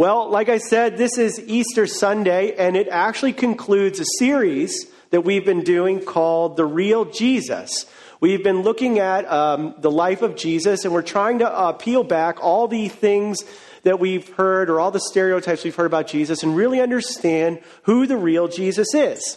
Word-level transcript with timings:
Well, 0.00 0.30
like 0.30 0.48
I 0.48 0.56
said, 0.56 0.96
this 0.96 1.18
is 1.18 1.38
Easter 1.40 1.86
Sunday, 1.86 2.54
and 2.56 2.74
it 2.74 2.88
actually 2.88 3.34
concludes 3.34 4.00
a 4.00 4.06
series 4.18 4.86
that 5.10 5.26
we've 5.26 5.44
been 5.44 5.62
doing 5.62 6.02
called 6.02 6.56
The 6.56 6.64
Real 6.64 7.04
Jesus. 7.04 7.84
We've 8.18 8.42
been 8.42 8.62
looking 8.62 8.98
at 8.98 9.30
um, 9.30 9.74
the 9.76 9.90
life 9.90 10.22
of 10.22 10.36
Jesus, 10.36 10.86
and 10.86 10.94
we're 10.94 11.02
trying 11.02 11.40
to 11.40 11.50
uh, 11.50 11.72
peel 11.72 12.02
back 12.02 12.42
all 12.42 12.66
the 12.66 12.88
things 12.88 13.44
that 13.82 14.00
we've 14.00 14.26
heard 14.36 14.70
or 14.70 14.80
all 14.80 14.90
the 14.90 15.00
stereotypes 15.00 15.64
we've 15.64 15.76
heard 15.76 15.84
about 15.84 16.06
Jesus 16.06 16.42
and 16.42 16.56
really 16.56 16.80
understand 16.80 17.60
who 17.82 18.06
the 18.06 18.16
real 18.16 18.48
Jesus 18.48 18.94
is. 18.94 19.36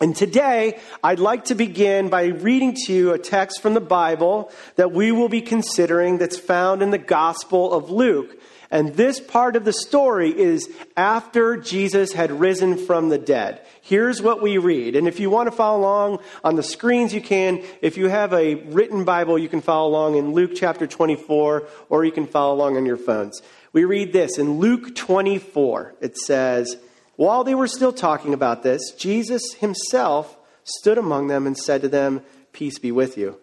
And 0.00 0.16
today, 0.16 0.80
I'd 1.04 1.18
like 1.20 1.44
to 1.44 1.54
begin 1.54 2.08
by 2.08 2.24
reading 2.28 2.74
to 2.86 2.94
you 2.94 3.12
a 3.12 3.18
text 3.18 3.60
from 3.60 3.74
the 3.74 3.80
Bible 3.80 4.50
that 4.76 4.92
we 4.92 5.12
will 5.12 5.28
be 5.28 5.42
considering 5.42 6.16
that's 6.16 6.38
found 6.38 6.80
in 6.80 6.92
the 6.92 6.96
Gospel 6.96 7.74
of 7.74 7.90
Luke. 7.90 8.38
And 8.72 8.94
this 8.94 9.20
part 9.20 9.54
of 9.54 9.66
the 9.66 9.72
story 9.72 10.30
is 10.30 10.66
after 10.96 11.58
Jesus 11.58 12.14
had 12.14 12.40
risen 12.40 12.78
from 12.78 13.10
the 13.10 13.18
dead. 13.18 13.60
Here's 13.82 14.22
what 14.22 14.40
we 14.40 14.56
read. 14.56 14.96
And 14.96 15.06
if 15.06 15.20
you 15.20 15.28
want 15.28 15.48
to 15.48 15.54
follow 15.54 15.80
along 15.80 16.20
on 16.42 16.56
the 16.56 16.62
screens, 16.62 17.12
you 17.12 17.20
can. 17.20 17.62
If 17.82 17.98
you 17.98 18.08
have 18.08 18.32
a 18.32 18.54
written 18.54 19.04
Bible, 19.04 19.38
you 19.38 19.50
can 19.50 19.60
follow 19.60 19.90
along 19.90 20.16
in 20.16 20.32
Luke 20.32 20.52
chapter 20.54 20.86
24, 20.86 21.68
or 21.90 22.04
you 22.06 22.12
can 22.12 22.26
follow 22.26 22.54
along 22.54 22.78
on 22.78 22.86
your 22.86 22.96
phones. 22.96 23.42
We 23.74 23.84
read 23.84 24.14
this 24.14 24.38
in 24.38 24.58
Luke 24.58 24.96
24. 24.96 25.96
It 26.00 26.16
says, 26.16 26.78
While 27.16 27.44
they 27.44 27.54
were 27.54 27.68
still 27.68 27.92
talking 27.92 28.32
about 28.32 28.62
this, 28.62 28.92
Jesus 28.92 29.52
himself 29.52 30.34
stood 30.64 30.96
among 30.96 31.26
them 31.26 31.46
and 31.46 31.58
said 31.58 31.82
to 31.82 31.88
them, 31.88 32.22
Peace 32.52 32.78
be 32.78 32.90
with 32.90 33.18
you. 33.18 33.38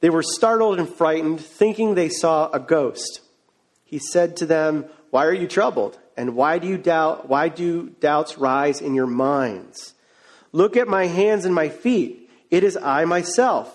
They 0.00 0.10
were 0.10 0.24
startled 0.24 0.80
and 0.80 0.88
frightened, 0.88 1.40
thinking 1.40 1.94
they 1.94 2.08
saw 2.08 2.50
a 2.50 2.58
ghost 2.58 3.20
he 3.86 3.98
said 3.98 4.36
to 4.36 4.46
them, 4.46 4.84
Why 5.10 5.24
are 5.24 5.32
you 5.32 5.46
troubled? 5.46 5.98
And 6.16 6.34
why 6.34 6.58
do 6.58 6.66
you 6.66 6.76
doubt 6.76 7.28
why 7.28 7.48
do 7.48 7.90
doubts 8.00 8.36
rise 8.36 8.80
in 8.80 8.94
your 8.94 9.06
minds? 9.06 9.94
Look 10.52 10.76
at 10.76 10.88
my 10.88 11.06
hands 11.06 11.44
and 11.44 11.54
my 11.54 11.68
feet. 11.68 12.28
It 12.50 12.64
is 12.64 12.76
I 12.76 13.04
myself. 13.04 13.74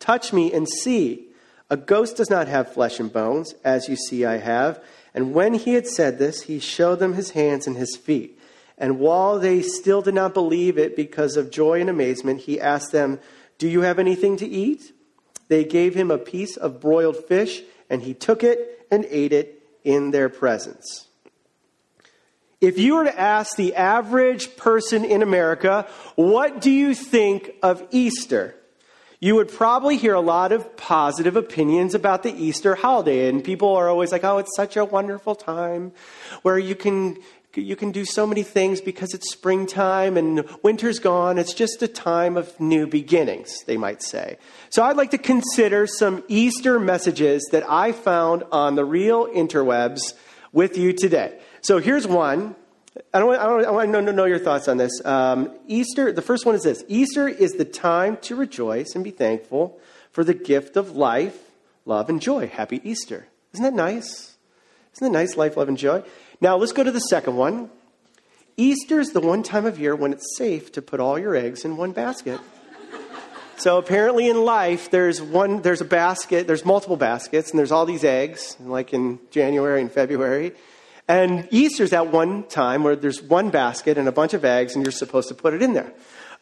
Touch 0.00 0.32
me 0.32 0.52
and 0.52 0.68
see. 0.68 1.28
A 1.70 1.76
ghost 1.76 2.16
does 2.16 2.30
not 2.30 2.48
have 2.48 2.72
flesh 2.72 3.00
and 3.00 3.12
bones, 3.12 3.54
as 3.64 3.88
you 3.88 3.96
see 3.96 4.24
I 4.24 4.38
have. 4.38 4.82
And 5.14 5.32
when 5.32 5.54
he 5.54 5.74
had 5.74 5.86
said 5.86 6.18
this, 6.18 6.42
he 6.42 6.58
showed 6.58 6.98
them 6.98 7.14
his 7.14 7.30
hands 7.30 7.66
and 7.66 7.76
his 7.76 7.96
feet. 7.96 8.38
And 8.78 8.98
while 8.98 9.38
they 9.38 9.62
still 9.62 10.02
did 10.02 10.14
not 10.14 10.34
believe 10.34 10.76
it 10.76 10.96
because 10.96 11.36
of 11.36 11.50
joy 11.50 11.80
and 11.80 11.88
amazement, 11.88 12.40
he 12.40 12.60
asked 12.60 12.92
them, 12.92 13.20
Do 13.58 13.68
you 13.68 13.80
have 13.80 13.98
anything 13.98 14.36
to 14.38 14.46
eat? 14.46 14.92
They 15.48 15.64
gave 15.64 15.94
him 15.94 16.10
a 16.10 16.18
piece 16.18 16.56
of 16.56 16.80
broiled 16.80 17.16
fish, 17.24 17.62
and 17.90 18.02
he 18.02 18.14
took 18.14 18.42
it 18.42 18.86
and 18.90 19.04
ate 19.08 19.32
it 19.32 19.62
in 19.84 20.10
their 20.10 20.28
presence. 20.28 21.06
If 22.60 22.78
you 22.78 22.96
were 22.96 23.04
to 23.04 23.20
ask 23.20 23.56
the 23.56 23.74
average 23.74 24.56
person 24.56 25.04
in 25.04 25.22
America, 25.22 25.86
what 26.14 26.60
do 26.60 26.70
you 26.70 26.94
think 26.94 27.52
of 27.62 27.86
Easter? 27.90 28.54
You 29.20 29.34
would 29.36 29.48
probably 29.48 29.96
hear 29.96 30.14
a 30.14 30.20
lot 30.20 30.52
of 30.52 30.76
positive 30.76 31.36
opinions 31.36 31.94
about 31.94 32.22
the 32.22 32.34
Easter 32.34 32.74
holiday. 32.74 33.28
And 33.28 33.42
people 33.42 33.74
are 33.74 33.88
always 33.88 34.12
like, 34.12 34.24
oh, 34.24 34.38
it's 34.38 34.54
such 34.56 34.76
a 34.76 34.84
wonderful 34.84 35.34
time 35.34 35.92
where 36.42 36.58
you 36.58 36.74
can 36.74 37.18
you 37.56 37.76
can 37.76 37.90
do 37.90 38.04
so 38.04 38.26
many 38.26 38.42
things 38.42 38.80
because 38.80 39.14
it's 39.14 39.30
springtime 39.30 40.16
and 40.16 40.44
winter's 40.62 40.98
gone. 40.98 41.38
It's 41.38 41.54
just 41.54 41.82
a 41.82 41.88
time 41.88 42.36
of 42.36 42.58
new 42.60 42.86
beginnings, 42.86 43.64
they 43.64 43.76
might 43.76 44.02
say. 44.02 44.38
So 44.70 44.82
I'd 44.82 44.96
like 44.96 45.10
to 45.12 45.18
consider 45.18 45.86
some 45.86 46.22
Easter 46.28 46.78
messages 46.78 47.48
that 47.52 47.68
I 47.68 47.92
found 47.92 48.44
on 48.52 48.74
the 48.74 48.84
real 48.84 49.26
interwebs 49.26 50.14
with 50.52 50.76
you 50.78 50.92
today. 50.92 51.38
So 51.62 51.78
here's 51.78 52.06
one. 52.06 52.56
I 53.12 53.18
don't, 53.18 53.34
I 53.34 53.44
don't, 53.44 53.64
I 53.66 53.70
want 53.70 53.92
to 53.92 54.12
know, 54.12 54.24
your 54.24 54.38
thoughts 54.38 54.68
on 54.68 54.78
this. 54.78 55.04
Um, 55.04 55.50
Easter, 55.66 56.12
the 56.12 56.22
first 56.22 56.46
one 56.46 56.54
is 56.54 56.62
this 56.62 56.82
Easter 56.88 57.28
is 57.28 57.52
the 57.52 57.64
time 57.64 58.16
to 58.22 58.36
rejoice 58.36 58.94
and 58.94 59.04
be 59.04 59.10
thankful 59.10 59.78
for 60.10 60.24
the 60.24 60.32
gift 60.34 60.76
of 60.76 60.96
life, 60.96 61.36
love, 61.84 62.08
and 62.08 62.22
joy. 62.22 62.46
Happy 62.46 62.80
Easter. 62.84 63.26
Isn't 63.52 63.64
that 63.64 63.74
nice? 63.74 64.36
Isn't 64.94 65.12
that 65.12 65.18
nice, 65.18 65.36
life, 65.36 65.58
love, 65.58 65.68
and 65.68 65.76
joy? 65.76 66.02
Now 66.40 66.56
let's 66.56 66.72
go 66.72 66.84
to 66.84 66.90
the 66.90 67.00
second 67.00 67.36
one. 67.36 67.70
Easter 68.56 69.00
is 69.00 69.12
the 69.12 69.20
one 69.20 69.42
time 69.42 69.66
of 69.66 69.78
year 69.78 69.94
when 69.94 70.12
it's 70.12 70.36
safe 70.36 70.72
to 70.72 70.82
put 70.82 71.00
all 71.00 71.18
your 71.18 71.34
eggs 71.34 71.64
in 71.64 71.76
one 71.76 71.92
basket. 71.92 72.40
So 73.58 73.78
apparently 73.78 74.28
in 74.28 74.44
life, 74.44 74.90
there's 74.90 75.22
one, 75.22 75.62
there's 75.62 75.80
a 75.80 75.86
basket, 75.86 76.46
there's 76.46 76.66
multiple 76.66 76.98
baskets, 76.98 77.48
and 77.48 77.58
there's 77.58 77.72
all 77.72 77.86
these 77.86 78.04
eggs, 78.04 78.54
like 78.60 78.92
in 78.92 79.18
January 79.30 79.80
and 79.80 79.90
February. 79.90 80.52
And 81.08 81.48
Easter's 81.50 81.88
that 81.90 82.12
one 82.12 82.44
time 82.44 82.82
where 82.82 82.96
there's 82.96 83.22
one 83.22 83.48
basket 83.48 83.96
and 83.96 84.08
a 84.08 84.12
bunch 84.12 84.34
of 84.34 84.44
eggs, 84.44 84.74
and 84.74 84.84
you're 84.84 84.92
supposed 84.92 85.28
to 85.28 85.34
put 85.34 85.54
it 85.54 85.62
in 85.62 85.72
there. 85.72 85.90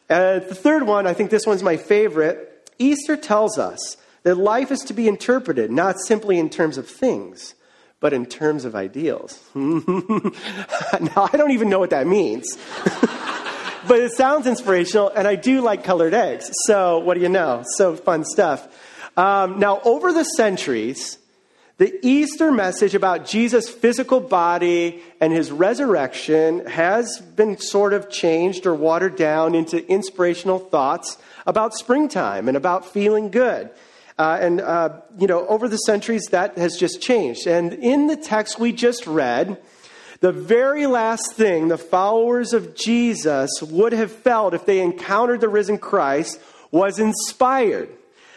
Uh, 0.09 0.39
the 0.39 0.53
third 0.55 0.83
one, 0.83 1.07
I 1.07 1.13
think 1.13 1.29
this 1.31 1.47
one's 1.47 1.63
my 1.63 1.77
favorite. 1.77 2.69
Easter 2.79 3.15
tells 3.15 3.57
us 3.57 3.95
that 4.23 4.35
life 4.35 4.69
is 4.69 4.81
to 4.81 4.93
be 4.93 5.07
interpreted 5.07 5.71
not 5.71 5.95
simply 5.99 6.37
in 6.37 6.49
terms 6.49 6.77
of 6.77 6.85
things, 6.85 7.55
but 7.99 8.13
in 8.13 8.25
terms 8.25 8.65
of 8.65 8.75
ideals. 8.75 9.39
now, 9.55 9.71
I 9.85 11.29
don't 11.33 11.51
even 11.51 11.69
know 11.69 11.79
what 11.79 11.91
that 11.91 12.07
means. 12.07 12.57
but 13.87 13.99
it 13.99 14.11
sounds 14.11 14.47
inspirational, 14.47 15.09
and 15.09 15.27
I 15.27 15.35
do 15.35 15.61
like 15.61 15.83
colored 15.83 16.13
eggs. 16.13 16.49
So, 16.65 16.99
what 16.99 17.15
do 17.15 17.21
you 17.21 17.29
know? 17.29 17.63
So 17.77 17.95
fun 17.95 18.25
stuff. 18.25 18.67
Um, 19.17 19.59
now, 19.59 19.79
over 19.81 20.11
the 20.11 20.23
centuries, 20.23 21.17
the 21.77 21.97
Easter 22.05 22.51
message 22.51 22.95
about 22.95 23.25
Jesus' 23.25 23.69
physical 23.69 24.19
body 24.19 25.03
and 25.19 25.33
his 25.33 25.51
resurrection 25.51 26.65
has 26.67 27.19
been 27.19 27.57
sort 27.57 27.93
of 27.93 28.09
changed 28.09 28.65
or 28.65 28.73
watered 28.73 29.17
down 29.17 29.55
into 29.55 29.85
inspirational 29.89 30.59
thoughts 30.59 31.17
about 31.45 31.73
springtime 31.73 32.47
and 32.47 32.55
about 32.55 32.85
feeling 32.85 33.29
good. 33.29 33.69
Uh, 34.17 34.37
and, 34.39 34.61
uh, 34.61 35.01
you 35.17 35.27
know, 35.27 35.45
over 35.47 35.67
the 35.67 35.77
centuries, 35.77 36.25
that 36.31 36.57
has 36.57 36.77
just 36.77 37.01
changed. 37.01 37.47
And 37.47 37.73
in 37.73 38.07
the 38.07 38.15
text 38.15 38.59
we 38.59 38.71
just 38.71 39.05
read, 39.05 39.57
the 40.21 40.31
very 40.31 40.87
last 40.87 41.33
thing 41.33 41.67
the 41.67 41.77
followers 41.77 42.53
of 42.53 42.75
Jesus 42.75 43.51
would 43.61 43.91
have 43.91 44.11
felt 44.11 44.53
if 44.53 44.65
they 44.65 44.79
encountered 44.79 45.41
the 45.41 45.49
risen 45.49 45.77
Christ 45.77 46.39
was 46.71 46.97
inspired. 46.97 47.89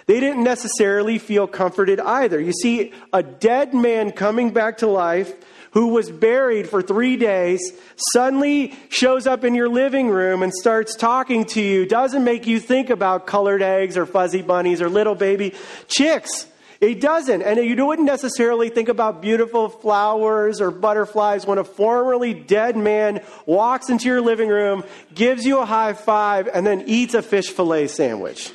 They 0.07 0.21
didn't 0.21 0.43
necessarily 0.43 1.19
feel 1.19 1.47
comforted 1.47 2.01
either. 2.01 2.41
You 2.41 2.53
see, 2.53 2.93
a 3.13 3.23
dead 3.23 3.75
man 3.75 4.11
coming 4.11 4.53
back 4.53 4.79
to 4.79 4.87
life 4.87 5.35
who 5.73 5.89
was 5.89 6.11
buried 6.11 6.69
for 6.69 6.83
three 6.83 7.17
days 7.17 7.73
suddenly 8.13 8.75
shows 8.89 9.27
up 9.27 9.45
in 9.45 9.55
your 9.55 9.69
living 9.69 10.09
room 10.09 10.43
and 10.43 10.53
starts 10.53 10.95
talking 10.97 11.45
to 11.45 11.61
you, 11.61 11.87
doesn't 11.87 12.25
make 12.25 12.47
you 12.47 12.61
think 12.61 12.91
about 12.91 13.27
colored 13.27 13.63
eggs 13.63 13.97
or 13.97 14.07
fuzzy 14.07 14.43
bunnies 14.43 14.81
or 14.81 14.89
little 14.89 15.15
baby 15.15 15.55
chicks. 15.89 16.47
It 16.81 17.01
doesn't. 17.01 17.43
And 17.43 17.59
you 17.59 17.87
wouldn't 17.87 18.07
necessarily 18.07 18.69
think 18.69 18.89
about 18.89 19.21
beautiful 19.21 19.69
flowers 19.69 20.61
or 20.61 20.71
butterflies 20.71 21.45
when 21.45 21.59
a 21.59 21.65
formerly 21.65 22.35
dead 22.35 22.77
man 22.77 23.23
walks 23.47 23.91
into 23.91 24.07
your 24.07 24.21
living 24.21 24.49
room, 24.49 24.85
gives 25.13 25.45
you 25.45 25.59
a 25.59 25.67
high 25.67 25.95
five, 25.95 26.49
and 26.53 26.65
then 26.65 26.85
eats 26.87 27.15
a 27.15 27.23
fish 27.23 27.51
fillet 27.51 27.89
sandwich. 27.89 28.53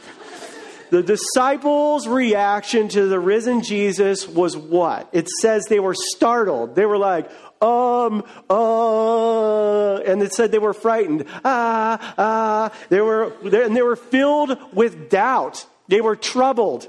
The 0.94 1.02
disciples' 1.02 2.08
reaction 2.08 2.88
to 2.90 3.08
the 3.08 3.20
risen 3.20 3.64
Jesus 3.64 4.28
was 4.28 4.56
what? 4.56 5.10
It 5.12 5.28
says 5.28 5.66
they 5.66 5.80
were 5.80 5.96
startled. 5.96 6.76
They 6.76 6.86
were 6.86 7.00
like, 7.00 7.32
um, 7.64 8.24
uh, 8.48 9.96
and 9.96 10.22
it 10.22 10.36
said 10.36 10.52
they 10.52 10.60
were 10.60 10.72
frightened. 10.76 11.26
Ah, 11.44 12.14
ah. 12.16 12.78
They 12.90 13.02
were, 13.02 13.34
and 13.42 13.76
they 13.76 13.82
were 13.82 13.96
filled 13.96 14.56
with 14.72 15.10
doubt. 15.10 15.66
They 15.88 16.00
were 16.00 16.16
troubled. 16.16 16.88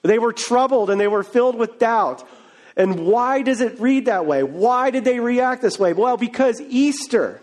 They 0.00 0.18
were 0.18 0.32
troubled 0.32 0.88
and 0.88 0.98
they 0.98 1.06
were 1.06 1.22
filled 1.22 1.56
with 1.56 1.78
doubt. 1.78 2.26
And 2.74 3.00
why 3.00 3.42
does 3.42 3.60
it 3.60 3.78
read 3.78 4.06
that 4.06 4.24
way? 4.24 4.42
Why 4.42 4.88
did 4.88 5.04
they 5.04 5.20
react 5.20 5.60
this 5.60 5.78
way? 5.78 5.92
Well, 5.92 6.16
because 6.16 6.58
Easter, 6.58 7.42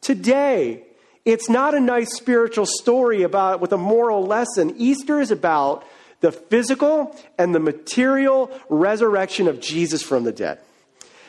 today, 0.00 0.85
it's 1.26 1.50
not 1.50 1.74
a 1.74 1.80
nice 1.80 2.14
spiritual 2.14 2.66
story 2.66 3.24
about 3.24 3.60
with 3.60 3.72
a 3.72 3.76
moral 3.76 4.24
lesson. 4.24 4.74
Easter 4.78 5.20
is 5.20 5.32
about 5.32 5.84
the 6.20 6.30
physical 6.30 7.14
and 7.36 7.52
the 7.52 7.58
material 7.58 8.48
resurrection 8.68 9.48
of 9.48 9.60
Jesus 9.60 10.02
from 10.02 10.22
the 10.22 10.30
dead. 10.30 10.60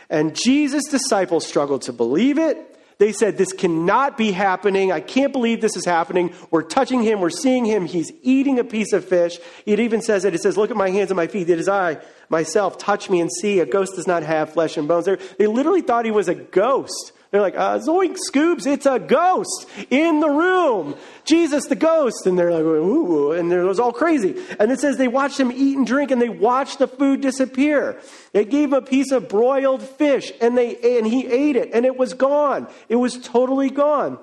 And 0.08 0.36
Jesus' 0.36 0.86
disciples 0.86 1.46
struggled 1.46 1.82
to 1.84 1.94
believe 1.94 2.38
it. 2.38 2.76
They 3.00 3.12
said, 3.12 3.38
This 3.38 3.52
cannot 3.52 4.18
be 4.18 4.32
happening. 4.32 4.92
I 4.92 5.02
can't 5.02 5.34
believe 5.34 5.62
this 5.62 5.76
is 5.76 5.86
happening. 5.86 6.34
We're 6.52 6.62
touching 6.62 7.02
him. 7.02 7.20
We're 7.20 7.32
seeing 7.32 7.66
him. 7.66 7.86
He's 7.86 8.12
eating 8.22 8.60
a 8.60 8.64
piece 8.64 8.94
of 8.94 9.04
fish. 9.04 9.40
It 9.66 9.80
even 9.80 10.02
says 10.02 10.26
it. 10.26 10.36
It 10.36 10.42
says, 10.42 10.58
Look 10.58 10.70
at 10.70 10.78
my 10.78 10.92
hands 10.92 11.10
and 11.10 11.18
my 11.18 11.28
feet. 11.28 11.50
It 11.50 11.60
is 11.60 11.68
I, 11.68 11.98
myself. 12.30 12.78
Touch 12.78 13.10
me 13.10 13.20
and 13.20 13.32
see. 13.42 13.60
A 13.60 13.66
ghost 13.66 13.96
does 13.96 14.08
not 14.08 14.22
have 14.24 14.54
flesh 14.54 14.78
and 14.78 14.88
bones. 14.88 15.06
They 15.06 15.48
literally 15.48 15.82
thought 15.82 16.06
he 16.06 16.12
was 16.12 16.30
a 16.30 16.36
ghost 16.36 17.14
They're 17.32 17.42
like, 17.42 17.58
uh, 17.58 17.80
Zoink, 17.80 18.18
Scoobs, 18.18 18.66
it's 18.66 18.86
a 18.86 19.00
ghost 19.00 19.68
in 19.90 20.22
the 20.22 20.30
room. 20.30 20.96
Jesus, 21.26 21.66
the 21.66 21.76
ghost. 21.76 22.26
And 22.26 22.40
they're 22.40 22.52
like, 22.52 22.64
ooh, 22.64 23.34
and 23.34 23.52
it 23.52 23.64
was 23.64 23.80
all 23.80 23.92
crazy. 23.92 24.42
And 24.60 24.72
it 24.72 24.80
says 24.80 24.98
they 24.98 25.10
watched 25.10 25.40
him 25.40 25.52
eat 25.52 25.78
and 25.78 25.86
drink 25.86 26.12
and 26.12 26.22
they 26.22 26.30
watched 26.30 26.80
the 26.80 26.88
food 26.88 27.22
disappear. 27.22 28.00
They 28.32 28.46
gave 28.46 28.70
him 28.70 28.76
a 28.76 28.82
piece 28.82 29.12
of 29.12 29.28
broiled 29.28 29.82
fish 29.82 30.32
and 30.40 30.58
they, 30.58 30.78
and 30.98 31.06
he 31.06 31.28
ate 31.28 31.58
it 31.58 31.72
and 31.74 31.86
it 31.86 31.98
was 31.98 32.14
gone. 32.14 32.68
It 32.88 32.96
was 32.96 33.18
totally 33.18 33.70
gone. 33.70 34.20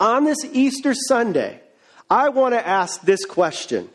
On 0.00 0.24
this 0.24 0.44
Easter 0.52 0.92
Sunday, 0.92 1.60
I 2.10 2.30
want 2.30 2.54
to 2.54 2.66
ask 2.66 3.00
this 3.02 3.24
question. 3.24 3.88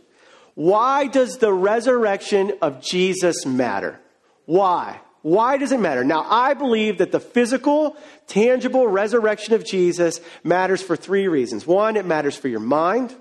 Why 0.56 1.08
does 1.08 1.38
the 1.38 1.54
resurrection 1.54 2.54
of 2.62 2.82
Jesus 2.82 3.46
matter? 3.46 4.00
Why? 4.46 5.02
Why 5.22 5.58
does 5.58 5.72
it 5.72 5.80
matter? 5.80 6.04
Now, 6.04 6.26
I 6.30 6.54
believe 6.54 7.00
that 7.00 7.12
the 7.12 7.20
physical, 7.20 7.98
tangible 8.28 8.88
resurrection 8.88 9.54
of 9.54 9.66
Jesus 9.66 10.22
matters 10.44 10.82
for 10.82 10.96
three 10.96 11.28
reasons. 11.28 11.68
One, 11.68 11.98
it 11.98 12.06
matters 12.06 12.38
for 12.38 12.48
your 12.48 12.62
mind, 12.62 13.14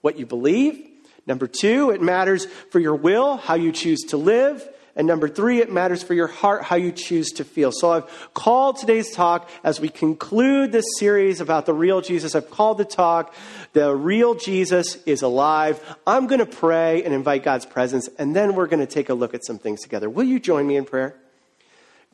what 0.00 0.18
you 0.18 0.26
believe. 0.26 0.88
Number 1.26 1.46
two, 1.46 1.90
it 1.90 2.02
matters 2.02 2.46
for 2.70 2.80
your 2.80 2.96
will, 2.96 3.36
how 3.36 3.54
you 3.54 3.72
choose 3.72 4.00
to 4.08 4.16
live. 4.16 4.68
And 4.96 5.08
number 5.08 5.28
three, 5.28 5.58
it 5.60 5.72
matters 5.72 6.02
for 6.02 6.14
your 6.14 6.28
heart 6.28 6.62
how 6.62 6.76
you 6.76 6.92
choose 6.92 7.30
to 7.32 7.44
feel. 7.44 7.72
So 7.72 7.92
I've 7.92 8.30
called 8.32 8.76
today's 8.76 9.12
talk 9.12 9.48
as 9.64 9.80
we 9.80 9.88
conclude 9.88 10.70
this 10.70 10.84
series 10.98 11.40
about 11.40 11.66
the 11.66 11.74
real 11.74 12.00
Jesus. 12.00 12.34
I've 12.34 12.50
called 12.50 12.78
the 12.78 12.84
talk, 12.84 13.34
The 13.72 13.94
Real 13.94 14.34
Jesus 14.34 15.02
is 15.04 15.22
Alive. 15.22 15.80
I'm 16.06 16.28
going 16.28 16.38
to 16.38 16.46
pray 16.46 17.02
and 17.02 17.12
invite 17.12 17.42
God's 17.42 17.66
presence, 17.66 18.08
and 18.18 18.36
then 18.36 18.54
we're 18.54 18.68
going 18.68 18.86
to 18.86 18.92
take 18.92 19.08
a 19.08 19.14
look 19.14 19.34
at 19.34 19.44
some 19.44 19.58
things 19.58 19.80
together. 19.80 20.08
Will 20.08 20.24
you 20.24 20.38
join 20.38 20.66
me 20.66 20.76
in 20.76 20.84
prayer? 20.84 21.16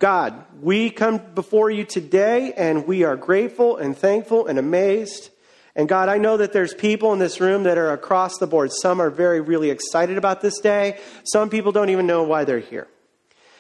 God, 0.01 0.47
we 0.63 0.89
come 0.89 1.19
before 1.35 1.71
you 1.71 1.85
today 1.85 2.55
and 2.55 2.87
we 2.87 3.05
are 3.05 3.17
grateful 3.17 3.77
and 3.77 3.95
thankful 3.95 4.47
and 4.47 4.59
amazed. 4.59 5.29
And 5.77 5.91
God, 5.91 6.09
I 6.09 6.17
know 6.17 6.39
that 6.39 6.55
there's 6.55 6.73
people 6.73 7.13
in 7.13 7.19
this 7.19 7.39
room 7.39 7.65
that 7.65 7.77
are 7.77 7.93
across 7.93 8.39
the 8.39 8.47
board. 8.47 8.73
Some 8.73 8.99
are 9.01 9.11
very, 9.11 9.43
really 9.43 9.69
excited 9.69 10.17
about 10.17 10.41
this 10.41 10.59
day. 10.59 10.99
Some 11.25 11.51
people 11.51 11.71
don't 11.71 11.91
even 11.91 12.07
know 12.07 12.23
why 12.23 12.45
they're 12.45 12.61
here. 12.61 12.89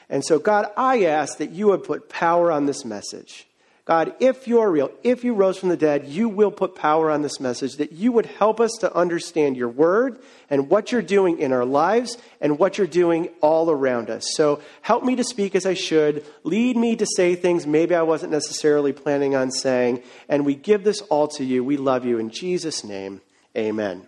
And 0.09 0.25
so, 0.25 0.39
God, 0.39 0.73
I 0.79 1.05
ask 1.05 1.37
that 1.39 1.51
you 1.51 1.67
would 1.69 1.85
put 1.85 2.09
power 2.09 2.51
on 2.51 2.65
this 2.65 2.87
message. 2.87 3.47
God, 3.91 4.15
if 4.21 4.47
you're 4.47 4.71
real, 4.71 4.93
if 5.03 5.25
you 5.25 5.35
rose 5.35 5.59
from 5.59 5.69
the 5.69 5.77
dead, 5.77 6.07
you 6.07 6.29
will 6.29 6.53
put 6.53 6.77
power 6.77 7.11
on 7.11 7.23
this 7.23 7.41
message, 7.41 7.79
that 7.79 7.91
you 7.91 8.13
would 8.13 8.27
help 8.27 8.61
us 8.61 8.71
to 8.83 8.95
understand 8.95 9.57
your 9.57 9.69
word 9.69 10.21
and 10.49 10.71
what 10.71 10.93
you're 10.93 11.03
doing 11.03 11.41
in 11.41 11.53
our 11.53 11.65
lives 11.65 12.17
and 12.41 12.57
what 12.57 12.79
you're 12.79 12.87
doing 12.87 13.31
all 13.41 13.69
around 13.69 14.09
us. 14.09 14.31
So 14.37 14.63
help 14.83 15.03
me 15.03 15.17
to 15.17 15.25
speak 15.25 15.57
as 15.57 15.67
I 15.67 15.75
should. 15.75 16.25
Lead 16.45 16.77
me 16.77 16.95
to 16.95 17.05
say 17.17 17.35
things 17.35 17.67
maybe 17.67 17.97
I 17.97 18.03
wasn't 18.03 18.31
necessarily 18.31 18.93
planning 18.93 19.35
on 19.35 19.51
saying. 19.51 20.05
And 20.29 20.47
we 20.47 20.55
give 20.55 20.85
this 20.85 21.01
all 21.01 21.27
to 21.27 21.45
you. 21.45 21.65
We 21.65 21.77
love 21.77 22.05
you. 22.05 22.21
In 22.21 22.31
Jesus' 22.31 22.85
name, 22.85 23.23
amen. 23.59 24.07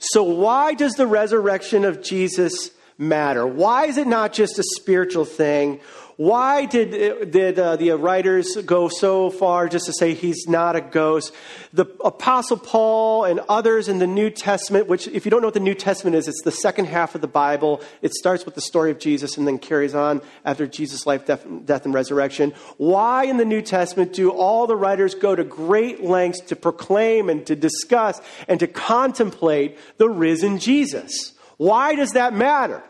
So, 0.00 0.24
why 0.24 0.74
does 0.74 0.94
the 0.94 1.06
resurrection 1.06 1.84
of 1.84 2.02
Jesus 2.02 2.72
matter? 2.98 3.46
Why 3.46 3.86
is 3.86 3.96
it 3.96 4.08
not 4.08 4.32
just 4.32 4.58
a 4.58 4.64
spiritual 4.76 5.24
thing? 5.24 5.78
Why 6.20 6.66
did, 6.66 7.30
did 7.30 7.58
uh, 7.58 7.76
the 7.76 7.92
writers 7.92 8.54
go 8.66 8.90
so 8.90 9.30
far 9.30 9.70
just 9.70 9.86
to 9.86 9.94
say 9.94 10.12
he's 10.12 10.46
not 10.46 10.76
a 10.76 10.82
ghost? 10.82 11.32
The 11.72 11.86
Apostle 12.04 12.58
Paul 12.58 13.24
and 13.24 13.40
others 13.48 13.88
in 13.88 14.00
the 14.00 14.06
New 14.06 14.28
Testament, 14.28 14.86
which, 14.86 15.08
if 15.08 15.24
you 15.24 15.30
don't 15.30 15.40
know 15.40 15.46
what 15.46 15.54
the 15.54 15.60
New 15.60 15.74
Testament 15.74 16.16
is, 16.16 16.28
it's 16.28 16.42
the 16.42 16.52
second 16.52 16.88
half 16.88 17.14
of 17.14 17.22
the 17.22 17.26
Bible. 17.26 17.80
It 18.02 18.12
starts 18.12 18.44
with 18.44 18.54
the 18.54 18.60
story 18.60 18.90
of 18.90 18.98
Jesus 18.98 19.38
and 19.38 19.46
then 19.46 19.58
carries 19.58 19.94
on 19.94 20.20
after 20.44 20.66
Jesus' 20.66 21.06
life, 21.06 21.24
death, 21.24 21.46
death 21.64 21.86
and 21.86 21.94
resurrection. 21.94 22.52
Why 22.76 23.24
in 23.24 23.38
the 23.38 23.46
New 23.46 23.62
Testament 23.62 24.12
do 24.12 24.28
all 24.28 24.66
the 24.66 24.76
writers 24.76 25.14
go 25.14 25.34
to 25.34 25.42
great 25.42 26.04
lengths 26.04 26.40
to 26.48 26.54
proclaim 26.54 27.30
and 27.30 27.46
to 27.46 27.56
discuss 27.56 28.20
and 28.46 28.60
to 28.60 28.66
contemplate 28.66 29.78
the 29.96 30.10
risen 30.10 30.58
Jesus? 30.58 31.32
Why 31.56 31.94
does 31.94 32.10
that 32.10 32.34
matter? 32.34 32.84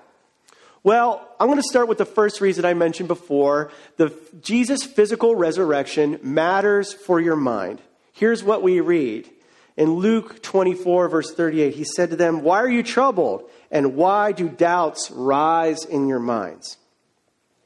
Well, 0.83 1.29
I'm 1.39 1.49
going 1.49 1.59
to 1.59 1.69
start 1.69 1.89
with 1.89 1.99
the 1.99 2.07
first 2.07 2.41
reason 2.41 2.65
I 2.65 2.73
mentioned 2.73 3.09
before. 3.09 3.71
The 3.97 4.15
Jesus' 4.41 4.83
physical 4.83 5.35
resurrection 5.35 6.19
matters 6.23 6.93
for 6.93 7.21
your 7.21 7.37
mind. 7.37 7.83
Here's 8.13 8.43
what 8.43 8.63
we 8.63 8.81
read. 8.81 9.29
In 9.77 9.95
Luke 9.95 10.43
24, 10.43 11.09
verse 11.09 11.35
38, 11.35 11.75
he 11.75 11.85
said 11.85 12.11
to 12.11 12.17
them, 12.17 12.43
Why 12.43 12.61
are 12.61 12.69
you 12.69 12.83
troubled? 12.83 13.49
And 13.71 13.95
why 13.95 14.33
do 14.33 14.49
doubts 14.49 15.11
rise 15.11 15.85
in 15.85 16.09
your 16.09 16.19
minds? 16.19 16.79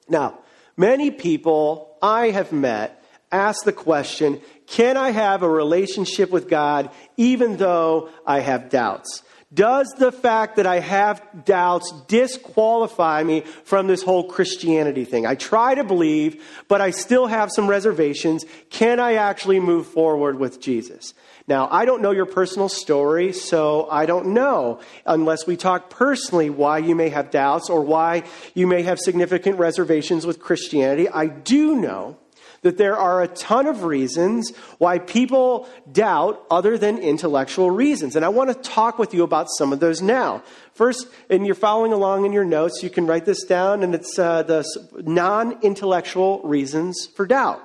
Now, 0.09 0.39
many 0.77 1.11
people 1.11 1.97
I 2.03 2.31
have 2.31 2.53
met 2.53 3.03
ask 3.31 3.65
the 3.65 3.73
question 3.73 4.41
Can 4.67 4.97
I 4.97 5.11
have 5.11 5.43
a 5.43 5.49
relationship 5.49 6.31
with 6.31 6.49
God 6.49 6.91
even 7.17 7.59
though 7.59 8.11
I 8.27 8.41
have 8.41 8.71
doubts? 8.71 9.23
Does 9.55 9.95
the 9.99 10.11
fact 10.11 10.57
that 10.57 10.67
I 10.67 10.81
have 10.81 11.23
doubts 11.45 11.93
disqualify 12.09 13.23
me 13.23 13.43
from 13.65 13.87
this 13.87 14.03
whole 14.03 14.25
Christianity 14.25 15.05
thing? 15.05 15.27
I 15.27 15.37
try 15.37 15.77
to 15.77 15.85
believe, 15.85 16.45
but 16.67 16.81
I 16.81 16.91
still 16.91 17.29
have 17.29 17.53
some 17.53 17.69
reservations. 17.69 18.45
Can 18.71 18.99
I 18.99 19.15
actually 19.15 19.61
move 19.61 19.87
forward 19.87 20.41
with 20.41 20.61
Jesus? 20.61 21.15
Now, 21.47 21.69
I 21.71 21.85
don't 21.85 22.03
know 22.03 22.11
your 22.11 22.27
personal 22.27 22.69
story, 22.69 23.33
so 23.33 23.87
I 23.91 24.07
don't 24.07 24.29
know, 24.29 24.81
unless 25.05 25.47
we 25.47 25.57
talk 25.57 25.91
personally, 25.91 26.51
why 26.51 26.79
you 26.79 26.95
may 26.95 27.11
have 27.11 27.31
doubts 27.31 27.71
or 27.71 27.83
why 27.83 28.25
you 28.55 28.67
may 28.67 28.83
have 28.83 28.99
significant 28.99 29.59
reservations 29.59 30.27
with 30.27 30.41
Christianity. 30.41 31.09
I 31.09 31.27
do 31.27 31.77
know 31.77 32.17
that 32.65 32.79
there 32.79 32.97
are 32.97 33.23
a 33.23 33.29
ton 33.29 33.67
of 33.67 33.85
reasons 33.85 34.51
why 34.79 34.99
people 34.99 35.69
doubt 35.93 36.43
other 36.51 36.79
than 36.79 36.99
intellectual 36.99 37.71
reasons. 37.71 38.17
And 38.17 38.25
I 38.25 38.31
want 38.31 38.51
to 38.51 38.71
talk 38.71 38.99
with 38.99 39.13
you 39.13 39.23
about 39.23 39.49
some 39.59 39.73
of 39.73 39.81
those 39.81 40.01
now. 40.01 40.43
First, 40.73 41.07
and 41.29 41.45
you're 41.45 41.55
following 41.55 41.93
along 41.93 42.25
in 42.25 42.33
your 42.33 42.45
notes, 42.45 42.83
you 42.83 42.89
can 42.89 43.07
write 43.07 43.27
this 43.27 43.45
down, 43.45 43.83
and 43.83 43.95
it's 43.95 44.19
uh, 44.19 44.43
the 44.43 44.65
non 44.95 45.63
intellectual 45.63 46.41
reasons 46.43 47.07
for 47.15 47.27
doubt. 47.27 47.63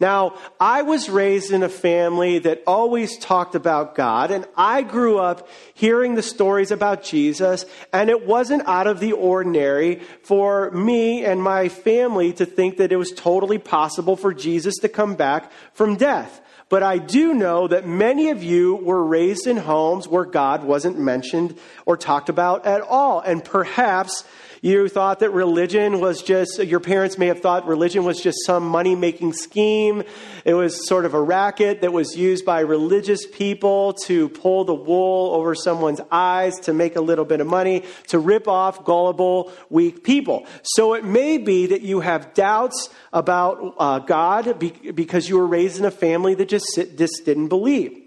Now, 0.00 0.38
I 0.58 0.80
was 0.80 1.10
raised 1.10 1.52
in 1.52 1.62
a 1.62 1.68
family 1.68 2.38
that 2.40 2.62
always 2.66 3.18
talked 3.18 3.54
about 3.54 3.94
God, 3.94 4.30
and 4.30 4.46
I 4.56 4.80
grew 4.80 5.18
up 5.18 5.46
hearing 5.74 6.14
the 6.14 6.22
stories 6.22 6.70
about 6.70 7.04
Jesus, 7.04 7.66
and 7.92 8.08
it 8.08 8.26
wasn't 8.26 8.66
out 8.66 8.86
of 8.86 8.98
the 8.98 9.12
ordinary 9.12 9.96
for 10.22 10.70
me 10.70 11.22
and 11.24 11.42
my 11.42 11.68
family 11.68 12.32
to 12.32 12.46
think 12.46 12.78
that 12.78 12.92
it 12.92 12.96
was 12.96 13.12
totally 13.12 13.58
possible 13.58 14.16
for 14.16 14.32
Jesus 14.32 14.76
to 14.78 14.88
come 14.88 15.16
back 15.16 15.52
from 15.74 15.96
death. 15.96 16.40
But 16.70 16.82
I 16.84 16.98
do 16.98 17.34
know 17.34 17.66
that 17.66 17.86
many 17.86 18.30
of 18.30 18.44
you 18.44 18.76
were 18.76 19.04
raised 19.04 19.48
in 19.48 19.56
homes 19.56 20.06
where 20.06 20.24
God 20.24 20.62
wasn't 20.62 20.98
mentioned 20.98 21.58
or 21.84 21.96
talked 21.96 22.28
about 22.28 22.64
at 22.64 22.80
all. 22.80 23.20
And 23.20 23.44
perhaps 23.44 24.24
you 24.62 24.88
thought 24.88 25.20
that 25.20 25.30
religion 25.30 26.00
was 26.00 26.22
just, 26.22 26.58
your 26.58 26.80
parents 26.80 27.16
may 27.16 27.26
have 27.28 27.40
thought 27.40 27.66
religion 27.66 28.04
was 28.04 28.20
just 28.20 28.38
some 28.44 28.66
money 28.66 28.94
making 28.94 29.32
scheme. 29.32 30.02
It 30.44 30.54
was 30.54 30.86
sort 30.86 31.04
of 31.06 31.14
a 31.14 31.20
racket 31.20 31.80
that 31.80 31.92
was 31.92 32.16
used 32.16 32.44
by 32.44 32.60
religious 32.60 33.26
people 33.26 33.94
to 34.04 34.28
pull 34.28 34.64
the 34.64 34.74
wool 34.74 35.34
over 35.34 35.54
someone's 35.54 36.00
eyes 36.10 36.58
to 36.60 36.74
make 36.74 36.96
a 36.96 37.00
little 37.00 37.24
bit 37.24 37.40
of 37.40 37.46
money, 37.46 37.84
to 38.08 38.18
rip 38.18 38.48
off 38.48 38.84
gullible, 38.84 39.50
weak 39.70 40.04
people. 40.04 40.46
So 40.62 40.94
it 40.94 41.04
may 41.04 41.38
be 41.38 41.66
that 41.66 41.80
you 41.80 42.00
have 42.00 42.34
doubts 42.34 42.90
about 43.12 43.74
uh, 43.78 44.00
God 44.00 44.58
because 44.58 45.28
you 45.28 45.38
were 45.38 45.46
raised 45.46 45.78
in 45.78 45.84
a 45.84 45.90
family 45.90 46.34
that 46.34 46.48
just, 46.48 46.66
just 46.96 47.22
didn't 47.24 47.48
believe. 47.48 47.99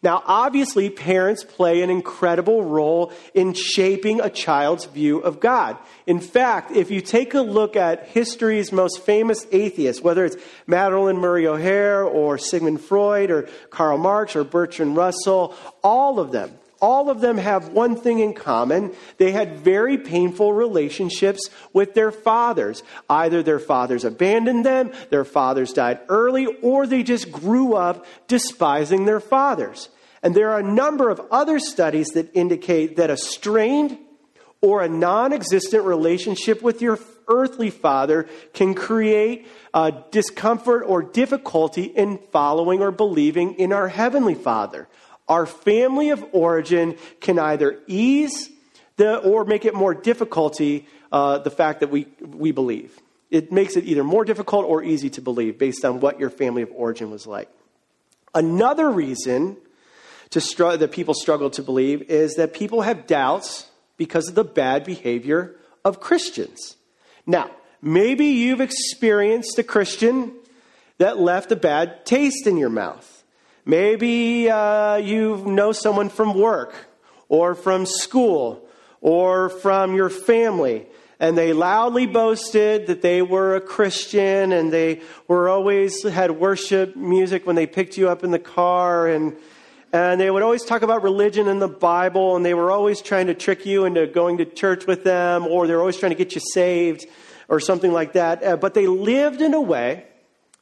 Now, 0.00 0.22
obviously, 0.26 0.90
parents 0.90 1.42
play 1.42 1.82
an 1.82 1.90
incredible 1.90 2.62
role 2.62 3.12
in 3.34 3.52
shaping 3.52 4.20
a 4.20 4.30
child's 4.30 4.84
view 4.84 5.18
of 5.18 5.40
God. 5.40 5.76
In 6.06 6.20
fact, 6.20 6.70
if 6.70 6.90
you 6.90 7.00
take 7.00 7.34
a 7.34 7.40
look 7.40 7.74
at 7.74 8.06
history's 8.06 8.70
most 8.70 9.00
famous 9.00 9.44
atheists, 9.50 10.00
whether 10.00 10.24
it's 10.24 10.36
Madalyn 10.68 11.18
Murray 11.18 11.48
O'Hair 11.48 12.04
or 12.04 12.38
Sigmund 12.38 12.80
Freud 12.80 13.32
or 13.32 13.48
Karl 13.70 13.98
Marx 13.98 14.36
or 14.36 14.44
Bertrand 14.44 14.96
Russell, 14.96 15.54
all 15.82 16.20
of 16.20 16.30
them, 16.30 16.52
all 16.80 17.10
of 17.10 17.20
them 17.20 17.38
have 17.38 17.68
one 17.68 17.96
thing 17.96 18.20
in 18.20 18.34
common. 18.34 18.92
They 19.16 19.32
had 19.32 19.58
very 19.58 19.98
painful 19.98 20.52
relationships 20.52 21.50
with 21.72 21.94
their 21.94 22.12
fathers. 22.12 22.82
Either 23.08 23.42
their 23.42 23.58
fathers 23.58 24.04
abandoned 24.04 24.64
them, 24.64 24.92
their 25.10 25.24
fathers 25.24 25.72
died 25.72 26.00
early, 26.08 26.46
or 26.46 26.86
they 26.86 27.02
just 27.02 27.32
grew 27.32 27.74
up 27.74 28.06
despising 28.28 29.04
their 29.04 29.20
fathers. 29.20 29.88
And 30.22 30.34
there 30.34 30.50
are 30.50 30.60
a 30.60 30.62
number 30.62 31.10
of 31.10 31.20
other 31.30 31.58
studies 31.58 32.08
that 32.08 32.30
indicate 32.34 32.96
that 32.96 33.10
a 33.10 33.16
strained 33.16 33.98
or 34.60 34.82
a 34.82 34.88
non 34.88 35.32
existent 35.32 35.84
relationship 35.84 36.62
with 36.62 36.82
your 36.82 36.98
earthly 37.28 37.70
father 37.70 38.28
can 38.52 38.74
create 38.74 39.46
uh, 39.74 39.90
discomfort 40.10 40.82
or 40.86 41.02
difficulty 41.02 41.84
in 41.84 42.18
following 42.32 42.80
or 42.80 42.90
believing 42.90 43.54
in 43.54 43.72
our 43.72 43.88
heavenly 43.88 44.34
father. 44.34 44.88
Our 45.28 45.46
family 45.46 46.10
of 46.10 46.24
origin 46.32 46.96
can 47.20 47.38
either 47.38 47.80
ease 47.86 48.50
the, 48.96 49.18
or 49.18 49.44
make 49.44 49.64
it 49.64 49.74
more 49.74 49.94
difficulty 49.94 50.86
uh, 51.12 51.38
the 51.38 51.50
fact 51.50 51.80
that 51.80 51.90
we, 51.90 52.06
we 52.20 52.52
believe. 52.52 52.98
It 53.30 53.52
makes 53.52 53.76
it 53.76 53.84
either 53.84 54.04
more 54.04 54.24
difficult 54.24 54.64
or 54.64 54.82
easy 54.82 55.10
to 55.10 55.20
believe 55.20 55.58
based 55.58 55.84
on 55.84 56.00
what 56.00 56.18
your 56.18 56.30
family 56.30 56.62
of 56.62 56.70
origin 56.72 57.10
was 57.10 57.26
like. 57.26 57.48
Another 58.34 58.90
reason 58.90 59.56
to 60.30 60.40
str- 60.40 60.76
that 60.76 60.92
people 60.92 61.14
struggle 61.14 61.50
to 61.50 61.62
believe 61.62 62.02
is 62.02 62.34
that 62.34 62.52
people 62.52 62.82
have 62.82 63.06
doubts 63.06 63.68
because 63.96 64.28
of 64.28 64.34
the 64.34 64.44
bad 64.44 64.84
behavior 64.84 65.56
of 65.84 66.00
Christians. 66.00 66.76
Now, 67.26 67.50
maybe 67.82 68.26
you've 68.26 68.60
experienced 68.60 69.58
a 69.58 69.62
Christian 69.62 70.32
that 70.98 71.18
left 71.18 71.52
a 71.52 71.56
bad 71.56 72.04
taste 72.04 72.46
in 72.46 72.56
your 72.56 72.70
mouth. 72.70 73.17
Maybe 73.68 74.48
uh, 74.48 74.96
you 74.96 75.44
know 75.44 75.72
someone 75.72 76.08
from 76.08 76.32
work 76.32 76.74
or 77.28 77.54
from 77.54 77.84
school 77.84 78.66
or 79.02 79.50
from 79.50 79.94
your 79.94 80.08
family 80.08 80.86
and 81.20 81.36
they 81.36 81.52
loudly 81.52 82.06
boasted 82.06 82.86
that 82.86 83.02
they 83.02 83.20
were 83.20 83.56
a 83.56 83.60
Christian 83.60 84.52
and 84.52 84.72
they 84.72 85.02
were 85.26 85.50
always 85.50 86.02
had 86.02 86.30
worship 86.30 86.96
music 86.96 87.46
when 87.46 87.56
they 87.56 87.66
picked 87.66 87.98
you 87.98 88.08
up 88.08 88.24
in 88.24 88.30
the 88.30 88.38
car 88.38 89.06
and 89.06 89.36
and 89.92 90.18
they 90.18 90.30
would 90.30 90.42
always 90.42 90.64
talk 90.64 90.80
about 90.80 91.02
religion 91.02 91.46
and 91.46 91.60
the 91.60 91.68
Bible 91.68 92.36
and 92.36 92.46
they 92.46 92.54
were 92.54 92.70
always 92.70 93.02
trying 93.02 93.26
to 93.26 93.34
trick 93.34 93.66
you 93.66 93.84
into 93.84 94.06
going 94.06 94.38
to 94.38 94.46
church 94.46 94.86
with 94.86 95.04
them 95.04 95.46
or 95.46 95.66
they 95.66 95.74
were 95.74 95.80
always 95.80 95.98
trying 95.98 96.12
to 96.12 96.16
get 96.16 96.34
you 96.34 96.40
saved 96.54 97.04
or 97.48 97.60
something 97.60 97.92
like 97.92 98.14
that. 98.14 98.42
Uh, 98.42 98.56
but 98.56 98.72
they 98.72 98.86
lived 98.86 99.42
in 99.42 99.52
a 99.52 99.60
way 99.60 100.06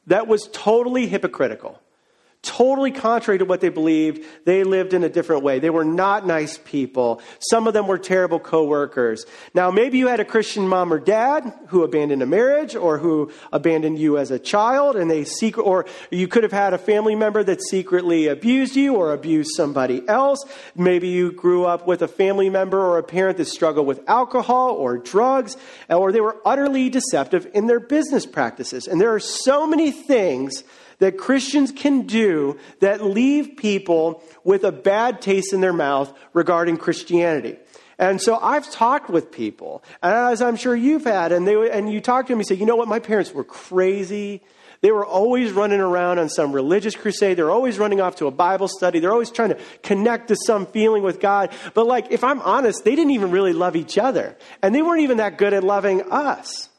that 0.07 0.27
was 0.27 0.49
totally 0.51 1.07
hypocritical 1.07 1.79
totally 2.47 2.91
contrary 2.91 3.39
to 3.39 3.45
what 3.45 3.61
they 3.61 3.69
believed. 3.69 4.25
They 4.45 4.63
lived 4.63 4.93
in 4.93 5.03
a 5.03 5.09
different 5.09 5.43
way. 5.43 5.59
They 5.59 5.69
were 5.69 5.83
not 5.83 6.25
nice 6.25 6.57
people. 6.57 7.21
Some 7.39 7.67
of 7.67 7.73
them 7.73 7.87
were 7.87 7.97
terrible 7.97 8.39
coworkers. 8.39 9.25
Now, 9.53 9.69
maybe 9.69 9.97
you 9.97 10.07
had 10.07 10.19
a 10.19 10.25
Christian 10.25 10.67
mom 10.67 10.93
or 10.93 10.99
dad 10.99 11.51
who 11.67 11.83
abandoned 11.83 12.21
a 12.21 12.25
marriage 12.25 12.75
or 12.75 12.97
who 12.97 13.31
abandoned 13.51 13.99
you 13.99 14.17
as 14.17 14.31
a 14.31 14.39
child 14.39 14.95
and 14.95 15.11
they 15.11 15.25
secret, 15.25 15.63
or 15.63 15.85
you 16.09 16.27
could 16.27 16.43
have 16.43 16.51
had 16.51 16.73
a 16.73 16.77
family 16.77 17.15
member 17.15 17.43
that 17.43 17.61
secretly 17.61 18.27
abused 18.27 18.75
you 18.75 18.95
or 18.95 19.11
abused 19.11 19.51
somebody 19.55 20.07
else. 20.07 20.45
Maybe 20.75 21.09
you 21.09 21.33
grew 21.33 21.65
up 21.65 21.85
with 21.85 22.01
a 22.01 22.07
family 22.07 22.49
member 22.49 22.79
or 22.79 22.97
a 22.97 23.03
parent 23.03 23.37
that 23.37 23.45
struggled 23.45 23.85
with 23.85 24.07
alcohol 24.07 24.71
or 24.71 24.97
drugs, 24.97 25.57
or 25.89 26.11
they 26.11 26.21
were 26.21 26.37
utterly 26.45 26.89
deceptive 26.89 27.47
in 27.53 27.67
their 27.67 27.79
business 27.79 28.25
practices. 28.25 28.87
And 28.87 29.01
there 29.01 29.13
are 29.13 29.19
so 29.19 29.67
many 29.67 29.91
things 29.91 30.63
that 30.99 31.17
Christians 31.17 31.71
can 31.71 32.03
do 32.03 32.57
that 32.79 33.03
leave 33.03 33.57
people 33.57 34.23
with 34.43 34.63
a 34.63 34.71
bad 34.71 35.21
taste 35.21 35.53
in 35.53 35.61
their 35.61 35.73
mouth 35.73 36.11
regarding 36.33 36.77
Christianity. 36.77 37.57
And 37.99 38.21
so 38.21 38.37
I've 38.37 38.69
talked 38.71 39.09
with 39.09 39.31
people, 39.31 39.83
and 40.03 40.13
as 40.13 40.41
I'm 40.41 40.55
sure 40.55 40.75
you've 40.75 41.05
had, 41.05 41.31
and, 41.31 41.47
they, 41.47 41.71
and 41.71 41.91
you 41.91 41.99
talk 41.99 42.27
to 42.27 42.33
them, 42.33 42.39
you 42.39 42.45
say, 42.45 42.55
you 42.55 42.65
know 42.65 42.75
what, 42.75 42.87
my 42.87 42.99
parents 42.99 43.33
were 43.33 43.43
crazy. 43.43 44.43
They 44.81 44.91
were 44.91 45.05
always 45.05 45.51
running 45.51 45.79
around 45.79 46.19
on 46.19 46.29
some 46.29 46.53
religious 46.53 46.95
crusade. 46.95 47.37
They're 47.37 47.49
always 47.49 47.79
running 47.79 47.99
off 47.99 48.17
to 48.17 48.27
a 48.27 48.31
Bible 48.31 48.67
study. 48.67 48.99
They're 48.99 49.11
always 49.11 49.31
trying 49.31 49.49
to 49.49 49.59
connect 49.81 50.27
to 50.27 50.35
some 50.45 50.67
feeling 50.67 51.01
with 51.01 51.19
God. 51.19 51.51
But, 51.73 51.87
like, 51.87 52.11
if 52.11 52.23
I'm 52.23 52.39
honest, 52.41 52.83
they 52.85 52.95
didn't 52.95 53.11
even 53.11 53.31
really 53.31 53.53
love 53.53 53.75
each 53.75 53.97
other. 53.97 54.37
And 54.61 54.75
they 54.75 54.83
weren't 54.83 55.01
even 55.01 55.17
that 55.17 55.39
good 55.39 55.53
at 55.53 55.63
loving 55.63 56.03
us. 56.11 56.69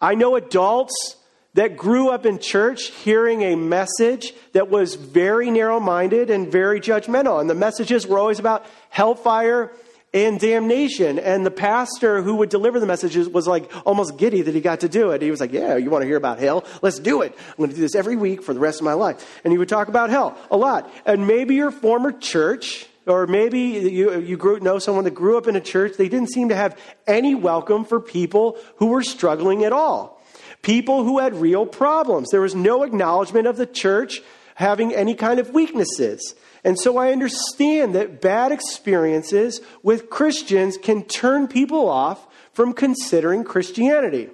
I 0.00 0.14
know 0.14 0.36
adults 0.36 1.16
that 1.54 1.76
grew 1.76 2.10
up 2.10 2.26
in 2.26 2.38
church 2.38 2.90
hearing 2.90 3.42
a 3.42 3.56
message 3.56 4.32
that 4.52 4.70
was 4.70 4.94
very 4.94 5.50
narrow 5.50 5.80
minded 5.80 6.30
and 6.30 6.50
very 6.50 6.80
judgmental. 6.80 7.40
And 7.40 7.50
the 7.50 7.54
messages 7.54 8.06
were 8.06 8.18
always 8.18 8.38
about 8.38 8.64
hellfire 8.88 9.72
and 10.12 10.40
damnation. 10.40 11.18
And 11.18 11.44
the 11.44 11.50
pastor 11.50 12.22
who 12.22 12.36
would 12.36 12.50
deliver 12.50 12.80
the 12.80 12.86
messages 12.86 13.28
was 13.28 13.46
like 13.46 13.70
almost 13.86 14.16
giddy 14.16 14.42
that 14.42 14.54
he 14.54 14.60
got 14.60 14.80
to 14.80 14.88
do 14.88 15.10
it. 15.10 15.22
He 15.22 15.30
was 15.30 15.40
like, 15.40 15.52
Yeah, 15.52 15.76
you 15.76 15.90
want 15.90 16.02
to 16.02 16.06
hear 16.06 16.16
about 16.16 16.38
hell? 16.38 16.64
Let's 16.82 16.98
do 16.98 17.22
it. 17.22 17.36
I'm 17.48 17.56
going 17.56 17.70
to 17.70 17.76
do 17.76 17.82
this 17.82 17.94
every 17.94 18.16
week 18.16 18.42
for 18.42 18.54
the 18.54 18.60
rest 18.60 18.80
of 18.80 18.84
my 18.84 18.94
life. 18.94 19.40
And 19.44 19.52
he 19.52 19.58
would 19.58 19.68
talk 19.68 19.88
about 19.88 20.10
hell 20.10 20.36
a 20.50 20.56
lot. 20.56 20.92
And 21.04 21.26
maybe 21.26 21.56
your 21.56 21.70
former 21.70 22.12
church, 22.12 22.86
or 23.06 23.26
maybe 23.26 23.60
you, 23.60 24.18
you 24.20 24.36
grew, 24.36 24.60
know 24.60 24.78
someone 24.78 25.04
that 25.04 25.14
grew 25.14 25.36
up 25.38 25.46
in 25.46 25.56
a 25.56 25.60
church, 25.60 25.96
they 25.96 26.08
didn't 26.08 26.30
seem 26.30 26.48
to 26.48 26.56
have 26.56 26.78
any 27.06 27.34
welcome 27.34 27.84
for 27.84 28.00
people 28.00 28.56
who 28.76 28.86
were 28.86 29.02
struggling 29.02 29.64
at 29.64 29.72
all 29.72 30.19
people 30.62 31.04
who 31.04 31.18
had 31.18 31.34
real 31.34 31.66
problems. 31.66 32.30
There 32.30 32.40
was 32.40 32.54
no 32.54 32.82
acknowledgement 32.82 33.46
of 33.46 33.56
the 33.56 33.66
church 33.66 34.22
having 34.56 34.94
any 34.94 35.14
kind 35.14 35.40
of 35.40 35.50
weaknesses. 35.50 36.34
And 36.64 36.78
so 36.78 36.98
I 36.98 37.12
understand 37.12 37.94
that 37.94 38.20
bad 38.20 38.52
experiences 38.52 39.60
with 39.82 40.10
Christians 40.10 40.76
can 40.76 41.04
turn 41.04 41.48
people 41.48 41.88
off 41.88 42.26
from 42.52 42.74
considering 42.74 43.44
Christianity. 43.44 44.28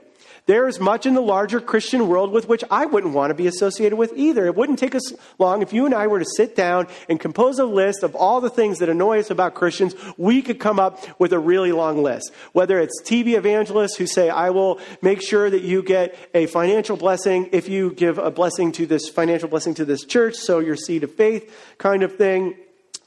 There 0.46 0.68
is 0.68 0.78
much 0.78 1.06
in 1.06 1.14
the 1.14 1.20
larger 1.20 1.60
Christian 1.60 2.06
world 2.06 2.30
with 2.30 2.48
which 2.48 2.62
I 2.70 2.86
wouldn't 2.86 3.14
want 3.14 3.30
to 3.30 3.34
be 3.34 3.48
associated 3.48 3.96
with 3.96 4.12
either. 4.14 4.46
It 4.46 4.54
wouldn't 4.54 4.78
take 4.78 4.94
us 4.94 5.12
long 5.40 5.60
if 5.60 5.72
you 5.72 5.86
and 5.86 5.94
I 5.94 6.06
were 6.06 6.20
to 6.20 6.26
sit 6.36 6.54
down 6.54 6.86
and 7.08 7.18
compose 7.18 7.58
a 7.58 7.64
list 7.64 8.04
of 8.04 8.14
all 8.14 8.40
the 8.40 8.48
things 8.48 8.78
that 8.78 8.88
annoy 8.88 9.18
us 9.18 9.30
about 9.30 9.54
Christians. 9.54 9.96
We 10.16 10.42
could 10.42 10.60
come 10.60 10.78
up 10.78 11.04
with 11.18 11.32
a 11.32 11.38
really 11.38 11.72
long 11.72 12.00
list. 12.00 12.32
Whether 12.52 12.78
it's 12.78 13.02
TV 13.02 13.36
evangelists 13.36 13.96
who 13.96 14.06
say, 14.06 14.30
I 14.30 14.50
will 14.50 14.78
make 15.02 15.20
sure 15.20 15.50
that 15.50 15.62
you 15.62 15.82
get 15.82 16.16
a 16.32 16.46
financial 16.46 16.96
blessing 16.96 17.48
if 17.50 17.68
you 17.68 17.92
give 17.92 18.18
a 18.18 18.30
blessing 18.30 18.70
to 18.72 18.86
this 18.86 19.08
financial 19.08 19.48
blessing 19.48 19.74
to 19.74 19.84
this 19.84 20.04
church, 20.04 20.36
so 20.36 20.60
your 20.60 20.76
seed 20.76 21.02
of 21.02 21.12
faith 21.12 21.52
kind 21.78 22.04
of 22.04 22.16
thing. 22.16 22.54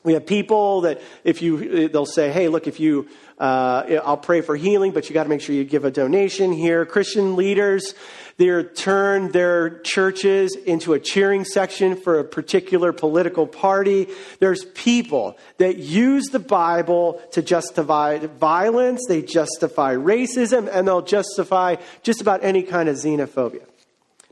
We 0.04 0.14
have 0.14 0.26
people 0.26 0.82
that 0.82 1.02
if 1.24 1.42
you, 1.42 1.90
they'll 1.90 2.06
say, 2.06 2.32
hey, 2.32 2.48
look, 2.48 2.68
if 2.68 2.80
you 2.80 3.10
uh, 3.40 4.02
I'll 4.04 4.18
pray 4.18 4.42
for 4.42 4.56
healing, 4.58 4.92
but 4.92 5.10
you 5.10 5.14
got 5.14 5.24
to 5.24 5.30
make 5.30 5.40
sure 5.40 5.56
you 5.56 5.64
give 5.64 5.86
a 5.86 5.92
donation 5.92 6.52
here. 6.52 6.86
Christian 6.86 7.38
leaders, 7.38 7.96
they 8.36 8.64
turn 8.64 9.32
their 9.32 9.80
churches 9.80 10.58
into 10.58 10.94
a 10.94 11.00
cheering 11.00 11.46
section 11.46 11.96
for 11.96 12.20
a 12.20 12.26
particular 12.26 12.92
political 12.92 13.48
party. 13.48 14.08
There's 14.40 14.66
people 14.66 15.38
that 15.58 15.78
use 15.78 16.28
the 16.28 16.40
Bible 16.40 17.22
to 17.32 17.42
justify 17.42 18.18
violence, 18.20 19.06
they 19.08 19.22
justify 19.22 19.96
racism, 19.96 20.70
and 20.72 20.86
they'll 20.86 21.02
justify 21.02 21.78
just 22.04 22.20
about 22.20 22.44
any 22.44 22.64
kind 22.64 22.90
of 22.90 22.98
xenophobia. 22.98 23.66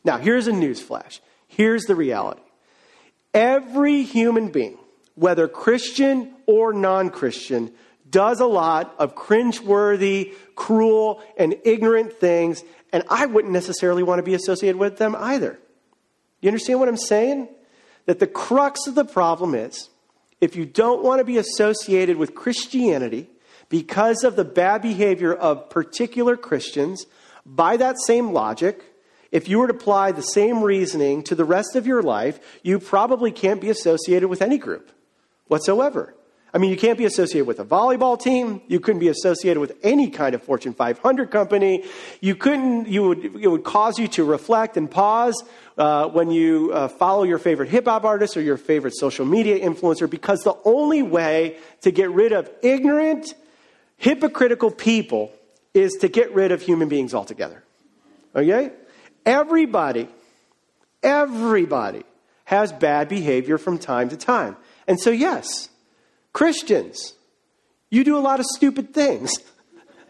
Now, 0.04 0.18
here's 0.18 0.48
a 0.48 0.54
news 0.54 0.82
flash. 0.82 1.22
Here's 1.48 1.84
the 1.84 1.96
reality. 1.96 2.42
Every 3.34 4.04
human 4.04 4.50
being, 4.50 4.78
whether 5.18 5.48
Christian 5.48 6.32
or 6.46 6.72
non 6.72 7.10
Christian, 7.10 7.72
does 8.10 8.40
a 8.40 8.46
lot 8.46 8.96
of 9.00 9.16
cringeworthy, 9.16 10.34
cruel, 10.56 11.22
and 11.38 11.56
ignorant 11.66 12.14
things, 12.14 12.64
and 12.94 13.04
I 13.10 13.26
wouldn't 13.26 13.52
necessarily 13.52 14.04
want 14.04 14.20
to 14.20 14.24
be 14.24 14.36
associated 14.36 14.78
with 14.78 14.98
them 14.98 15.16
either. 15.18 15.60
You 16.40 16.50
understand 16.50 16.80
what 16.80 16.88
I'm 16.88 16.96
saying? 16.98 17.50
That 18.06 18.20
the 18.20 18.28
crux 18.28 18.88
of 18.88 18.96
the 18.96 19.04
problem 19.04 19.56
is 19.56 19.90
if 20.40 20.56
you 20.56 20.66
don't 20.66 21.04
want 21.04 21.20
to 21.20 21.26
be 21.26 21.38
associated 21.38 22.18
with 22.18 22.36
Christianity 22.36 23.28
because 23.70 24.24
of 24.24 24.36
the 24.36 24.46
bad 24.46 24.84
behavior 24.84 25.34
of 25.34 25.70
particular 25.70 26.38
Christians, 26.38 27.08
by 27.44 27.76
that 27.78 27.96
same 28.06 28.32
logic, 28.32 28.84
if 29.32 29.50
you 29.50 29.58
were 29.60 29.68
to 29.68 29.74
apply 29.74 30.12
the 30.12 30.22
same 30.22 30.62
reasoning 30.62 31.24
to 31.24 31.36
the 31.36 31.44
rest 31.44 31.76
of 31.76 31.88
your 31.88 32.04
life, 32.04 32.40
you 32.62 32.80
probably 32.80 33.32
can't 33.32 33.60
be 33.60 33.70
associated 33.70 34.30
with 34.30 34.44
any 34.44 34.60
group 34.60 34.92
whatsoever. 35.48 36.14
I 36.54 36.60
mean, 36.60 36.72
you 36.72 36.78
can't 36.78 36.98
be 36.98 37.06
associated 37.06 37.46
with 37.46 37.60
a 37.60 37.66
volleyball 37.66 38.20
team. 38.20 38.62
You 38.68 38.80
couldn't 38.80 39.00
be 39.00 39.10
associated 39.10 39.60
with 39.60 39.78
any 39.84 40.10
kind 40.10 40.34
of 40.34 40.42
Fortune 40.42 40.74
500 40.74 41.30
company. 41.30 41.84
You 42.22 42.36
couldn't, 42.36 42.88
you 42.88 43.04
would, 43.10 43.26
it 43.26 43.48
would 43.48 43.64
cause 43.64 44.00
you 44.00 44.08
to 44.10 44.24
reflect 44.24 44.78
and 44.78 44.90
pause 44.90 45.44
uh, 45.78 46.08
when 46.08 46.32
you 46.32 46.72
uh, 46.74 46.88
follow 46.88 47.24
your 47.24 47.38
favorite 47.38 47.70
hip 47.70 47.86
hop 47.86 48.06
artist 48.06 48.38
or 48.38 48.42
your 48.42 48.58
favorite 48.58 48.96
social 48.96 49.26
media 49.26 49.60
influencer 49.60 50.10
because 50.10 50.40
the 50.40 50.56
only 50.64 51.04
way 51.04 51.58
to 51.82 51.92
get 51.92 52.10
rid 52.12 52.32
of 52.32 52.50
ignorant, 52.64 53.36
hypocritical 53.98 54.72
people 54.72 55.34
is 55.74 55.94
to 56.02 56.08
get 56.08 56.34
rid 56.34 56.52
of 56.52 56.62
human 56.62 56.88
beings 56.88 57.14
altogether. 57.14 57.62
Okay? 58.36 58.72
Everybody, 59.26 60.08
everybody 61.04 62.04
has 62.46 62.72
bad 62.72 63.10
behavior 63.10 63.58
from 63.58 63.78
time 63.78 64.08
to 64.10 64.18
time. 64.18 64.56
And 64.88 65.00
so, 65.00 65.10
yes, 65.10 65.70
Christians, 66.34 67.14
you 67.90 68.04
do 68.04 68.18
a 68.18 68.22
lot 68.22 68.40
of 68.40 68.46
stupid 68.46 68.94
things. 68.94 69.32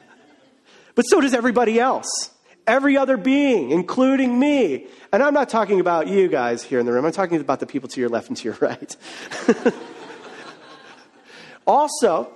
but 0.96 1.04
so 1.04 1.20
does 1.22 1.34
everybody 1.34 1.80
else. 1.80 2.32
Every 2.68 2.98
other 2.98 3.18
being, 3.18 3.72
including 3.72 4.38
me. 4.38 4.88
And 5.12 5.24
I'm 5.24 5.34
not 5.34 5.50
talking 5.50 5.80
about 5.80 6.08
you 6.08 6.28
guys 6.28 6.64
here 6.64 6.80
in 6.80 6.86
the 6.86 6.92
room, 6.92 7.06
I'm 7.06 7.12
talking 7.12 7.40
about 7.40 7.60
the 7.60 7.66
people 7.66 7.90
to 7.90 8.00
your 8.00 8.10
left 8.10 8.28
and 8.28 8.38
to 8.38 8.44
your 8.44 8.58
right. 8.62 8.96
also, 11.66 12.30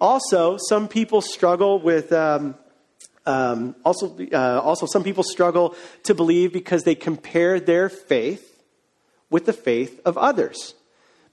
also, 0.00 0.58
some 0.68 0.88
people 0.88 1.20
struggle 1.20 1.80
with. 1.80 2.12
Um, 2.12 2.56
um, 3.26 3.74
also, 3.84 4.16
uh, 4.32 4.60
also, 4.62 4.86
some 4.86 5.02
people 5.02 5.24
struggle 5.24 5.74
to 6.04 6.14
believe 6.14 6.52
because 6.52 6.84
they 6.84 6.94
compare 6.94 7.58
their 7.58 7.88
faith 7.88 8.62
with 9.30 9.46
the 9.46 9.52
faith 9.52 10.00
of 10.04 10.16
others. 10.16 10.75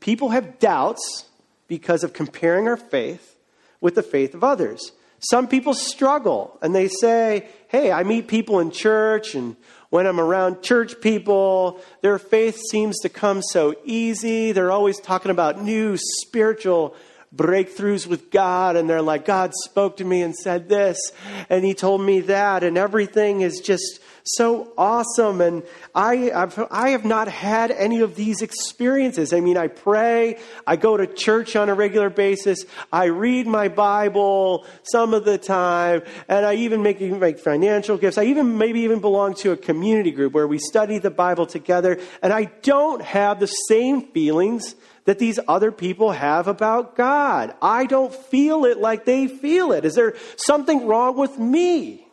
People 0.03 0.31
have 0.31 0.59
doubts 0.59 1.29
because 1.69 2.03
of 2.03 2.11
comparing 2.11 2.67
our 2.67 2.75
faith 2.75 3.37
with 3.79 3.95
the 3.95 4.03
faith 4.03 4.33
of 4.33 4.43
others. 4.43 4.91
Some 5.19 5.47
people 5.47 5.73
struggle 5.73 6.59
and 6.61 6.75
they 6.75 6.89
say, 6.89 7.47
Hey, 7.69 7.89
I 7.89 8.03
meet 8.03 8.27
people 8.27 8.59
in 8.59 8.69
church, 8.69 9.33
and 9.33 9.55
when 9.91 10.05
I'm 10.05 10.19
around 10.19 10.61
church 10.61 10.99
people, 10.99 11.79
their 12.01 12.19
faith 12.19 12.59
seems 12.69 12.99
to 12.99 13.07
come 13.07 13.41
so 13.41 13.75
easy. 13.85 14.51
They're 14.51 14.73
always 14.73 14.99
talking 14.99 15.31
about 15.31 15.63
new 15.63 15.95
spiritual 15.95 16.97
breakthroughs 17.33 18.05
with 18.05 18.29
God, 18.29 18.75
and 18.75 18.89
they're 18.89 19.01
like, 19.01 19.23
God 19.23 19.53
spoke 19.63 19.95
to 19.97 20.03
me 20.03 20.21
and 20.21 20.35
said 20.35 20.67
this, 20.67 20.99
and 21.49 21.63
He 21.63 21.73
told 21.73 22.01
me 22.01 22.19
that, 22.19 22.61
and 22.61 22.77
everything 22.77 23.39
is 23.39 23.61
just 23.61 24.01
so 24.23 24.71
awesome. 24.77 25.41
And 25.41 25.63
I, 25.93 26.31
I've, 26.31 26.57
I 26.71 26.89
have 26.89 27.05
not 27.05 27.27
had 27.27 27.71
any 27.71 28.01
of 28.01 28.15
these 28.15 28.41
experiences. 28.41 29.33
I 29.33 29.41
mean, 29.41 29.57
I 29.57 29.67
pray, 29.67 30.39
I 30.65 30.77
go 30.77 30.95
to 30.95 31.05
church 31.05 31.55
on 31.55 31.69
a 31.69 31.73
regular 31.73 32.09
basis, 32.09 32.65
I 32.91 33.05
read 33.05 33.47
my 33.47 33.67
Bible 33.67 34.65
some 34.83 35.13
of 35.13 35.25
the 35.25 35.37
time, 35.37 36.03
and 36.27 36.45
I 36.45 36.55
even 36.55 36.81
make, 36.81 37.01
make 37.01 37.39
financial 37.39 37.97
gifts. 37.97 38.17
I 38.17 38.25
even 38.25 38.57
maybe 38.57 38.81
even 38.81 39.01
belong 39.01 39.33
to 39.35 39.51
a 39.51 39.57
community 39.57 40.11
group 40.11 40.33
where 40.33 40.47
we 40.47 40.57
study 40.57 40.99
the 40.99 41.11
Bible 41.11 41.45
together, 41.45 41.99
and 42.21 42.31
I 42.31 42.45
don't 42.61 43.01
have 43.01 43.39
the 43.39 43.47
same 43.47 44.07
feelings 44.11 44.75
that 45.05 45.19
these 45.19 45.37
other 45.49 45.71
people 45.71 46.11
have 46.11 46.47
about 46.47 46.95
God. 46.95 47.53
I 47.61 47.85
don't 47.85 48.13
feel 48.13 48.63
it 48.63 48.77
like 48.77 49.03
they 49.03 49.27
feel 49.27 49.73
it. 49.73 49.83
Is 49.83 49.95
there 49.95 50.15
something 50.37 50.87
wrong 50.87 51.17
with 51.17 51.37
me? 51.37 52.07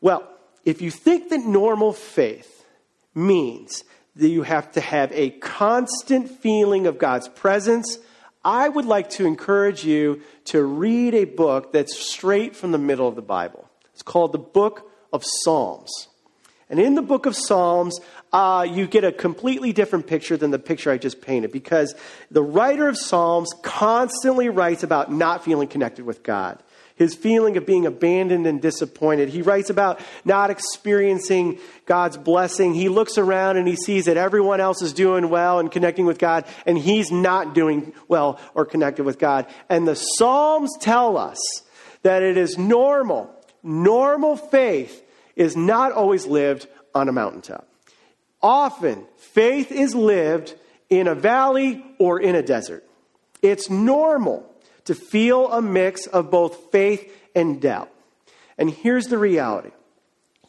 Well, 0.00 0.28
if 0.68 0.82
you 0.82 0.90
think 0.90 1.30
that 1.30 1.46
normal 1.46 1.94
faith 1.94 2.66
means 3.14 3.84
that 4.16 4.28
you 4.28 4.42
have 4.42 4.70
to 4.72 4.82
have 4.82 5.10
a 5.12 5.30
constant 5.30 6.30
feeling 6.30 6.86
of 6.86 6.98
God's 6.98 7.26
presence, 7.26 7.98
I 8.44 8.68
would 8.68 8.84
like 8.84 9.08
to 9.10 9.24
encourage 9.24 9.82
you 9.82 10.20
to 10.46 10.62
read 10.62 11.14
a 11.14 11.24
book 11.24 11.72
that's 11.72 11.98
straight 11.98 12.54
from 12.54 12.72
the 12.72 12.78
middle 12.78 13.08
of 13.08 13.16
the 13.16 13.22
Bible. 13.22 13.66
It's 13.94 14.02
called 14.02 14.32
the 14.32 14.38
Book 14.38 14.90
of 15.10 15.24
Psalms. 15.24 16.08
And 16.68 16.78
in 16.78 16.96
the 16.96 17.02
book 17.02 17.24
of 17.24 17.34
Psalms, 17.34 17.98
uh, 18.30 18.66
you 18.68 18.86
get 18.86 19.04
a 19.04 19.12
completely 19.12 19.72
different 19.72 20.06
picture 20.06 20.36
than 20.36 20.50
the 20.50 20.58
picture 20.58 20.90
I 20.90 20.98
just 20.98 21.22
painted 21.22 21.50
because 21.50 21.94
the 22.30 22.42
writer 22.42 22.88
of 22.88 22.98
Psalms 22.98 23.54
constantly 23.62 24.50
writes 24.50 24.82
about 24.82 25.10
not 25.10 25.42
feeling 25.44 25.68
connected 25.68 26.04
with 26.04 26.22
God. 26.22 26.62
His 26.98 27.14
feeling 27.14 27.56
of 27.56 27.64
being 27.64 27.86
abandoned 27.86 28.46
and 28.46 28.60
disappointed. 28.60 29.28
He 29.28 29.42
writes 29.42 29.70
about 29.70 30.00
not 30.24 30.50
experiencing 30.50 31.58
God's 31.86 32.16
blessing. 32.16 32.74
He 32.74 32.88
looks 32.88 33.18
around 33.18 33.56
and 33.56 33.68
he 33.68 33.76
sees 33.76 34.06
that 34.06 34.16
everyone 34.16 34.60
else 34.60 34.82
is 34.82 34.92
doing 34.92 35.30
well 35.30 35.60
and 35.60 35.70
connecting 35.70 36.06
with 36.06 36.18
God, 36.18 36.44
and 36.66 36.76
he's 36.76 37.12
not 37.12 37.54
doing 37.54 37.92
well 38.08 38.40
or 38.54 38.66
connected 38.66 39.04
with 39.04 39.18
God. 39.18 39.46
And 39.68 39.86
the 39.86 39.94
Psalms 39.94 40.76
tell 40.80 41.16
us 41.16 41.38
that 42.02 42.22
it 42.22 42.36
is 42.36 42.58
normal, 42.58 43.30
normal 43.62 44.36
faith 44.36 45.04
is 45.36 45.56
not 45.56 45.92
always 45.92 46.26
lived 46.26 46.66
on 46.94 47.08
a 47.08 47.12
mountaintop. 47.12 47.68
Often, 48.42 49.06
faith 49.16 49.72
is 49.72 49.94
lived 49.94 50.54
in 50.90 51.06
a 51.06 51.14
valley 51.14 51.84
or 51.98 52.20
in 52.20 52.34
a 52.34 52.42
desert. 52.42 52.84
It's 53.42 53.70
normal 53.70 54.52
to 54.88 54.94
feel 54.94 55.52
a 55.52 55.60
mix 55.60 56.06
of 56.06 56.30
both 56.30 56.72
faith 56.72 57.14
and 57.34 57.60
doubt. 57.60 57.90
And 58.56 58.70
here's 58.70 59.04
the 59.04 59.18
reality 59.18 59.70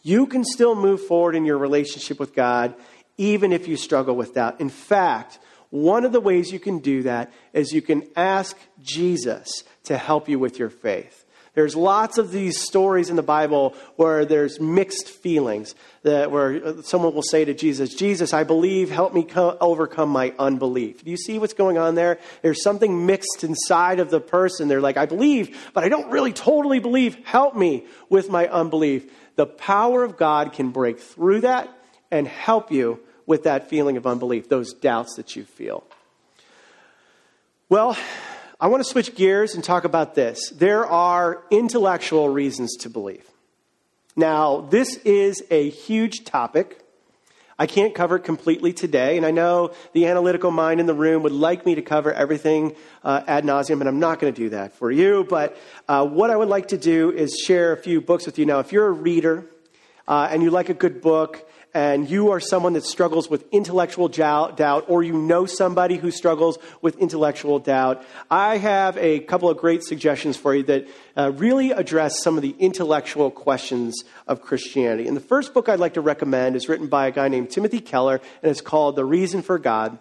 you 0.02 0.28
can 0.28 0.46
still 0.46 0.76
move 0.76 1.06
forward 1.06 1.36
in 1.36 1.44
your 1.44 1.58
relationship 1.58 2.22
with 2.22 2.34
God 2.34 2.74
even 3.18 3.52
if 3.52 3.68
you 3.68 3.76
struggle 3.76 4.16
with 4.16 4.36
doubt. 4.36 4.62
In 4.62 4.70
fact, 4.70 5.40
one 5.72 6.06
of 6.06 6.14
the 6.14 6.22
ways 6.22 6.54
you 6.54 6.60
can 6.60 6.80
do 6.80 7.04
that 7.04 7.34
is 7.52 7.74
you 7.74 7.82
can 7.82 8.08
ask 8.16 8.58
Jesus 8.82 9.66
to 9.84 9.98
help 9.98 10.30
you 10.30 10.40
with 10.40 10.58
your 10.58 10.70
faith. 10.70 11.26
There's 11.60 11.76
lots 11.76 12.18
of 12.18 12.32
these 12.32 12.58
stories 12.62 13.10
in 13.10 13.18
the 13.18 13.22
Bible 13.22 13.76
where 13.98 14.24
there's 14.24 14.62
mixed 14.62 15.10
feelings, 15.10 15.76
that 16.04 16.32
where 16.32 16.66
uh, 16.66 16.82
someone 16.84 17.14
will 17.14 17.22
say 17.22 17.44
to 17.44 17.54
Jesus, 17.54 17.94
Jesus, 17.94 18.34
I 18.34 18.46
believe, 18.46 18.90
help 18.90 19.14
me 19.14 19.24
co- 19.24 19.58
overcome 19.60 20.08
my 20.08 20.34
unbelief. 20.40 21.04
Do 21.04 21.12
you 21.12 21.18
see 21.18 21.38
what's 21.38 21.54
going 21.54 21.78
on 21.78 21.96
there? 21.96 22.18
There's 22.44 22.64
something 22.64 23.06
mixed 23.06 23.44
inside 23.44 24.00
of 24.00 24.10
the 24.10 24.22
person. 24.22 24.70
They're 24.70 24.80
like, 24.80 24.96
I 24.96 25.06
believe, 25.06 25.70
but 25.74 25.84
I 25.84 25.90
don't 25.90 26.10
really 26.10 26.32
totally 26.32 26.80
believe. 26.80 27.18
Help 27.26 27.58
me 27.58 27.84
with 28.08 28.30
my 28.30 28.48
unbelief. 28.48 29.12
The 29.36 29.46
power 29.46 30.06
of 30.06 30.16
God 30.16 30.54
can 30.54 30.72
break 30.72 30.98
through 30.98 31.42
that 31.42 31.68
and 32.10 32.26
help 32.26 32.72
you 32.72 33.02
with 33.26 33.44
that 33.44 33.70
feeling 33.70 33.98
of 33.98 34.08
unbelief, 34.08 34.48
those 34.48 34.74
doubts 34.74 35.18
that 35.18 35.36
you 35.36 35.44
feel. 35.44 35.84
Well, 37.68 37.98
I 38.62 38.68
want 38.68 38.84
to 38.84 38.90
switch 38.90 39.16
gears 39.16 39.56
and 39.56 39.64
talk 39.64 39.86
about 39.86 40.16
this. 40.16 40.50
There 40.50 40.86
are 40.86 41.46
intellectual 41.50 42.28
reasons 42.28 42.76
to 42.82 42.90
believe. 42.90 43.26
Now, 44.18 44.60
this 44.60 44.98
is 45.06 45.42
a 45.50 45.70
huge 45.70 46.26
topic. 46.26 46.84
I 47.58 47.68
can't 47.68 47.96
cover 47.96 48.18
it 48.18 48.26
completely 48.26 48.74
today, 48.74 49.16
and 49.16 49.26
I 49.26 49.32
know 49.32 49.72
the 49.94 50.08
analytical 50.08 50.52
mind 50.52 50.82
in 50.82 50.88
the 50.88 50.94
room 50.94 51.24
would 51.24 51.32
like 51.32 51.66
me 51.66 51.76
to 51.76 51.82
cover 51.82 52.12
everything 52.12 52.76
uh, 53.02 53.22
ad 53.28 53.46
nauseum, 53.46 53.80
and 53.80 53.88
I'm 53.88 54.00
not 54.00 54.20
going 54.20 54.34
to 54.34 54.38
do 54.38 54.50
that 54.50 54.74
for 54.74 54.92
you. 54.92 55.26
But 55.30 55.58
uh, 55.88 56.06
what 56.06 56.30
I 56.30 56.36
would 56.36 56.50
like 56.50 56.68
to 56.70 56.78
do 56.78 57.12
is 57.12 57.34
share 57.38 57.72
a 57.72 57.78
few 57.78 58.02
books 58.02 58.26
with 58.26 58.38
you. 58.38 58.46
Now, 58.46 58.60
if 58.60 58.74
you're 58.74 58.88
a 58.88 58.92
reader 58.92 59.46
uh, 60.06 60.28
and 60.30 60.44
you 60.44 60.52
like 60.52 60.68
a 60.68 60.74
good 60.74 61.02
book, 61.02 61.49
and 61.74 62.10
you 62.10 62.32
are 62.32 62.40
someone 62.40 62.74
that 62.74 62.84
struggles 62.84 63.30
with 63.30 63.46
intellectual 63.52 64.08
doubt, 64.08 64.86
or 64.88 65.04
you 65.04 65.14
know 65.14 65.46
somebody 65.46 65.98
who 65.98 66.12
struggles 66.12 66.58
with 66.82 66.98
intellectual 66.98 67.60
doubt, 67.60 68.04
I 68.30 68.58
have 68.58 68.98
a 68.98 69.20
couple 69.20 69.50
of 69.50 69.58
great 69.58 69.84
suggestions 69.84 70.36
for 70.38 70.56
you 70.56 70.64
that 70.64 70.88
uh, 71.16 71.32
really 71.36 71.72
address 71.72 72.22
some 72.22 72.38
of 72.38 72.42
the 72.42 72.56
intellectual 72.60 73.30
questions 73.30 74.04
of 74.28 74.42
Christianity. 74.42 75.08
And 75.08 75.16
the 75.16 75.22
first 75.22 75.54
book 75.54 75.70
I'd 75.70 75.80
like 75.80 75.94
to 75.94 76.02
recommend 76.02 76.56
is 76.56 76.68
written 76.68 76.88
by 76.88 77.08
a 77.08 77.12
guy 77.12 77.28
named 77.28 77.52
Timothy 77.52 77.80
Keller, 77.80 78.22
and 78.42 78.50
it's 78.50 78.62
called 78.62 78.96
The 78.96 79.06
Reason 79.06 79.42
for 79.42 79.60
God. 79.60 80.00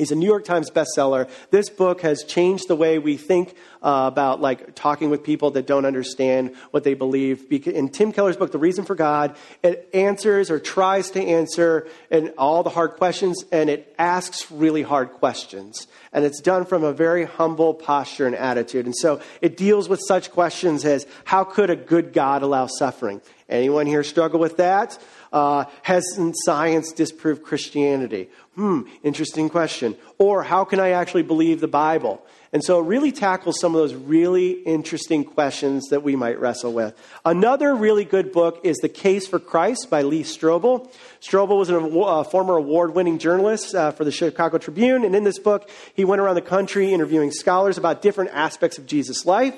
He's 0.00 0.10
a 0.10 0.16
New 0.16 0.26
York 0.26 0.46
Times 0.46 0.70
bestseller. 0.70 1.28
This 1.50 1.68
book 1.68 2.00
has 2.00 2.24
changed 2.24 2.68
the 2.68 2.74
way 2.74 2.98
we 2.98 3.18
think 3.18 3.54
uh, 3.82 4.08
about 4.10 4.40
like 4.40 4.74
talking 4.74 5.10
with 5.10 5.22
people 5.22 5.50
that 5.52 5.66
don't 5.66 5.84
understand 5.84 6.56
what 6.70 6.84
they 6.84 6.94
believe. 6.94 7.52
In 7.66 7.90
Tim 7.90 8.10
Keller's 8.10 8.38
book, 8.38 8.50
The 8.50 8.58
Reason 8.58 8.86
for 8.86 8.94
God, 8.94 9.36
it 9.62 9.90
answers 9.92 10.50
or 10.50 10.58
tries 10.58 11.10
to 11.10 11.22
answer 11.22 11.86
and 12.10 12.32
all 12.38 12.62
the 12.62 12.70
hard 12.70 12.92
questions, 12.92 13.44
and 13.52 13.68
it 13.68 13.94
asks 13.98 14.50
really 14.50 14.82
hard 14.82 15.12
questions. 15.12 15.86
And 16.12 16.24
it's 16.24 16.40
done 16.40 16.64
from 16.64 16.82
a 16.82 16.94
very 16.94 17.26
humble 17.26 17.74
posture 17.74 18.26
and 18.26 18.34
attitude. 18.34 18.86
And 18.86 18.96
so 18.96 19.20
it 19.42 19.56
deals 19.56 19.88
with 19.88 20.00
such 20.08 20.30
questions 20.30 20.84
as 20.86 21.06
how 21.24 21.44
could 21.44 21.68
a 21.68 21.76
good 21.76 22.14
God 22.14 22.42
allow 22.42 22.66
suffering? 22.66 23.20
Anyone 23.50 23.86
here 23.86 24.02
struggle 24.02 24.40
with 24.40 24.56
that? 24.56 24.98
Uh, 25.32 25.64
hasn't 25.82 26.34
science 26.44 26.92
disproved 26.92 27.42
Christianity? 27.42 28.28
Hmm, 28.56 28.82
interesting 29.02 29.48
question. 29.48 29.96
Or 30.18 30.42
how 30.42 30.64
can 30.64 30.80
I 30.80 30.90
actually 30.90 31.22
believe 31.22 31.60
the 31.60 31.68
Bible? 31.68 32.22
And 32.52 32.64
so 32.64 32.80
it 32.80 32.86
really 32.86 33.12
tackles 33.12 33.60
some 33.60 33.76
of 33.76 33.80
those 33.80 33.94
really 33.94 34.50
interesting 34.50 35.22
questions 35.22 35.88
that 35.90 36.02
we 36.02 36.16
might 36.16 36.40
wrestle 36.40 36.72
with. 36.72 37.00
Another 37.24 37.76
really 37.76 38.04
good 38.04 38.32
book 38.32 38.60
is 38.64 38.76
The 38.78 38.88
Case 38.88 39.28
for 39.28 39.38
Christ 39.38 39.88
by 39.88 40.02
Lee 40.02 40.24
Strobel. 40.24 40.92
Strobel 41.20 41.58
was 41.58 41.70
a 41.70 41.78
uh, 41.78 42.24
former 42.24 42.56
award 42.56 42.96
winning 42.96 43.18
journalist 43.18 43.72
uh, 43.76 43.92
for 43.92 44.04
the 44.04 44.10
Chicago 44.10 44.58
Tribune. 44.58 45.04
And 45.04 45.14
in 45.14 45.22
this 45.22 45.38
book, 45.38 45.70
he 45.94 46.04
went 46.04 46.20
around 46.20 46.34
the 46.34 46.42
country 46.42 46.92
interviewing 46.92 47.30
scholars 47.30 47.78
about 47.78 48.02
different 48.02 48.32
aspects 48.32 48.78
of 48.78 48.86
Jesus' 48.86 49.24
life 49.24 49.54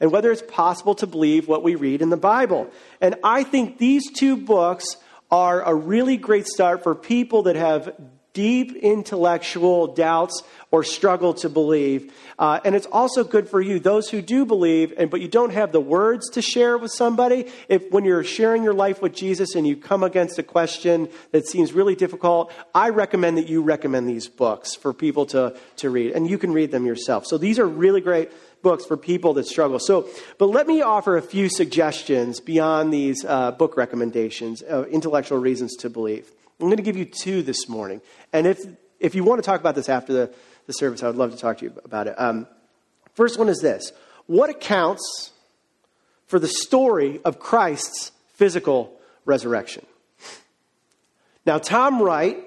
and 0.00 0.12
whether 0.12 0.30
it's 0.30 0.42
possible 0.42 0.94
to 0.94 1.08
believe 1.08 1.48
what 1.48 1.64
we 1.64 1.74
read 1.74 2.02
in 2.02 2.10
the 2.10 2.16
Bible. 2.16 2.70
And 3.00 3.16
I 3.24 3.42
think 3.42 3.78
these 3.78 4.12
two 4.12 4.36
books 4.36 4.96
are 5.30 5.62
a 5.62 5.74
really 5.74 6.16
great 6.16 6.46
start 6.46 6.82
for 6.82 6.94
people 6.94 7.44
that 7.44 7.56
have 7.56 7.94
deep 8.34 8.76
intellectual 8.76 9.88
doubts 9.94 10.44
or 10.70 10.84
struggle 10.84 11.34
to 11.34 11.48
believe. 11.48 12.12
Uh, 12.38 12.60
and 12.64 12.76
it's 12.76 12.86
also 12.86 13.24
good 13.24 13.48
for 13.48 13.60
you, 13.60 13.80
those 13.80 14.08
who 14.10 14.22
do 14.22 14.44
believe, 14.44 14.92
and 14.96 15.10
but 15.10 15.20
you 15.20 15.26
don't 15.26 15.52
have 15.52 15.72
the 15.72 15.80
words 15.80 16.30
to 16.30 16.40
share 16.40 16.78
with 16.78 16.92
somebody. 16.92 17.50
If 17.68 17.90
when 17.90 18.04
you're 18.04 18.22
sharing 18.22 18.62
your 18.62 18.74
life 18.74 19.02
with 19.02 19.12
Jesus 19.12 19.56
and 19.56 19.66
you 19.66 19.76
come 19.76 20.04
against 20.04 20.38
a 20.38 20.44
question 20.44 21.08
that 21.32 21.48
seems 21.48 21.72
really 21.72 21.96
difficult, 21.96 22.52
I 22.74 22.90
recommend 22.90 23.38
that 23.38 23.48
you 23.48 23.60
recommend 23.62 24.08
these 24.08 24.28
books 24.28 24.76
for 24.76 24.92
people 24.92 25.26
to, 25.26 25.56
to 25.76 25.90
read, 25.90 26.12
and 26.12 26.30
you 26.30 26.38
can 26.38 26.52
read 26.52 26.70
them 26.70 26.86
yourself. 26.86 27.26
So 27.26 27.38
these 27.38 27.58
are 27.58 27.66
really 27.66 28.00
great 28.00 28.30
books 28.62 28.84
for 28.84 28.96
people 28.96 29.34
that 29.34 29.46
struggle. 29.46 29.78
So, 29.78 30.08
but 30.38 30.46
let 30.46 30.66
me 30.66 30.82
offer 30.82 31.16
a 31.16 31.22
few 31.22 31.48
suggestions 31.48 32.40
beyond 32.40 32.92
these 32.92 33.24
uh, 33.24 33.52
book 33.52 33.76
recommendations, 33.76 34.62
uh, 34.62 34.84
intellectual 34.84 35.38
reasons 35.38 35.76
to 35.76 35.90
believe. 35.90 36.30
I'm 36.60 36.66
going 36.66 36.76
to 36.76 36.82
give 36.82 36.96
you 36.96 37.04
two 37.04 37.42
this 37.42 37.68
morning. 37.68 38.00
And 38.32 38.46
if, 38.46 38.60
if 38.98 39.14
you 39.14 39.22
want 39.22 39.42
to 39.42 39.46
talk 39.46 39.60
about 39.60 39.74
this 39.74 39.88
after 39.88 40.12
the, 40.12 40.34
the 40.66 40.72
service, 40.72 41.02
I 41.02 41.06
would 41.06 41.16
love 41.16 41.30
to 41.30 41.38
talk 41.38 41.58
to 41.58 41.66
you 41.66 41.72
about 41.84 42.08
it. 42.08 42.14
Um, 42.18 42.46
first 43.14 43.38
one 43.38 43.48
is 43.48 43.60
this 43.60 43.92
What 44.26 44.50
accounts 44.50 45.32
for 46.26 46.38
the 46.38 46.48
story 46.48 47.20
of 47.24 47.38
Christ's 47.38 48.12
physical 48.34 48.92
resurrection? 49.24 49.86
Now, 51.46 51.58
Tom 51.58 52.02
Wright, 52.02 52.38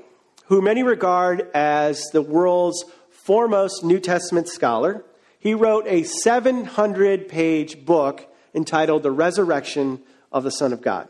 who 0.45 0.61
many 0.61 0.83
regard 0.83 1.49
as 1.53 2.03
the 2.11 2.21
world's 2.21 2.83
foremost 3.09 3.83
New 3.83 3.99
Testament 3.99 4.49
scholar, 4.49 5.03
He 5.41 5.55
wrote 5.55 5.85
a 5.87 6.03
700 6.03 7.27
page 7.27 7.83
book 7.83 8.31
entitled 8.53 9.03
The 9.03 9.11
Resurrection 9.11 9.99
of 10.31 10.43
the 10.43 10.51
Son 10.51 10.71
of 10.71 10.81
God. 10.81 11.09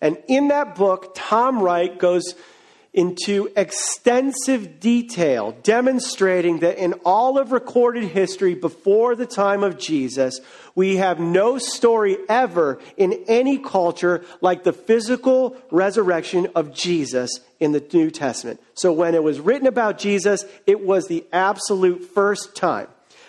And 0.00 0.18
in 0.28 0.48
that 0.48 0.74
book, 0.74 1.12
Tom 1.14 1.62
Wright 1.62 1.96
goes 1.98 2.34
into 2.92 3.50
extensive 3.56 4.78
detail, 4.80 5.56
demonstrating 5.62 6.60
that 6.60 6.78
in 6.78 6.92
all 7.04 7.38
of 7.38 7.52
recorded 7.52 8.04
history 8.04 8.54
before 8.54 9.16
the 9.16 9.26
time 9.26 9.62
of 9.62 9.78
Jesus, 9.78 10.40
we 10.74 10.96
have 10.96 11.18
no 11.18 11.58
story 11.58 12.16
ever 12.28 12.80
in 12.96 13.24
any 13.26 13.58
culture 13.58 14.24
like 14.40 14.62
the 14.62 14.72
physical 14.72 15.56
resurrection 15.70 16.48
of 16.54 16.72
Jesus 16.72 17.40
in 17.60 17.72
the 17.72 17.84
New 17.92 18.10
Testament. 18.10 18.60
So 18.74 18.92
when 18.92 19.14
it 19.14 19.22
was 19.22 19.40
written 19.40 19.66
about 19.66 19.98
Jesus, 19.98 20.44
it 20.66 20.84
was 20.84 21.06
the 21.06 21.24
absolute 21.32 22.04
first 22.04 22.54
time. 22.56 22.88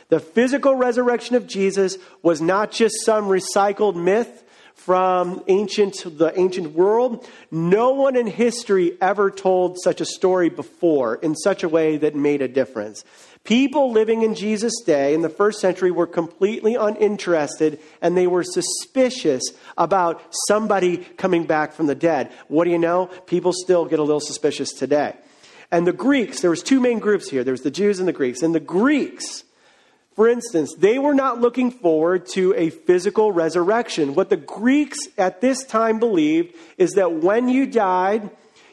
The 0.10 0.20
physical 0.20 0.76
resurrection 0.76 1.36
of 1.36 1.48
Jesus 1.48 1.98
was 2.22 2.42
not 2.42 2.72
just 2.72 3.04
some 3.04 3.26
recycled 3.26 3.96
myth 3.96 4.44
from 4.76 5.42
ancient 5.48 5.96
the 6.18 6.32
ancient 6.38 6.74
world. 6.74 7.28
No 7.50 7.92
one 7.92 8.16
in 8.16 8.28
history 8.28 8.98
ever 9.02 9.32
told 9.32 9.80
such 9.82 10.02
a 10.02 10.06
story 10.06 10.50
before 10.50 11.16
in 11.16 11.34
such 11.36 11.64
a 11.64 11.70
way 11.70 11.98
that 11.98 12.14
made 12.14 12.42
a 12.42 12.48
difference. 12.48 13.04
People 13.46 13.92
living 13.92 14.22
in 14.22 14.36
Jesus' 14.36 14.82
day 14.86 15.14
in 15.14 15.22
the 15.22 15.30
first 15.30 15.60
century 15.60 15.92
were 15.92 16.08
completely 16.08 16.76
uninterested 16.76 17.80
and 18.02 18.18
they 18.18 18.28
were 18.28 18.44
suspicious 18.44 19.44
about 19.78 20.22
somebody 20.48 20.98
coming 20.98 21.46
back 21.46 21.74
from 21.74 21.88
the 21.88 21.96
dead. 21.96 22.32
What 22.48 22.66
do 22.66 22.72
you 22.72 22.80
know? 22.80 23.08
People 23.28 23.54
still 23.54 23.86
get 23.86 24.00
a 24.00 24.04
little 24.04 24.20
suspicious 24.20 24.72
today. 24.72 25.16
And 25.72 25.88
the 25.88 25.94
Greeks, 25.94 26.42
there 26.42 26.50
was 26.50 26.62
two 26.62 26.80
main 26.80 27.00
groups 27.00 27.30
here. 27.30 27.44
There 27.44 27.54
was 27.54 27.62
the 27.62 27.72
Jews 27.72 28.00
and 28.00 28.08
the 28.08 28.14
Greeks. 28.14 28.42
And 28.42 28.54
the 28.54 28.60
Greeks 28.60 29.45
for 30.16 30.30
instance, 30.30 30.74
they 30.78 30.98
were 30.98 31.14
not 31.14 31.42
looking 31.42 31.72
forward 31.72 32.26
to 32.34 32.54
a 32.56 32.70
physical 32.70 33.34
resurrection. 33.34 34.16
What 34.16 34.30
the 34.30 34.38
Greeks 34.38 34.98
at 35.18 35.42
this 35.42 35.64
time 35.66 36.00
believed 36.00 36.56
is 36.78 36.92
that 36.92 37.12
when 37.12 37.50
you 37.50 37.66
died, 37.66 38.30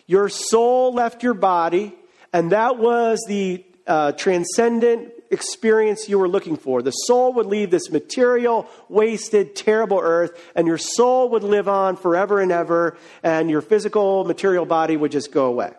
your 0.07 0.28
soul 0.28 0.94
left 0.94 1.24
your 1.24 1.35
body, 1.35 1.94
and 2.33 2.52
that 2.52 2.78
was 2.78 3.24
the 3.26 3.64
uh, 3.88 4.12
transcendent 4.12 5.12
experience 5.33 6.09
you 6.09 6.18
were 6.18 6.28
looking 6.28 6.57
for. 6.57 6.81
The 6.81 6.92
soul 6.92 7.33
would 7.33 7.46
leave 7.46 7.72
this 7.72 7.90
material, 7.90 8.68
wasted, 8.88 9.57
terrible 9.57 9.98
earth, 10.00 10.38
and 10.55 10.68
your 10.68 10.78
soul 10.78 11.31
would 11.31 11.42
live 11.42 11.68
on 11.68 11.96
forever 11.96 12.40
and 12.40 12.52
ever, 12.52 12.96
and 13.24 13.50
your 13.50 13.62
physical, 13.62 14.24
material 14.24 14.64
body 14.66 14.96
would 14.96 15.11
just 15.11 15.33
go 15.33 15.46
away. 15.46 15.72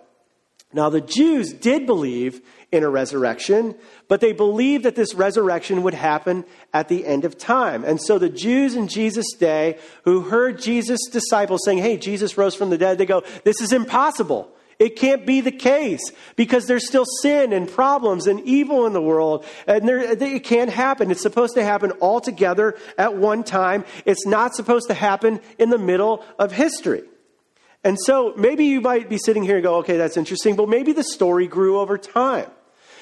Now, 0.73 0.89
the 0.89 1.01
Jews 1.01 1.53
did 1.53 1.85
believe 1.85 2.41
in 2.71 2.83
a 2.83 2.89
resurrection, 2.89 3.75
but 4.07 4.19
they 4.19 4.33
believed 4.33 4.85
that 4.85 4.95
this 4.95 5.13
resurrection 5.13 5.83
would 5.83 5.93
happen 5.93 6.43
at 6.73 6.87
the 6.87 7.05
end 7.05 7.23
of 7.23 7.37
time. 7.37 7.85
And 7.85 8.01
so 8.01 8.17
the 8.17 8.29
Jews 8.29 8.75
in 8.75 8.87
Jesus' 8.87 9.33
day 9.33 9.77
who 10.05 10.21
heard 10.21 10.59
Jesus' 10.59 11.07
disciples 11.11 11.61
saying, 11.63 11.77
Hey, 11.77 11.97
Jesus 11.97 12.37
rose 12.37 12.55
from 12.55 12.71
the 12.71 12.77
dead, 12.77 12.97
they 12.97 13.05
go, 13.05 13.23
This 13.43 13.61
is 13.61 13.71
impossible. 13.71 14.51
It 14.79 14.95
can't 14.95 15.25
be 15.25 15.39
the 15.39 15.51
case 15.51 16.01
because 16.35 16.65
there's 16.65 16.87
still 16.87 17.05
sin 17.21 17.53
and 17.53 17.69
problems 17.69 18.25
and 18.25 18.39
evil 18.41 18.87
in 18.87 18.93
the 18.93 19.01
world, 19.01 19.45
and 19.67 19.87
there, 19.87 19.99
it 19.99 20.43
can't 20.43 20.71
happen. 20.71 21.11
It's 21.11 21.21
supposed 21.21 21.53
to 21.55 21.63
happen 21.63 21.91
all 21.91 22.19
together 22.19 22.75
at 22.97 23.15
one 23.15 23.43
time. 23.43 23.85
It's 24.05 24.25
not 24.25 24.55
supposed 24.55 24.87
to 24.87 24.93
happen 24.95 25.39
in 25.59 25.69
the 25.69 25.77
middle 25.77 26.25
of 26.39 26.51
history. 26.51 27.03
And 27.83 27.97
so 27.99 28.33
maybe 28.37 28.65
you 28.65 28.81
might 28.81 29.09
be 29.09 29.17
sitting 29.17 29.43
here 29.43 29.55
and 29.55 29.63
go, 29.63 29.75
okay, 29.77 29.97
that's 29.97 30.17
interesting, 30.17 30.55
but 30.55 30.69
maybe 30.69 30.93
the 30.93 31.03
story 31.03 31.47
grew 31.47 31.79
over 31.79 31.97
time. 31.97 32.49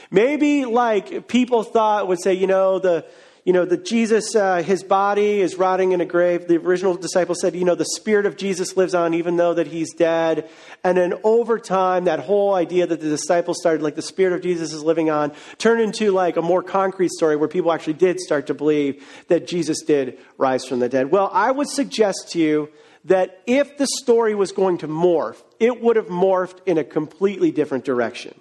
Maybe 0.09 0.65
like 0.65 1.27
people 1.27 1.63
thought 1.63 2.07
would 2.07 2.21
say, 2.21 2.33
you 2.33 2.47
know, 2.47 2.79
the 2.79 3.05
you 3.43 3.53
know, 3.53 3.65
the 3.65 3.77
Jesus, 3.77 4.35
uh, 4.35 4.61
his 4.61 4.83
body 4.83 5.41
is 5.41 5.55
rotting 5.55 5.93
in 5.93 6.01
a 6.01 6.05
grave. 6.05 6.47
The 6.47 6.57
original 6.57 6.93
disciple 6.95 7.33
said, 7.33 7.55
you 7.55 7.65
know, 7.65 7.73
the 7.73 7.85
spirit 7.85 8.27
of 8.27 8.37
Jesus 8.37 8.77
lives 8.77 8.93
on 8.93 9.15
even 9.15 9.35
though 9.35 9.55
that 9.55 9.65
he's 9.65 9.93
dead. 9.95 10.47
And 10.83 10.95
then 10.95 11.15
over 11.23 11.57
time, 11.57 12.03
that 12.03 12.19
whole 12.19 12.53
idea 12.53 12.85
that 12.85 13.01
the 13.01 13.09
disciples 13.09 13.57
started, 13.59 13.81
like 13.81 13.95
the 13.95 14.03
spirit 14.03 14.33
of 14.33 14.41
Jesus 14.41 14.73
is 14.73 14.83
living 14.83 15.09
on, 15.09 15.31
turned 15.57 15.81
into 15.81 16.11
like 16.11 16.37
a 16.37 16.41
more 16.43 16.61
concrete 16.61 17.09
story 17.09 17.35
where 17.35 17.47
people 17.47 17.71
actually 17.71 17.93
did 17.93 18.19
start 18.19 18.45
to 18.47 18.53
believe 18.53 19.03
that 19.27 19.47
Jesus 19.47 19.81
did 19.81 20.19
rise 20.37 20.63
from 20.65 20.79
the 20.79 20.89
dead. 20.89 21.09
Well, 21.09 21.31
I 21.33 21.49
would 21.49 21.67
suggest 21.67 22.29
to 22.33 22.39
you 22.39 22.69
that 23.05 23.41
if 23.47 23.77
the 23.77 23.87
story 23.87 24.35
was 24.35 24.51
going 24.51 24.77
to 24.79 24.87
morph, 24.87 25.41
it 25.59 25.81
would 25.81 25.95
have 25.95 26.07
morphed 26.07 26.59
in 26.65 26.77
a 26.77 26.83
completely 26.83 27.51
different 27.51 27.85
direction. 27.85 28.39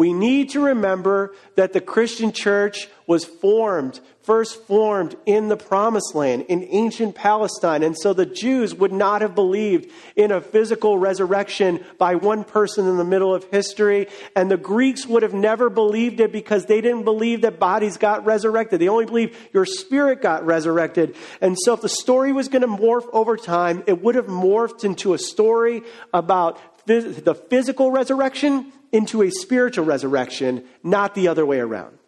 We 0.00 0.14
need 0.14 0.48
to 0.52 0.64
remember 0.64 1.34
that 1.56 1.74
the 1.74 1.80
Christian 1.82 2.32
church 2.32 2.88
was 3.06 3.26
formed, 3.26 4.00
first 4.22 4.64
formed 4.66 5.14
in 5.26 5.48
the 5.48 5.58
promised 5.58 6.14
land, 6.14 6.46
in 6.48 6.66
ancient 6.70 7.14
Palestine. 7.14 7.82
And 7.82 7.94
so 7.94 8.14
the 8.14 8.24
Jews 8.24 8.74
would 8.74 8.94
not 8.94 9.20
have 9.20 9.34
believed 9.34 9.92
in 10.16 10.32
a 10.32 10.40
physical 10.40 10.96
resurrection 10.96 11.84
by 11.98 12.14
one 12.14 12.44
person 12.44 12.88
in 12.88 12.96
the 12.96 13.04
middle 13.04 13.34
of 13.34 13.44
history. 13.50 14.06
And 14.34 14.50
the 14.50 14.56
Greeks 14.56 15.06
would 15.06 15.22
have 15.22 15.34
never 15.34 15.68
believed 15.68 16.20
it 16.20 16.32
because 16.32 16.64
they 16.64 16.80
didn't 16.80 17.04
believe 17.04 17.42
that 17.42 17.58
bodies 17.58 17.98
got 17.98 18.24
resurrected. 18.24 18.80
They 18.80 18.88
only 18.88 19.04
believed 19.04 19.36
your 19.52 19.66
spirit 19.66 20.22
got 20.22 20.46
resurrected. 20.46 21.14
And 21.42 21.58
so 21.58 21.74
if 21.74 21.82
the 21.82 21.90
story 21.90 22.32
was 22.32 22.48
going 22.48 22.62
to 22.62 22.68
morph 22.68 23.06
over 23.12 23.36
time, 23.36 23.84
it 23.86 24.00
would 24.00 24.14
have 24.14 24.28
morphed 24.28 24.82
into 24.82 25.12
a 25.12 25.18
story 25.18 25.82
about 26.14 26.58
the 26.86 27.34
physical 27.50 27.90
resurrection 27.90 28.72
into 28.92 29.22
a 29.22 29.30
spiritual 29.30 29.84
resurrection, 29.84 30.64
not 30.82 31.14
the 31.14 31.28
other 31.28 31.46
way 31.46 31.60
around. 31.60 31.98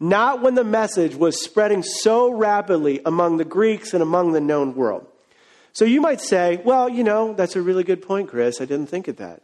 Not 0.00 0.42
when 0.42 0.54
the 0.54 0.64
message 0.64 1.14
was 1.14 1.42
spreading 1.42 1.82
so 1.82 2.30
rapidly 2.30 3.00
among 3.04 3.38
the 3.38 3.44
Greeks 3.44 3.94
and 3.94 4.02
among 4.02 4.32
the 4.32 4.40
known 4.40 4.74
world. 4.74 5.06
So 5.72 5.84
you 5.84 6.00
might 6.00 6.20
say, 6.20 6.60
well, 6.64 6.88
you 6.88 7.04
know, 7.04 7.34
that's 7.34 7.56
a 7.56 7.62
really 7.62 7.84
good 7.84 8.02
point, 8.02 8.28
Chris. 8.28 8.60
I 8.60 8.64
didn't 8.64 8.88
think 8.88 9.08
of 9.08 9.16
that. 9.16 9.42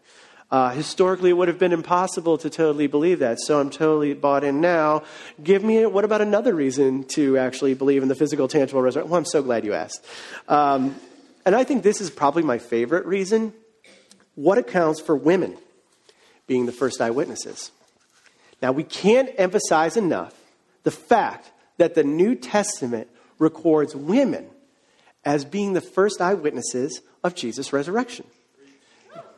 Uh, 0.51 0.71
historically, 0.71 1.31
it 1.31 1.33
would 1.33 1.49
have 1.49 1.59
been 1.59 1.73
impossible 1.73 2.39
to 2.39 2.51
totally 2.51 2.87
believe 2.87 3.19
that, 3.19 3.41
so 3.41 3.59
I'm 3.59 3.71
totally 3.71 4.15
bought 4.15 4.45
in 4.45 4.61
now. 4.61 5.03
Give 5.43 5.65
me, 5.65 5.85
what 5.87 6.05
about 6.05 6.21
another 6.21 6.55
reason 6.55 7.05
to 7.09 7.39
actually 7.39 7.75
believe 7.75 8.03
in 8.03 8.09
the 8.09 8.15
physical, 8.15 8.47
tangible 8.47 8.81
resurrection? 8.81 9.11
Well, 9.11 9.19
I'm 9.19 9.25
so 9.25 9.43
glad 9.43 9.65
you 9.65 9.75
asked. 9.75 10.05
Um, 10.47 10.95
and 11.45 11.57
I 11.57 11.65
think 11.65 11.83
this 11.83 12.01
is 12.01 12.11
probably 12.11 12.43
my 12.43 12.59
favorite 12.59 13.07
reason. 13.07 13.53
What 14.35 14.59
accounts 14.59 15.01
for 15.01 15.17
women 15.17 15.57
being 16.47 16.67
the 16.67 16.73
first 16.73 17.01
eyewitnesses. 17.01 17.73
Now, 18.63 18.73
we 18.73 18.85
can't 18.85 19.31
emphasize 19.37 19.97
enough 19.97 20.35
the 20.83 20.91
fact 20.91 21.51
that 21.79 21.95
the 21.95 22.05
New 22.05 22.35
Testament 22.35 23.09
records 23.39 23.97
women 23.97 24.47
as 25.25 25.45
being 25.45 25.73
the 25.73 25.81
first 25.81 26.21
eyewitnesses 26.21 27.01
of 27.23 27.35
Jesus' 27.35 27.73
resurrection. 27.73 28.27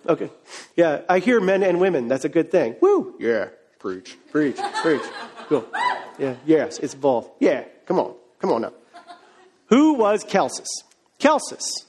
Okay. 0.09 0.31
Yeah, 0.77 1.03
I 1.09 1.19
hear 1.19 1.40
men 1.40 1.62
and 1.62 1.81
women. 1.81 2.09
That's 2.09 2.25
a 2.25 2.29
good 2.29 2.51
thing. 2.51 2.77
Woo! 2.81 3.14
Yeah. 3.19 3.49
Preach, 3.79 4.16
preach, 4.33 4.59
preach. 4.83 5.03
Cool. 5.49 5.64
Yeah, 6.19 6.35
yes, 6.45 6.79
it's 6.79 6.95
both. 6.95 7.31
Yeah, 7.38 7.64
come 7.87 7.99
on. 7.99 8.14
Come 8.40 8.51
on 8.51 8.62
now. 8.62 8.73
Who 9.66 9.95
was 9.95 10.25
Celsus? 10.25 10.69
Celsus 11.19 11.87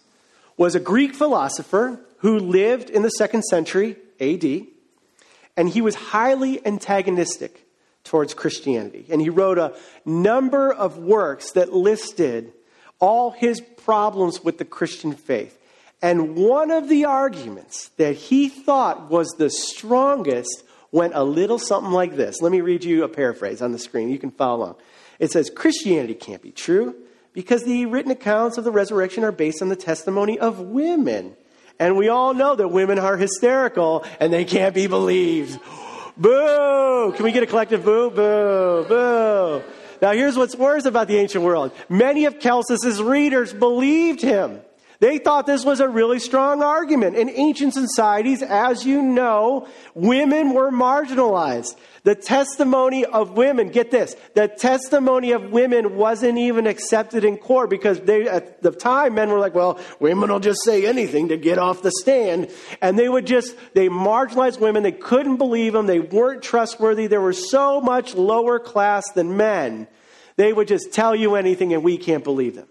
was 0.58 0.76
a 0.76 0.80
Greek 0.80 1.16
philosopher 1.16 2.00
who 2.20 2.40
lived 2.40 2.90
in 2.90 3.04
the 3.04 3.10
second 3.10 3.44
century 3.44 3.96
AD 4.20 4.68
and 5.58 5.68
he 5.68 5.82
was 5.82 5.96
highly 5.96 6.66
antagonistic 6.66 7.68
towards 8.04 8.34
Christianity. 8.34 9.06
And 9.10 9.20
he 9.20 9.30
wrote 9.30 9.58
a 9.58 9.76
number 10.06 10.72
of 10.72 10.98
works 10.98 11.52
that 11.52 11.74
listed 11.74 12.54
all 13.00 13.32
his 13.32 13.60
problems 13.60 14.44
with 14.44 14.60
the 14.60 14.66
Christian 14.66 15.14
faith. 15.14 15.60
And 16.02 16.36
one 16.36 16.72
of 16.72 16.90
the 16.90 17.06
arguments 17.06 17.90
that 17.98 18.16
he 18.16 18.50
thought 18.50 19.10
was 19.10 19.28
the 19.38 19.50
strongest 19.50 20.64
went 20.92 21.14
a 21.16 21.24
little 21.24 21.60
something 21.60 21.92
like 21.92 22.16
this. 22.16 22.42
Let 22.42 22.52
me 22.52 22.62
read 22.62 22.84
you 22.84 23.04
a 23.04 23.10
paraphrase 23.10 23.62
on 23.62 23.72
the 23.72 23.80
screen. 23.80 24.10
You 24.10 24.20
can 24.20 24.32
follow 24.32 24.58
along. 24.58 24.76
It 25.20 25.32
says 25.32 25.50
Christianity 25.50 26.14
can't 26.14 26.42
be 26.42 26.52
true 26.52 26.96
because 27.34 27.64
the 27.64 27.88
written 27.88 28.12
accounts 28.12 28.58
of 28.58 28.64
the 28.64 28.72
resurrection 28.72 29.24
are 29.24 29.32
based 29.32 29.62
on 29.62 29.70
the 29.70 29.76
testimony 29.76 30.40
of 30.40 30.60
women 30.60 31.36
and 31.80 31.96
we 31.98 32.10
all 32.10 32.34
know 32.34 32.56
that 32.56 32.70
women 32.70 33.00
are 33.00 33.18
hysterical 33.18 34.06
and 34.20 34.32
they 34.32 34.46
can't 34.46 34.74
be 34.74 34.88
believed. 34.88 35.60
Boo! 36.18 37.14
Can 37.16 37.24
we 37.24 37.32
get 37.32 37.44
a 37.44 37.48
collective 37.48 37.86
boo? 37.86 38.10
Boo! 38.10 38.86
Boo! 38.88 39.64
Now 40.02 40.12
here's 40.12 40.38
what's 40.38 40.56
worse 40.56 40.86
about 40.86 41.08
the 41.08 41.18
ancient 41.18 41.44
world. 41.44 41.72
Many 41.90 42.26
of 42.26 42.40
Celsus's 42.40 43.02
readers 43.02 43.54
believed 43.54 44.22
him. 44.22 44.62
They 45.00 45.20
thought 45.20 45.46
this 45.46 45.64
was 45.64 45.80
a 45.80 45.88
really 45.88 46.18
strong 46.18 46.64
argument. 46.64 47.18
In 47.18 47.30
ancient 47.30 47.76
societies, 47.76 48.42
as 48.42 48.84
you 48.86 49.02
know, 49.02 49.68
women 49.94 50.54
were 50.54 50.72
marginalized. 50.72 51.76
The 52.04 52.16
testimony 52.16 53.06
of 53.06 53.32
women, 53.32 53.70
get 53.70 53.92
this, 53.92 54.16
the 54.34 54.48
testimony 54.48 55.34
of 55.34 55.52
women 55.52 55.98
wasn't 55.98 56.38
even 56.40 56.66
accepted 56.66 57.24
in 57.24 57.38
court 57.38 57.70
because 57.70 58.00
they, 58.00 58.28
at 58.28 58.64
the 58.64 58.72
time, 58.72 59.16
men 59.16 59.30
were 59.30 59.40
like, 59.40 59.54
well, 59.54 59.80
women 60.00 60.32
will 60.32 60.40
just 60.40 60.64
say 60.64 60.88
anything 60.88 61.28
to 61.28 61.38
get 61.38 61.60
off 61.60 61.82
the 61.84 61.92
stand. 61.92 62.50
And 62.82 62.98
they 62.98 63.10
would 63.10 63.28
just, 63.28 63.56
they 63.76 63.90
marginalized 63.90 64.60
women. 64.60 64.82
They 64.82 64.94
couldn't 64.94 65.38
believe 65.38 65.74
them. 65.74 65.86
They 65.86 66.00
weren't 66.00 66.42
trustworthy. 66.42 67.06
They 67.08 67.18
were 67.18 67.34
so 67.34 67.82
much 67.82 68.16
lower 68.16 68.58
class 68.58 69.12
than 69.12 69.38
men 69.38 69.88
They 70.38 70.54
would 70.54 70.68
just 70.68 70.94
tell 70.94 71.16
you 71.16 71.36
anything 71.36 71.74
and 71.74 71.84
we 71.84 71.98
can't 71.98 72.24
believe 72.24 72.56
them. 72.56 72.68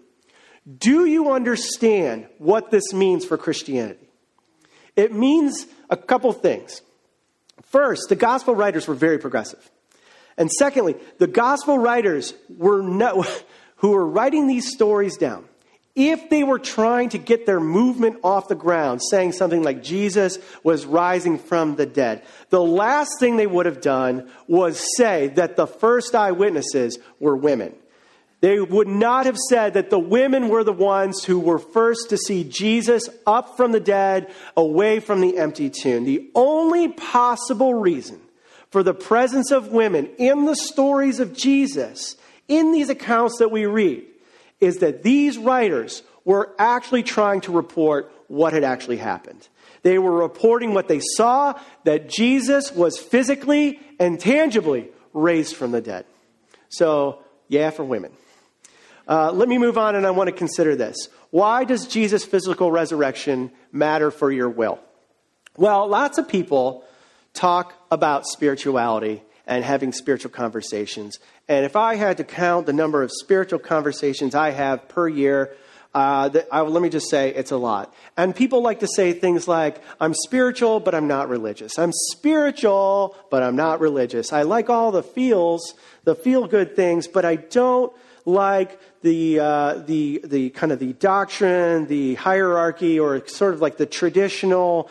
Do 0.67 1.05
you 1.05 1.31
understand 1.31 2.27
what 2.39 2.71
this 2.71 2.93
means 2.93 3.23
for 3.23 3.37
Christianity? 3.37 4.09
It 4.95 5.13
means 5.13 5.65
a 5.89 5.95
couple 5.95 6.33
things. 6.33 6.81
First, 7.63 8.09
the 8.09 8.15
gospel 8.15 8.55
writers 8.55 8.87
were 8.87 8.95
very 8.95 9.17
progressive. 9.17 9.69
And 10.37 10.51
secondly, 10.51 10.95
the 11.19 11.27
gospel 11.27 11.77
writers 11.77 12.33
were 12.49 12.81
no, 12.81 13.25
who 13.77 13.91
were 13.91 14.05
writing 14.05 14.47
these 14.47 14.71
stories 14.71 15.17
down. 15.17 15.45
If 15.95 16.29
they 16.29 16.43
were 16.43 16.59
trying 16.59 17.09
to 17.09 17.17
get 17.17 17.47
their 17.47 17.59
movement 17.59 18.19
off 18.23 18.47
the 18.47 18.55
ground, 18.55 19.01
saying 19.01 19.31
something 19.31 19.63
like 19.63 19.81
Jesus 19.81 20.37
was 20.63 20.85
rising 20.85 21.39
from 21.39 21.75
the 21.75 21.87
dead, 21.87 22.23
the 22.49 22.61
last 22.61 23.19
thing 23.19 23.37
they 23.37 23.47
would 23.47 23.65
have 23.65 23.81
done 23.81 24.29
was 24.47 24.95
say 24.95 25.29
that 25.29 25.55
the 25.55 25.65
first 25.65 26.13
eyewitnesses 26.13 26.99
were 27.19 27.35
women. 27.35 27.73
They 28.39 28.59
would 28.59 28.87
not 28.87 29.25
have 29.25 29.37
said 29.49 29.73
that 29.73 29.89
the 29.89 29.99
women 29.99 30.49
were 30.49 30.63
the 30.63 30.71
ones 30.71 31.23
who 31.23 31.39
were 31.39 31.57
first 31.57 32.09
to 32.09 32.17
see 32.17 32.43
Jesus 32.43 33.09
up 33.25 33.57
from 33.57 33.71
the 33.71 33.79
dead, 33.79 34.31
away 34.55 34.99
from 34.99 35.21
the 35.21 35.37
empty 35.37 35.71
tomb. 35.71 36.05
The 36.05 36.29
only 36.35 36.89
possible 36.89 37.73
reason 37.73 38.21
for 38.69 38.83
the 38.83 38.93
presence 38.93 39.51
of 39.51 39.69
women 39.69 40.07
in 40.17 40.45
the 40.45 40.55
stories 40.55 41.19
of 41.19 41.33
Jesus, 41.33 42.15
in 42.47 42.71
these 42.71 42.89
accounts 42.89 43.39
that 43.39 43.49
we 43.49 43.65
read, 43.65 44.05
is 44.59 44.77
that 44.77 45.01
these 45.01 45.37
writers 45.37 46.03
were 46.23 46.53
actually 46.59 47.03
trying 47.03 47.41
to 47.41 47.51
report 47.51 48.11
what 48.27 48.53
had 48.53 48.63
actually 48.63 48.97
happened. 48.97 49.47
They 49.81 49.97
were 49.97 50.11
reporting 50.11 50.73
what 50.73 50.87
they 50.87 50.99
saw 50.99 51.59
that 51.85 52.09
Jesus 52.09 52.71
was 52.71 52.99
physically 52.99 53.79
and 53.99 54.19
tangibly 54.19 54.89
raised 55.13 55.55
from 55.55 55.71
the 55.71 55.81
dead. 55.81 56.05
So, 56.69 57.23
yeah, 57.47 57.69
for 57.69 57.83
women. 57.83 58.11
Uh, 59.07 59.31
let 59.31 59.47
me 59.47 59.57
move 59.57 59.77
on 59.77 59.95
and 59.95 60.05
I 60.05 60.11
want 60.11 60.27
to 60.27 60.35
consider 60.35 60.75
this. 60.75 61.09
Why 61.29 61.63
does 61.63 61.87
Jesus' 61.87 62.25
physical 62.25 62.71
resurrection 62.71 63.51
matter 63.71 64.11
for 64.11 64.31
your 64.31 64.49
will? 64.49 64.79
Well, 65.55 65.87
lots 65.87 66.17
of 66.17 66.27
people 66.27 66.83
talk 67.33 67.73
about 67.89 68.25
spirituality 68.25 69.23
and 69.45 69.63
having 69.63 69.93
spiritual 69.93 70.31
conversations. 70.31 71.19
And 71.47 71.65
if 71.65 71.75
I 71.75 71.95
had 71.95 72.17
to 72.17 72.23
count 72.23 72.65
the 72.65 72.73
number 72.73 73.01
of 73.01 73.11
spiritual 73.11 73.59
conversations 73.59 74.35
I 74.35 74.51
have 74.51 74.89
per 74.89 75.07
year, 75.07 75.55
uh, 75.95 76.29
I, 76.51 76.61
let 76.61 76.83
me 76.83 76.89
just 76.89 77.09
say 77.09 77.33
it's 77.33 77.51
a 77.51 77.57
lot. 77.57 77.93
And 78.17 78.35
people 78.35 78.61
like 78.61 78.81
to 78.81 78.87
say 78.87 79.13
things 79.13 79.47
like, 79.47 79.81
I'm 79.99 80.13
spiritual, 80.13 80.79
but 80.79 80.93
I'm 80.93 81.07
not 81.07 81.29
religious. 81.29 81.79
I'm 81.79 81.93
spiritual, 81.93 83.15
but 83.31 83.41
I'm 83.41 83.55
not 83.55 83.79
religious. 83.79 84.33
I 84.33 84.41
like 84.41 84.69
all 84.69 84.91
the 84.91 85.01
feels, 85.01 85.73
the 86.03 86.13
feel 86.13 86.45
good 86.45 86.75
things, 86.75 87.07
but 87.07 87.23
I 87.23 87.37
don't 87.37 87.91
like 88.25 88.79
the, 89.01 89.39
uh, 89.39 89.73
the, 89.85 90.21
the 90.23 90.49
kind 90.51 90.71
of 90.71 90.79
the 90.79 90.93
doctrine, 90.93 91.87
the 91.87 92.15
hierarchy, 92.15 92.99
or 92.99 93.25
sort 93.27 93.53
of 93.53 93.61
like 93.61 93.77
the 93.77 93.85
traditional 93.85 94.89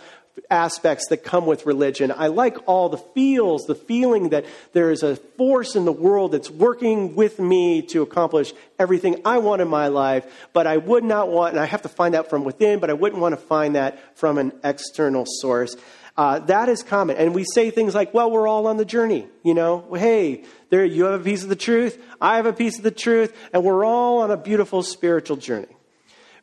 aspects 0.50 1.08
that 1.08 1.18
come 1.18 1.46
with 1.46 1.66
religion. 1.66 2.12
I 2.14 2.28
like 2.28 2.56
all 2.66 2.88
the 2.88 2.98
feels, 2.98 3.66
the 3.66 3.74
feeling 3.74 4.30
that 4.30 4.44
there 4.72 4.90
is 4.90 5.02
a 5.02 5.16
force 5.16 5.74
in 5.76 5.84
the 5.84 5.92
world 5.92 6.32
that's 6.32 6.50
working 6.50 7.14
with 7.14 7.38
me 7.38 7.82
to 7.82 8.02
accomplish 8.02 8.52
everything 8.78 9.20
I 9.24 9.38
want 9.38 9.62
in 9.62 9.68
my 9.68 9.88
life, 9.88 10.48
but 10.52 10.66
I 10.66 10.76
would 10.76 11.04
not 11.04 11.28
want, 11.28 11.54
and 11.54 11.60
I 11.60 11.64
have 11.64 11.82
to 11.82 11.88
find 11.88 12.14
out 12.14 12.28
from 12.28 12.44
within, 12.44 12.80
but 12.80 12.90
I 12.90 12.92
wouldn't 12.92 13.20
want 13.20 13.32
to 13.32 13.40
find 13.40 13.74
that 13.76 14.16
from 14.16 14.38
an 14.38 14.52
external 14.62 15.24
source. 15.26 15.76
Uh, 16.16 16.38
that 16.38 16.68
is 16.68 16.82
common. 16.82 17.16
And 17.16 17.34
we 17.34 17.44
say 17.44 17.70
things 17.70 17.94
like, 17.94 18.14
well, 18.14 18.30
we're 18.30 18.48
all 18.48 18.66
on 18.66 18.78
the 18.78 18.84
journey. 18.84 19.26
You 19.42 19.54
know, 19.54 19.86
hey, 19.94 20.44
there, 20.70 20.84
you 20.84 21.04
have 21.04 21.20
a 21.20 21.24
piece 21.24 21.42
of 21.42 21.50
the 21.50 21.56
truth, 21.56 22.02
I 22.20 22.36
have 22.36 22.46
a 22.46 22.52
piece 22.52 22.78
of 22.78 22.84
the 22.84 22.90
truth, 22.90 23.36
and 23.52 23.62
we're 23.62 23.84
all 23.84 24.18
on 24.18 24.30
a 24.30 24.36
beautiful 24.36 24.82
spiritual 24.82 25.36
journey. 25.36 25.68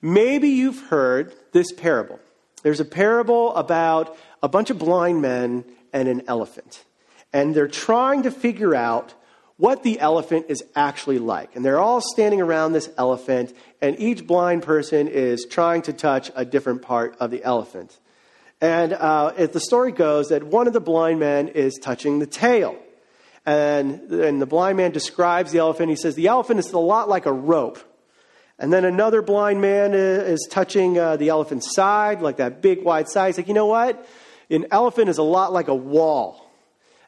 Maybe 0.01 0.49
you've 0.49 0.79
heard 0.88 1.33
this 1.53 1.71
parable. 1.71 2.19
There's 2.62 2.79
a 2.79 2.86
parable 2.86 3.55
about 3.55 4.15
a 4.43 4.49
bunch 4.49 4.69
of 4.69 4.77
blind 4.77 5.21
men 5.21 5.65
and 5.91 6.07
an 6.07 6.23
elephant. 6.27 6.83
And 7.31 7.55
they're 7.55 7.67
trying 7.67 8.23
to 8.23 8.31
figure 8.31 8.75
out 8.75 9.13
what 9.57 9.83
the 9.83 9.99
elephant 9.99 10.47
is 10.49 10.63
actually 10.75 11.19
like. 11.19 11.55
And 11.55 11.63
they're 11.63 11.79
all 11.79 12.01
standing 12.01 12.41
around 12.41 12.73
this 12.73 12.89
elephant, 12.97 13.53
and 13.81 13.99
each 13.99 14.27
blind 14.27 14.63
person 14.63 15.07
is 15.07 15.45
trying 15.49 15.83
to 15.83 15.93
touch 15.93 16.31
a 16.36 16.45
different 16.45 16.81
part 16.81 17.15
of 17.19 17.31
the 17.31 17.43
elephant. 17.43 17.99
And 18.63 18.93
uh, 18.93 19.34
the 19.47 19.60
story 19.60 19.91
goes 19.91 20.30
that 20.30 20.41
one 20.41 20.67
of 20.67 20.73
the 20.73 20.80
blind 20.80 21.19
men 21.19 21.49
is 21.49 21.78
touching 21.82 22.19
the 22.19 22.26
tail. 22.26 22.78
And, 23.45 24.10
and 24.10 24.41
the 24.41 24.45
blind 24.45 24.78
man 24.78 24.91
describes 24.91 25.52
the 25.52 25.60
elephant. 25.60 25.89
He 25.89 25.97
says, 25.97 26.15
The 26.15 26.28
elephant 26.28 26.62
is 26.62 26.71
a 26.71 26.80
lot 26.80 27.10
like 27.10 27.26
a 27.26 27.34
rope. 27.34 27.78
And 28.58 28.71
then 28.71 28.86
another 28.86 29.21
blind 29.21 29.60
man 29.60 29.93
is 29.93 30.47
touching 30.49 30.97
uh, 30.97 31.17
the 31.17 31.28
elephant's 31.28 31.76
side, 31.76 32.21
like 32.21 32.38
that 32.38 32.62
big 32.62 32.86
wide 32.86 33.10
side. 33.10 33.28
He's 33.28 33.38
like, 33.38 33.49
you 33.49 33.54
know 33.54 33.65
what? 33.65 34.08
An 34.49 34.67
elephant 34.71 35.10
is 35.10 35.17
a 35.17 35.23
lot 35.23 35.52
like 35.52 35.67
a 35.67 35.76
wall. 35.76 36.49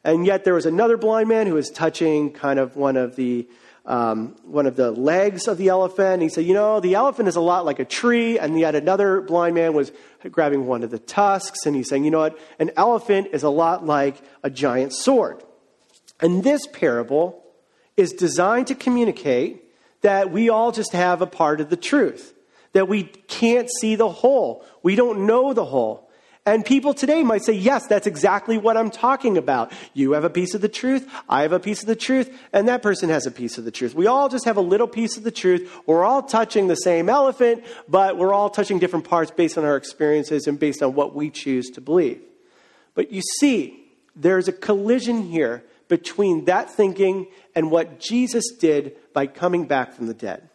And 0.04 0.26
yet 0.26 0.44
there 0.44 0.56
was 0.56 0.66
another 0.66 0.98
blind 0.98 1.30
man 1.30 1.48
who 1.48 1.54
was 1.54 1.70
touching 1.70 2.34
kind 2.34 2.60
of 2.60 2.76
one 2.76 2.98
of 2.98 3.16
the 3.16 3.48
um, 3.86 4.36
one 4.44 4.66
of 4.66 4.76
the 4.76 4.92
legs 4.92 5.48
of 5.48 5.58
the 5.58 5.70
elephant. 5.70 6.22
He 6.22 6.30
said, 6.30 6.46
you 6.46 6.54
know, 6.54 6.80
the 6.80 6.96
elephant 6.96 7.28
is 7.28 7.36
a 7.36 7.42
lot 7.42 7.66
like 7.66 7.80
a 7.80 7.86
tree. 7.86 8.40
And 8.40 8.60
yet 8.60 8.76
another 8.76 9.22
blind 9.22 9.56
man 9.56 9.74
was 9.74 9.92
grabbing 10.32 10.66
one 10.66 10.84
of 10.84 10.90
the 10.90 11.00
tusks, 11.00 11.66
and 11.66 11.76
he's 11.76 11.88
saying, 11.88 12.04
you 12.04 12.12
know 12.12 12.20
what? 12.20 12.40
An 12.60 12.72
elephant 12.76 13.28
is 13.32 13.44
a 13.44 13.50
lot 13.50 13.86
like 13.86 14.22
a 14.44 14.50
giant 14.50 14.94
sword. 14.94 15.44
And 16.20 16.44
this 16.44 16.66
parable 16.68 17.44
is 17.96 18.12
designed 18.14 18.68
to 18.68 18.76
communicate 18.76 19.64
that 20.02 20.32
we 20.32 20.50
all 20.50 20.72
just 20.72 20.94
have 20.94 21.22
a 21.22 21.28
part 21.28 21.62
of 21.62 21.70
the 21.70 21.78
truth, 21.78 22.34
that 22.74 22.88
we 22.88 23.04
can't 23.04 23.70
see 23.80 23.96
the 23.96 24.10
whole, 24.10 24.66
we 24.84 24.96
don't 24.96 25.26
know 25.26 25.54
the 25.54 25.66
whole. 25.66 26.05
And 26.48 26.64
people 26.64 26.94
today 26.94 27.24
might 27.24 27.44
say, 27.44 27.54
yes, 27.54 27.88
that's 27.88 28.06
exactly 28.06 28.60
what 28.60 28.78
I'm 28.78 28.92
talking 28.92 29.36
about. 29.36 29.74
You 29.96 30.12
have 30.12 30.24
a 30.24 30.30
piece 30.30 30.54
of 30.54 30.62
the 30.62 30.70
truth, 30.70 31.10
I 31.28 31.42
have 31.42 31.54
a 31.54 31.60
piece 31.60 31.82
of 31.82 31.88
the 31.88 31.96
truth, 31.96 32.38
and 32.54 32.68
that 32.68 32.84
person 32.84 33.10
has 33.10 33.26
a 33.26 33.32
piece 33.32 33.58
of 33.58 33.66
the 33.66 33.72
truth. 33.72 33.96
We 33.96 34.06
all 34.06 34.30
just 34.30 34.46
have 34.46 34.58
a 34.58 34.62
little 34.62 34.88
piece 34.88 35.18
of 35.18 35.24
the 35.24 35.32
truth. 35.32 35.76
We're 35.88 36.04
all 36.04 36.22
touching 36.22 36.68
the 36.68 36.76
same 36.76 37.10
elephant, 37.10 37.64
but 37.88 38.18
we're 38.18 38.32
all 38.32 38.52
touching 38.52 38.78
different 38.78 39.06
parts 39.06 39.32
based 39.32 39.58
on 39.58 39.66
our 39.66 39.76
experiences 39.76 40.46
and 40.46 40.60
based 40.60 40.84
on 40.84 40.94
what 40.94 41.16
we 41.16 41.32
choose 41.32 41.72
to 41.72 41.82
believe. 41.82 42.22
But 42.94 43.12
you 43.12 43.24
see, 43.40 43.84
there's 44.16 44.48
a 44.48 44.54
collision 44.54 45.24
here 45.24 45.64
between 45.88 46.46
that 46.46 46.70
thinking 46.70 47.26
and 47.56 47.72
what 47.72 48.00
Jesus 48.00 48.52
did 48.52 48.96
by 49.14 49.26
coming 49.26 49.66
back 49.66 49.94
from 49.94 50.06
the 50.06 50.14
dead. 50.14 50.48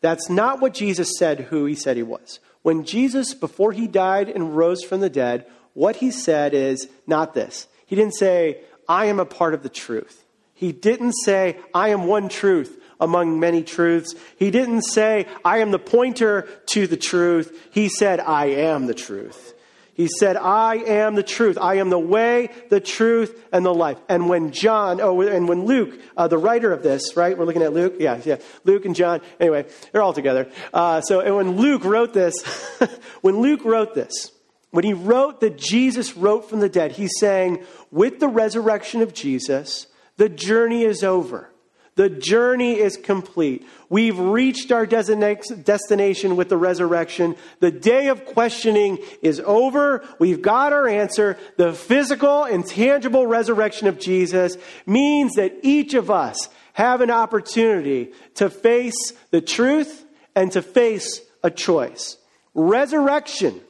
That's 0.00 0.30
not 0.30 0.60
what 0.60 0.72
Jesus 0.72 1.18
said 1.18 1.40
who 1.40 1.66
he 1.66 1.74
said 1.74 1.98
he 1.98 2.02
was. 2.02 2.40
When 2.62 2.84
Jesus, 2.84 3.34
before 3.34 3.72
he 3.72 3.86
died 3.86 4.28
and 4.28 4.56
rose 4.56 4.82
from 4.82 5.00
the 5.00 5.10
dead, 5.10 5.46
what 5.74 5.96
he 5.96 6.10
said 6.10 6.54
is 6.54 6.88
not 7.06 7.34
this. 7.34 7.68
He 7.86 7.96
didn't 7.96 8.14
say, 8.14 8.60
I 8.88 9.06
am 9.06 9.20
a 9.20 9.24
part 9.24 9.54
of 9.54 9.62
the 9.62 9.68
truth. 9.68 10.24
He 10.54 10.72
didn't 10.72 11.12
say, 11.12 11.58
I 11.72 11.90
am 11.90 12.06
one 12.06 12.28
truth 12.28 12.82
among 13.00 13.38
many 13.38 13.62
truths. 13.62 14.14
He 14.36 14.50
didn't 14.50 14.82
say, 14.82 15.26
I 15.44 15.58
am 15.58 15.70
the 15.70 15.78
pointer 15.78 16.48
to 16.66 16.86
the 16.86 16.96
truth. 16.96 17.68
He 17.70 17.88
said, 17.88 18.18
I 18.18 18.46
am 18.46 18.86
the 18.86 18.94
truth. 18.94 19.54
He 19.98 20.06
said, 20.06 20.36
I 20.36 20.76
am 20.76 21.16
the 21.16 21.24
truth. 21.24 21.58
I 21.60 21.78
am 21.78 21.90
the 21.90 21.98
way, 21.98 22.50
the 22.68 22.78
truth, 22.78 23.44
and 23.52 23.66
the 23.66 23.74
life. 23.74 23.98
And 24.08 24.28
when 24.28 24.52
John, 24.52 25.00
oh, 25.00 25.20
and 25.22 25.48
when 25.48 25.64
Luke, 25.64 26.00
uh, 26.16 26.28
the 26.28 26.38
writer 26.38 26.72
of 26.72 26.84
this, 26.84 27.16
right? 27.16 27.36
We're 27.36 27.46
looking 27.46 27.64
at 27.64 27.72
Luke? 27.72 27.96
Yeah, 27.98 28.20
yeah. 28.24 28.36
Luke 28.62 28.84
and 28.84 28.94
John. 28.94 29.20
Anyway, 29.40 29.66
they're 29.90 30.02
all 30.02 30.12
together. 30.12 30.48
Uh, 30.72 31.00
so, 31.00 31.18
and 31.18 31.34
when 31.34 31.56
Luke 31.56 31.84
wrote 31.84 32.14
this, 32.14 32.40
when 33.22 33.40
Luke 33.40 33.64
wrote 33.64 33.96
this, 33.96 34.30
when 34.70 34.84
he 34.84 34.92
wrote 34.92 35.40
that 35.40 35.58
Jesus 35.58 36.16
wrote 36.16 36.48
from 36.48 36.60
the 36.60 36.68
dead, 36.68 36.92
he's 36.92 37.18
saying, 37.18 37.64
with 37.90 38.20
the 38.20 38.28
resurrection 38.28 39.02
of 39.02 39.12
Jesus, 39.12 39.88
the 40.16 40.28
journey 40.28 40.84
is 40.84 41.02
over. 41.02 41.50
The 41.98 42.08
journey 42.08 42.78
is 42.78 42.96
complete. 42.96 43.66
We've 43.88 44.16
reached 44.16 44.70
our 44.70 44.86
destination 44.86 46.36
with 46.36 46.48
the 46.48 46.56
resurrection. 46.56 47.34
The 47.58 47.72
day 47.72 48.06
of 48.06 48.24
questioning 48.24 48.98
is 49.20 49.42
over. 49.44 50.04
We've 50.20 50.40
got 50.40 50.72
our 50.72 50.86
answer. 50.86 51.36
The 51.56 51.72
physical 51.72 52.44
and 52.44 52.64
tangible 52.64 53.26
resurrection 53.26 53.88
of 53.88 53.98
Jesus 53.98 54.56
means 54.86 55.34
that 55.34 55.58
each 55.62 55.94
of 55.94 56.08
us 56.08 56.48
have 56.74 57.00
an 57.00 57.10
opportunity 57.10 58.12
to 58.36 58.48
face 58.48 59.12
the 59.32 59.40
truth 59.40 60.06
and 60.36 60.52
to 60.52 60.62
face 60.62 61.20
a 61.42 61.50
choice. 61.50 62.16
Resurrection 62.54 63.60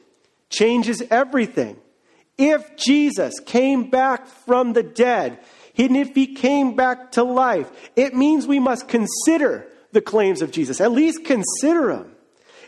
changes 0.51 1.01
everything. 1.09 1.77
If 2.37 2.77
Jesus 2.77 3.39
came 3.39 3.89
back 3.89 4.27
from 4.27 4.73
the 4.73 4.83
dead, 4.83 5.39
and 5.79 5.95
if 5.95 6.13
he 6.13 6.27
came 6.35 6.75
back 6.75 7.13
to 7.13 7.23
life, 7.23 7.71
it 7.95 8.13
means 8.13 8.45
we 8.45 8.59
must 8.59 8.87
consider 8.87 9.65
the 9.91 10.01
claims 10.01 10.41
of 10.41 10.51
Jesus, 10.51 10.81
at 10.81 10.91
least 10.91 11.23
consider 11.25 11.87
them. 11.87 12.15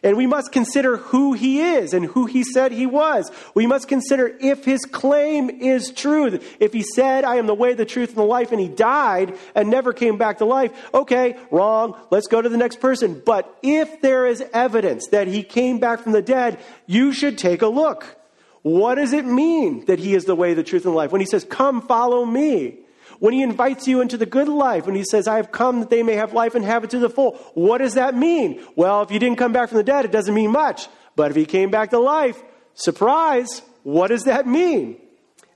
And 0.04 0.18
we 0.18 0.26
must 0.26 0.52
consider 0.52 0.98
who 0.98 1.34
he 1.34 1.62
is 1.62 1.94
and 1.94 2.04
who 2.04 2.26
he 2.26 2.44
said 2.44 2.72
he 2.72 2.88
was. 2.88 3.30
We 3.54 3.68
must 3.68 3.88
consider 3.88 4.36
if 4.40 4.66
his 4.66 4.84
claim 4.86 5.50
is 5.50 5.92
true. 5.92 6.40
If 6.60 6.74
he 6.74 6.82
said, 6.96 7.24
I 7.24 7.36
am 7.36 7.46
the 7.46 7.54
way, 7.54 7.76
the 7.76 7.86
truth, 7.86 8.10
and 8.10 8.18
the 8.18 8.24
life, 8.24 8.52
and 8.52 8.60
he 8.60 8.68
died 8.68 9.38
and 9.54 9.70
never 9.70 9.94
came 9.94 10.18
back 10.18 10.40
to 10.40 10.46
life, 10.46 10.72
okay, 10.92 11.38
wrong. 11.52 11.96
Let's 12.10 12.26
go 12.26 12.42
to 12.42 12.50
the 12.50 12.58
next 12.58 12.80
person. 12.80 13.22
But 13.24 13.56
if 13.62 14.02
there 14.02 14.26
is 14.26 14.44
evidence 14.54 15.08
that 15.10 15.28
he 15.28 15.44
came 15.44 15.78
back 15.78 16.00
from 16.00 16.14
the 16.14 16.24
dead, 16.24 16.60
you 16.88 17.14
should 17.14 17.38
take 17.38 17.62
a 17.62 17.68
look. 17.68 18.18
What 18.64 18.96
does 18.96 19.14
it 19.14 19.26
mean 19.26 19.86
that 19.86 20.00
he 20.00 20.16
is 20.16 20.26
the 20.26 20.36
way, 20.36 20.56
the 20.56 20.64
truth, 20.64 20.86
and 20.86 20.94
the 20.94 20.98
life? 20.98 21.12
When 21.12 21.22
he 21.22 21.28
says, 21.28 21.44
Come, 21.44 21.82
follow 21.82 22.26
me. 22.26 22.80
When 23.22 23.36
he 23.36 23.44
invites 23.44 23.88
you 23.88 24.02
into 24.02 24.18
the 24.18 24.26
good 24.26 24.48
life, 24.48 24.88
when 24.88 24.96
he 24.96 25.04
says, 25.04 25.28
I 25.28 25.36
have 25.36 25.52
come 25.52 25.82
that 25.82 25.92
they 25.92 26.02
may 26.02 26.16
have 26.16 26.34
life 26.34 26.56
and 26.56 26.66
have 26.66 26.84
it 26.84 26.90
to 26.90 26.98
the 26.98 27.08
full, 27.08 27.34
what 27.54 27.78
does 27.78 27.94
that 27.94 28.16
mean? 28.16 28.66
Well, 28.76 29.04
if 29.04 29.12
you 29.12 29.20
didn't 29.20 29.38
come 29.38 29.54
back 29.54 29.70
from 29.70 29.78
the 29.78 29.84
dead, 29.84 30.06
it 30.06 30.12
doesn't 30.12 30.34
mean 30.34 30.50
much. 30.50 30.88
But 31.16 31.30
if 31.30 31.38
he 31.38 31.46
came 31.46 31.70
back 31.70 31.92
to 31.92 32.00
life, 32.00 32.42
surprise, 32.74 33.62
what 33.84 34.08
does 34.08 34.24
that 34.24 34.48
mean? 34.48 34.98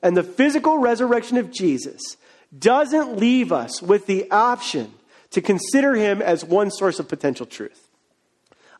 And 0.03 0.15
the 0.15 0.21
physical 0.21 0.77
resurrection 0.77 1.37
of 1.37 1.51
Jesus 1.51 2.17
doesn't 2.55 3.17
leave 3.17 3.51
us 3.51 3.81
with 3.81 4.05
the 4.05 4.29
option 4.29 4.93
to 5.31 5.41
consider 5.41 5.95
him 5.95 6.21
as 6.21 6.45
one 6.45 6.69
source 6.69 6.99
of 6.99 7.07
potential 7.07 7.47
truth. 7.47 7.87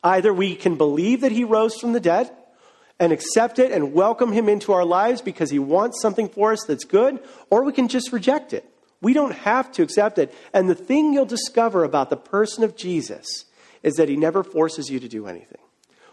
Either 0.04 0.32
we 0.32 0.54
can 0.54 0.76
believe 0.76 1.22
that 1.22 1.32
he 1.32 1.42
rose 1.42 1.76
from 1.76 1.92
the 1.92 1.98
dead 1.98 2.30
and 3.00 3.12
accept 3.12 3.58
it 3.58 3.72
and 3.72 3.92
welcome 3.92 4.30
him 4.30 4.48
into 4.48 4.72
our 4.72 4.84
lives 4.84 5.20
because 5.20 5.50
he 5.50 5.58
wants 5.58 6.00
something 6.00 6.28
for 6.28 6.52
us 6.52 6.62
that's 6.68 6.84
good, 6.84 7.18
or 7.50 7.64
we 7.64 7.72
can 7.72 7.88
just 7.88 8.12
reject 8.12 8.52
it. 8.52 8.64
We 9.00 9.12
don't 9.12 9.34
have 9.34 9.70
to 9.72 9.82
accept 9.82 10.18
it. 10.18 10.34
And 10.52 10.68
the 10.68 10.74
thing 10.74 11.12
you'll 11.12 11.26
discover 11.26 11.84
about 11.84 12.10
the 12.10 12.16
person 12.16 12.64
of 12.64 12.76
Jesus 12.76 13.44
is 13.82 13.94
that 13.94 14.08
he 14.08 14.16
never 14.16 14.42
forces 14.42 14.90
you 14.90 15.00
to 15.00 15.08
do 15.08 15.26
anything. 15.26 15.60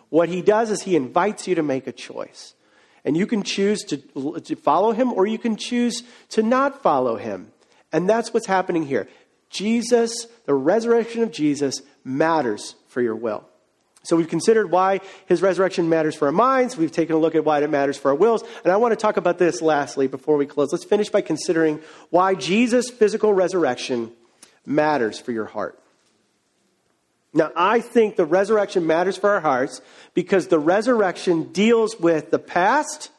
What 0.10 0.30
he 0.30 0.41
does 0.41 0.69
is 0.69 0.84
he 0.84 0.96
invites 0.96 1.48
you 1.48 1.56
to 1.56 1.63
make 1.63 1.88
a 1.88 1.91
choice. 1.91 2.54
And 3.06 3.17
you 3.17 3.26
can 3.26 3.43
choose 3.43 3.84
to, 3.86 3.98
to 4.41 4.56
follow 4.56 4.91
him 4.91 5.12
or 5.12 5.26
you 5.26 5.39
can 5.39 5.56
choose 5.56 6.04
to 6.30 6.43
not 6.43 6.84
follow 6.84 7.17
him. 7.17 7.52
And 7.91 8.10
that's 8.10 8.34
what's 8.34 8.48
happening 8.48 8.86
here. 8.86 9.08
Jesus, 9.50 10.28
the 10.46 10.54
resurrection 10.54 11.24
of 11.24 11.32
Jesus, 11.32 11.82
matters 12.04 12.76
for 12.88 13.02
your 13.02 13.15
will. 13.15 13.48
So 14.04 14.18
we've 14.18 14.28
considered 14.28 14.70
why 14.70 15.00
his 15.28 15.42
resurrection 15.42 15.88
matters 15.88 16.13
for 16.16 16.26
our 16.26 16.34
minds. 16.34 16.76
We've 16.76 16.92
taken 16.92 17.16
a 17.16 17.20
look 17.20 17.36
at 17.36 17.46
why 17.46 17.63
it 17.63 17.70
matters 17.70 17.98
for 17.98 18.12
our 18.12 18.16
wills. 18.16 18.44
And 18.63 18.72
I 18.74 18.76
want 18.76 18.92
to 18.92 18.98
talk 18.98 19.16
about 19.16 19.38
this 19.38 19.62
lastly 19.62 20.08
before 20.08 20.36
we 20.36 20.46
close. 20.46 20.74
Let's 20.74 20.84
finish 20.84 21.10
by 21.10 21.22
considering 21.22 21.80
why 22.10 22.36
Jesus' 22.36 22.89
physical 22.89 23.34
resurrection 23.34 24.12
matters 24.66 25.20
for 25.20 25.32
your 25.32 25.46
heart. 25.46 25.80
Now, 27.34 27.52
I 27.56 27.80
think 27.80 28.18
the 28.18 28.26
resurrection 28.26 28.86
matters 28.86 29.18
for 29.18 29.30
our 29.32 29.39
hearts 29.39 29.82
because 30.13 30.48
the 30.48 30.60
resurrection 30.60 31.52
deals 31.52 31.98
with 31.98 32.30
the 32.30 32.39
past 32.39 33.10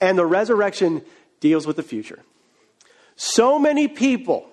and 0.00 0.18
the 0.18 0.26
resurrection 0.26 1.02
deals 1.40 1.66
with 1.66 1.76
the 1.76 1.82
future. 1.82 2.20
So 3.16 3.58
many 3.58 3.86
people 3.86 4.48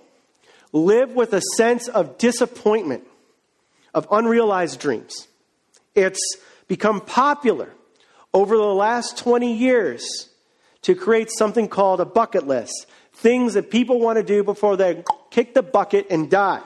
live 0.74 1.14
with 1.14 1.34
a 1.34 1.42
sense 1.56 1.88
of 1.88 2.18
disappointment, 2.18 3.08
of 3.94 4.08
unrealized 4.12 4.80
dreams. 4.80 5.28
It's 5.96 6.38
become 6.68 7.02
popular 7.02 7.70
over 8.34 8.58
the 8.58 8.64
last 8.64 9.18
20 9.18 9.54
years 9.54 10.30
to 10.82 10.96
create 10.96 11.30
something 11.32 11.68
called 11.68 12.02
a 12.02 12.06
bucket 12.06 12.48
list 12.48 12.88
things 13.14 13.54
that 13.54 13.70
people 13.70 14.00
want 14.00 14.18
to 14.18 14.24
do 14.24 14.44
before 14.44 14.76
they 14.76 15.04
kick 15.30 15.54
the 15.54 15.64
bucket 15.64 16.08
and 16.10 16.30
die. 16.30 16.62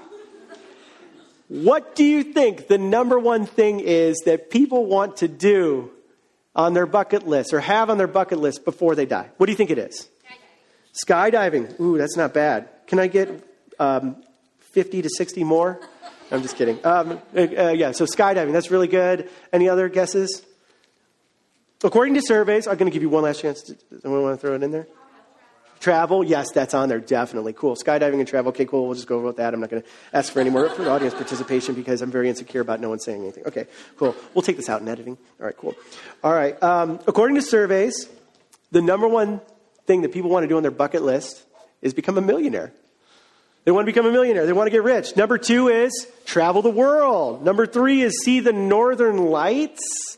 What 1.50 1.96
do 1.96 2.04
you 2.04 2.24
think 2.24 2.68
the 2.68 2.78
number 2.78 3.18
one 3.20 3.46
thing 3.46 3.80
is 3.80 4.18
that 4.26 4.50
people 4.50 4.86
want 4.86 5.18
to 5.18 5.28
do 5.28 5.92
on 6.56 6.74
their 6.74 6.86
bucket 6.86 7.28
list 7.28 7.54
or 7.54 7.60
have 7.60 7.90
on 7.90 7.98
their 7.98 8.08
bucket 8.08 8.40
list 8.40 8.66
before 8.66 8.96
they 8.96 9.06
die? 9.06 9.30
What 9.38 9.46
do 9.46 9.52
you 9.52 9.56
think 9.56 9.70
it 9.70 9.78
is? 9.78 10.10
Skydiving. 11.06 11.68
Skydiving. 11.76 11.80
Ooh, 11.80 11.98
that's 11.98 12.18
not 12.18 12.34
bad. 12.34 12.68
Can 12.88 13.00
I 13.00 13.08
get 13.08 13.30
um, 13.80 14.18
50 14.60 15.04
to 15.04 15.10
60 15.10 15.44
more? 15.44 15.80
I'm 16.32 16.42
just 16.42 16.56
kidding. 16.56 16.84
Um, 16.86 17.22
uh, 17.36 17.40
uh, 17.40 17.70
yeah, 17.70 17.92
so 17.92 18.06
skydiving, 18.06 18.52
that's 18.52 18.72
really 18.72 18.88
good. 18.88 19.30
Any 19.54 19.70
other 19.70 19.90
guesses? 19.90 20.44
According 21.84 22.16
to 22.16 22.22
surveys, 22.22 22.68
I'm 22.68 22.78
going 22.78 22.90
to 22.90 22.94
give 22.94 23.04
you 23.04 23.10
one 23.10 23.24
last 23.24 23.42
chance. 23.42 23.72
Someone 24.02 24.24
want 24.24 24.40
to 24.40 24.42
throw 24.46 24.56
it 24.56 24.64
in 24.64 24.72
there? 24.72 24.88
Travel, 25.80 26.24
yes, 26.24 26.48
that's 26.52 26.74
on 26.74 26.90
there, 26.90 27.00
definitely. 27.00 27.54
Cool. 27.54 27.76
Skydiving 27.76 28.18
and 28.20 28.28
travel, 28.28 28.50
okay, 28.50 28.66
cool. 28.66 28.86
We'll 28.86 28.96
just 28.96 29.08
go 29.08 29.18
over 29.18 29.28
with 29.28 29.38
that. 29.38 29.54
I'm 29.54 29.60
not 29.60 29.70
going 29.70 29.84
to 29.84 29.88
ask 30.12 30.34
for 30.34 30.40
any 30.40 30.50
more 30.50 30.70
for 30.70 30.90
audience 30.90 31.14
participation 31.14 31.76
because 31.76 32.02
I'm 32.02 32.10
very 32.10 32.30
insecure 32.30 32.62
about 32.62 32.82
no 32.82 32.90
one 32.90 33.00
saying 33.00 33.22
anything. 33.22 33.46
Okay, 33.46 33.68
cool. 33.96 34.16
We'll 34.34 34.42
take 34.42 34.58
this 34.58 34.70
out 34.70 34.82
in 34.82 34.88
editing. 34.88 35.18
All 35.40 35.46
right, 35.46 35.56
cool. 35.56 35.76
All 36.24 36.34
right. 36.34 36.62
Um, 36.64 37.00
according 37.06 37.36
to 37.36 37.44
surveys, 37.44 38.10
the 38.72 38.82
number 38.82 39.08
one 39.08 39.40
thing 39.86 40.02
that 40.02 40.12
people 40.12 40.32
want 40.32 40.44
to 40.44 40.48
do 40.48 40.58
on 40.58 40.64
their 40.64 40.72
bucket 40.72 41.04
list 41.04 41.44
is 41.84 41.94
become 41.94 42.18
a 42.18 42.22
millionaire. 42.22 42.74
They 43.68 43.72
want 43.72 43.86
to 43.86 43.92
become 43.92 44.06
a 44.06 44.12
millionaire. 44.14 44.46
They 44.46 44.54
want 44.54 44.68
to 44.68 44.72
get 44.72 44.84
rich. 44.84 45.18
Number 45.18 45.38
two 45.38 45.68
is 45.68 46.08
travel 46.24 46.62
the 46.62 46.70
world. 46.70 47.44
Number 47.44 47.66
three 47.66 48.02
is 48.02 48.18
see 48.24 48.40
the 48.40 48.54
northern 48.54 49.18
lights. 49.18 50.18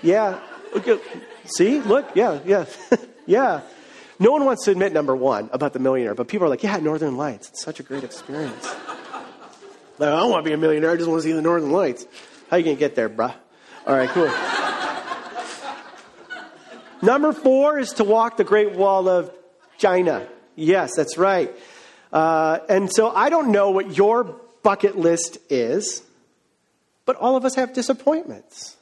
Yeah. 0.00 0.40
Okay. 0.74 0.98
See? 1.44 1.80
Look. 1.80 2.06
Yeah. 2.14 2.38
Yeah. 2.46 2.64
yeah. 3.26 3.60
No 4.18 4.32
one 4.32 4.46
wants 4.46 4.64
to 4.64 4.70
admit 4.70 4.94
number 4.94 5.14
one 5.14 5.50
about 5.52 5.74
the 5.74 5.78
millionaire, 5.78 6.14
but 6.14 6.28
people 6.28 6.46
are 6.46 6.48
like, 6.48 6.62
yeah, 6.62 6.78
northern 6.78 7.18
lights. 7.18 7.50
It's 7.50 7.62
such 7.62 7.80
a 7.80 7.82
great 7.82 8.02
experience. 8.02 8.64
like, 9.98 10.08
I 10.08 10.16
don't 10.16 10.30
want 10.30 10.42
to 10.46 10.48
be 10.48 10.54
a 10.54 10.56
millionaire. 10.56 10.92
I 10.92 10.96
just 10.96 11.06
want 11.06 11.22
to 11.22 11.28
see 11.28 11.34
the 11.34 11.42
northern 11.42 11.72
lights. 11.72 12.06
How 12.50 12.56
you 12.56 12.64
going 12.64 12.76
to 12.76 12.80
get 12.80 12.94
there, 12.94 13.10
bruh? 13.10 13.34
All 13.86 13.94
right, 13.94 14.08
cool. 14.08 14.32
Number 17.02 17.34
four 17.34 17.78
is 17.78 17.92
to 17.94 18.04
walk 18.04 18.38
the 18.38 18.44
Great 18.44 18.72
Wall 18.72 19.06
of 19.06 19.30
China. 19.76 20.26
Yes, 20.56 20.96
that's 20.96 21.18
right. 21.18 21.54
Uh, 22.12 22.58
and 22.68 22.92
so 22.92 23.10
I 23.10 23.30
don't 23.30 23.52
know 23.52 23.70
what 23.70 23.96
your 23.96 24.24
bucket 24.62 24.96
list 24.96 25.38
is, 25.48 26.02
but 27.06 27.16
all 27.16 27.36
of 27.36 27.44
us 27.44 27.54
have 27.54 27.72
disappointments. 27.72 28.76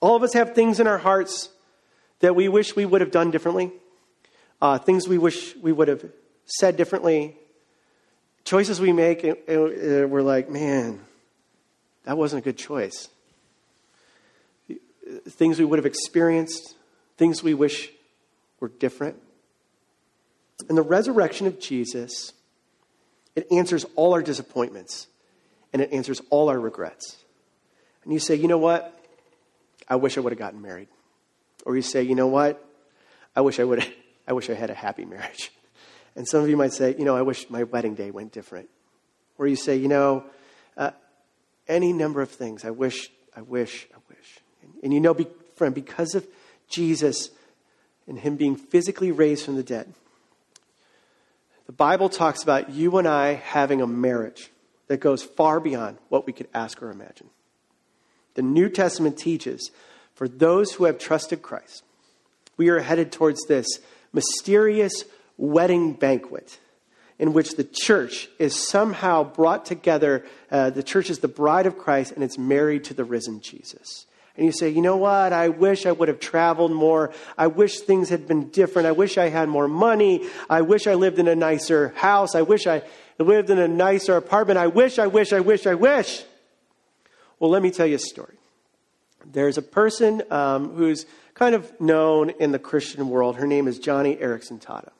All 0.00 0.16
of 0.16 0.22
us 0.22 0.32
have 0.34 0.54
things 0.54 0.80
in 0.80 0.86
our 0.86 0.98
hearts 0.98 1.50
that 2.20 2.34
we 2.34 2.48
wish 2.48 2.74
we 2.76 2.84
would 2.84 3.00
have 3.00 3.10
done 3.10 3.30
differently, 3.30 3.72
uh, 4.60 4.78
things 4.78 5.08
we 5.08 5.18
wish 5.18 5.56
we 5.56 5.72
would 5.72 5.88
have 5.88 6.04
said 6.46 6.76
differently, 6.76 7.36
choices 8.44 8.80
we 8.80 8.92
make, 8.92 9.24
and, 9.24 9.36
and 9.48 10.10
we're 10.10 10.22
like, 10.22 10.48
man, 10.48 11.00
that 12.04 12.16
wasn't 12.16 12.40
a 12.40 12.44
good 12.44 12.56
choice. 12.56 13.08
Things 15.28 15.58
we 15.58 15.64
would 15.64 15.78
have 15.78 15.86
experienced, 15.86 16.76
things 17.16 17.42
we 17.42 17.54
wish 17.54 17.90
were 18.60 18.68
different. 18.68 19.16
And 20.68 20.76
the 20.76 20.82
resurrection 20.82 21.46
of 21.46 21.58
Jesus, 21.58 22.32
it 23.34 23.46
answers 23.50 23.84
all 23.96 24.12
our 24.12 24.22
disappointments 24.22 25.06
and 25.72 25.80
it 25.80 25.92
answers 25.92 26.20
all 26.30 26.48
our 26.48 26.58
regrets. 26.58 27.16
And 28.04 28.12
you 28.12 28.18
say, 28.18 28.34
you 28.34 28.48
know 28.48 28.58
what? 28.58 28.98
I 29.88 29.96
wish 29.96 30.16
I 30.16 30.20
would 30.20 30.32
have 30.32 30.38
gotten 30.38 30.60
married. 30.60 30.88
Or 31.64 31.76
you 31.76 31.82
say, 31.82 32.02
you 32.02 32.14
know 32.14 32.26
what? 32.26 32.64
I 33.34 33.40
wish 33.40 33.60
I 33.60 33.64
would 33.64 33.86
I 34.28 34.34
wish 34.34 34.48
I 34.48 34.54
had 34.54 34.70
a 34.70 34.74
happy 34.74 35.04
marriage. 35.04 35.50
And 36.14 36.28
some 36.28 36.42
of 36.42 36.48
you 36.50 36.58
might 36.58 36.74
say, 36.74 36.94
you 36.98 37.06
know, 37.06 37.16
I 37.16 37.22
wish 37.22 37.48
my 37.48 37.62
wedding 37.62 37.94
day 37.94 38.10
went 38.10 38.32
different. 38.32 38.68
Or 39.38 39.46
you 39.46 39.56
say, 39.56 39.76
you 39.76 39.88
know, 39.88 40.24
uh, 40.76 40.90
any 41.66 41.94
number 41.94 42.20
of 42.20 42.30
things. 42.30 42.66
I 42.66 42.70
wish, 42.70 43.10
I 43.34 43.40
wish, 43.40 43.88
I 43.94 43.98
wish. 44.10 44.38
And, 44.62 44.72
and 44.82 44.92
you 44.92 45.00
know, 45.00 45.14
be, 45.14 45.26
friend, 45.54 45.74
because 45.74 46.14
of 46.14 46.26
Jesus 46.68 47.30
and 48.06 48.18
him 48.18 48.36
being 48.36 48.56
physically 48.56 49.10
raised 49.10 49.46
from 49.46 49.56
the 49.56 49.62
dead, 49.62 49.94
the 51.72 51.76
Bible 51.76 52.10
talks 52.10 52.42
about 52.42 52.68
you 52.68 52.98
and 52.98 53.08
I 53.08 53.32
having 53.32 53.80
a 53.80 53.86
marriage 53.86 54.50
that 54.88 55.00
goes 55.00 55.22
far 55.22 55.58
beyond 55.58 55.96
what 56.10 56.26
we 56.26 56.32
could 56.34 56.48
ask 56.52 56.82
or 56.82 56.90
imagine. 56.90 57.30
The 58.34 58.42
New 58.42 58.68
Testament 58.68 59.16
teaches 59.16 59.70
for 60.14 60.28
those 60.28 60.72
who 60.72 60.84
have 60.84 60.98
trusted 60.98 61.40
Christ, 61.40 61.82
we 62.58 62.68
are 62.68 62.80
headed 62.80 63.10
towards 63.10 63.46
this 63.46 63.66
mysterious 64.12 65.06
wedding 65.38 65.94
banquet 65.94 66.58
in 67.18 67.32
which 67.32 67.56
the 67.56 67.64
church 67.64 68.28
is 68.38 68.54
somehow 68.54 69.24
brought 69.24 69.64
together. 69.64 70.26
Uh, 70.50 70.68
the 70.68 70.82
church 70.82 71.08
is 71.08 71.20
the 71.20 71.26
bride 71.26 71.64
of 71.64 71.78
Christ 71.78 72.12
and 72.12 72.22
it's 72.22 72.36
married 72.36 72.84
to 72.84 72.92
the 72.92 73.04
risen 73.04 73.40
Jesus 73.40 74.04
and 74.36 74.46
you 74.46 74.52
say, 74.52 74.70
you 74.70 74.80
know 74.80 74.96
what? 74.96 75.32
I 75.32 75.48
wish 75.50 75.84
I 75.84 75.92
would 75.92 76.08
have 76.08 76.18
traveled 76.18 76.72
more. 76.72 77.12
I 77.36 77.48
wish 77.48 77.80
things 77.80 78.08
had 78.08 78.26
been 78.26 78.48
different. 78.48 78.88
I 78.88 78.92
wish 78.92 79.18
I 79.18 79.28
had 79.28 79.48
more 79.48 79.68
money. 79.68 80.26
I 80.48 80.62
wish 80.62 80.86
I 80.86 80.94
lived 80.94 81.18
in 81.18 81.28
a 81.28 81.34
nicer 81.34 81.90
house. 81.96 82.34
I 82.34 82.42
wish 82.42 82.66
I 82.66 82.82
lived 83.18 83.50
in 83.50 83.58
a 83.58 83.68
nicer 83.68 84.16
apartment. 84.16 84.58
I 84.58 84.68
wish, 84.68 84.98
I 84.98 85.06
wish, 85.06 85.34
I 85.34 85.40
wish, 85.40 85.66
I 85.66 85.74
wish. 85.74 86.24
Well, 87.38 87.50
let 87.50 87.62
me 87.62 87.70
tell 87.70 87.86
you 87.86 87.96
a 87.96 87.98
story. 87.98 88.36
There's 89.26 89.58
a 89.58 89.62
person 89.62 90.22
um, 90.30 90.74
who's 90.74 91.04
kind 91.34 91.54
of 91.54 91.78
known 91.80 92.30
in 92.30 92.52
the 92.52 92.58
Christian 92.58 93.10
world. 93.10 93.36
Her 93.36 93.46
name 93.46 93.68
is 93.68 93.78
Joni 93.78 94.20
Eareckson 94.20 94.62
Tada. 94.62 94.92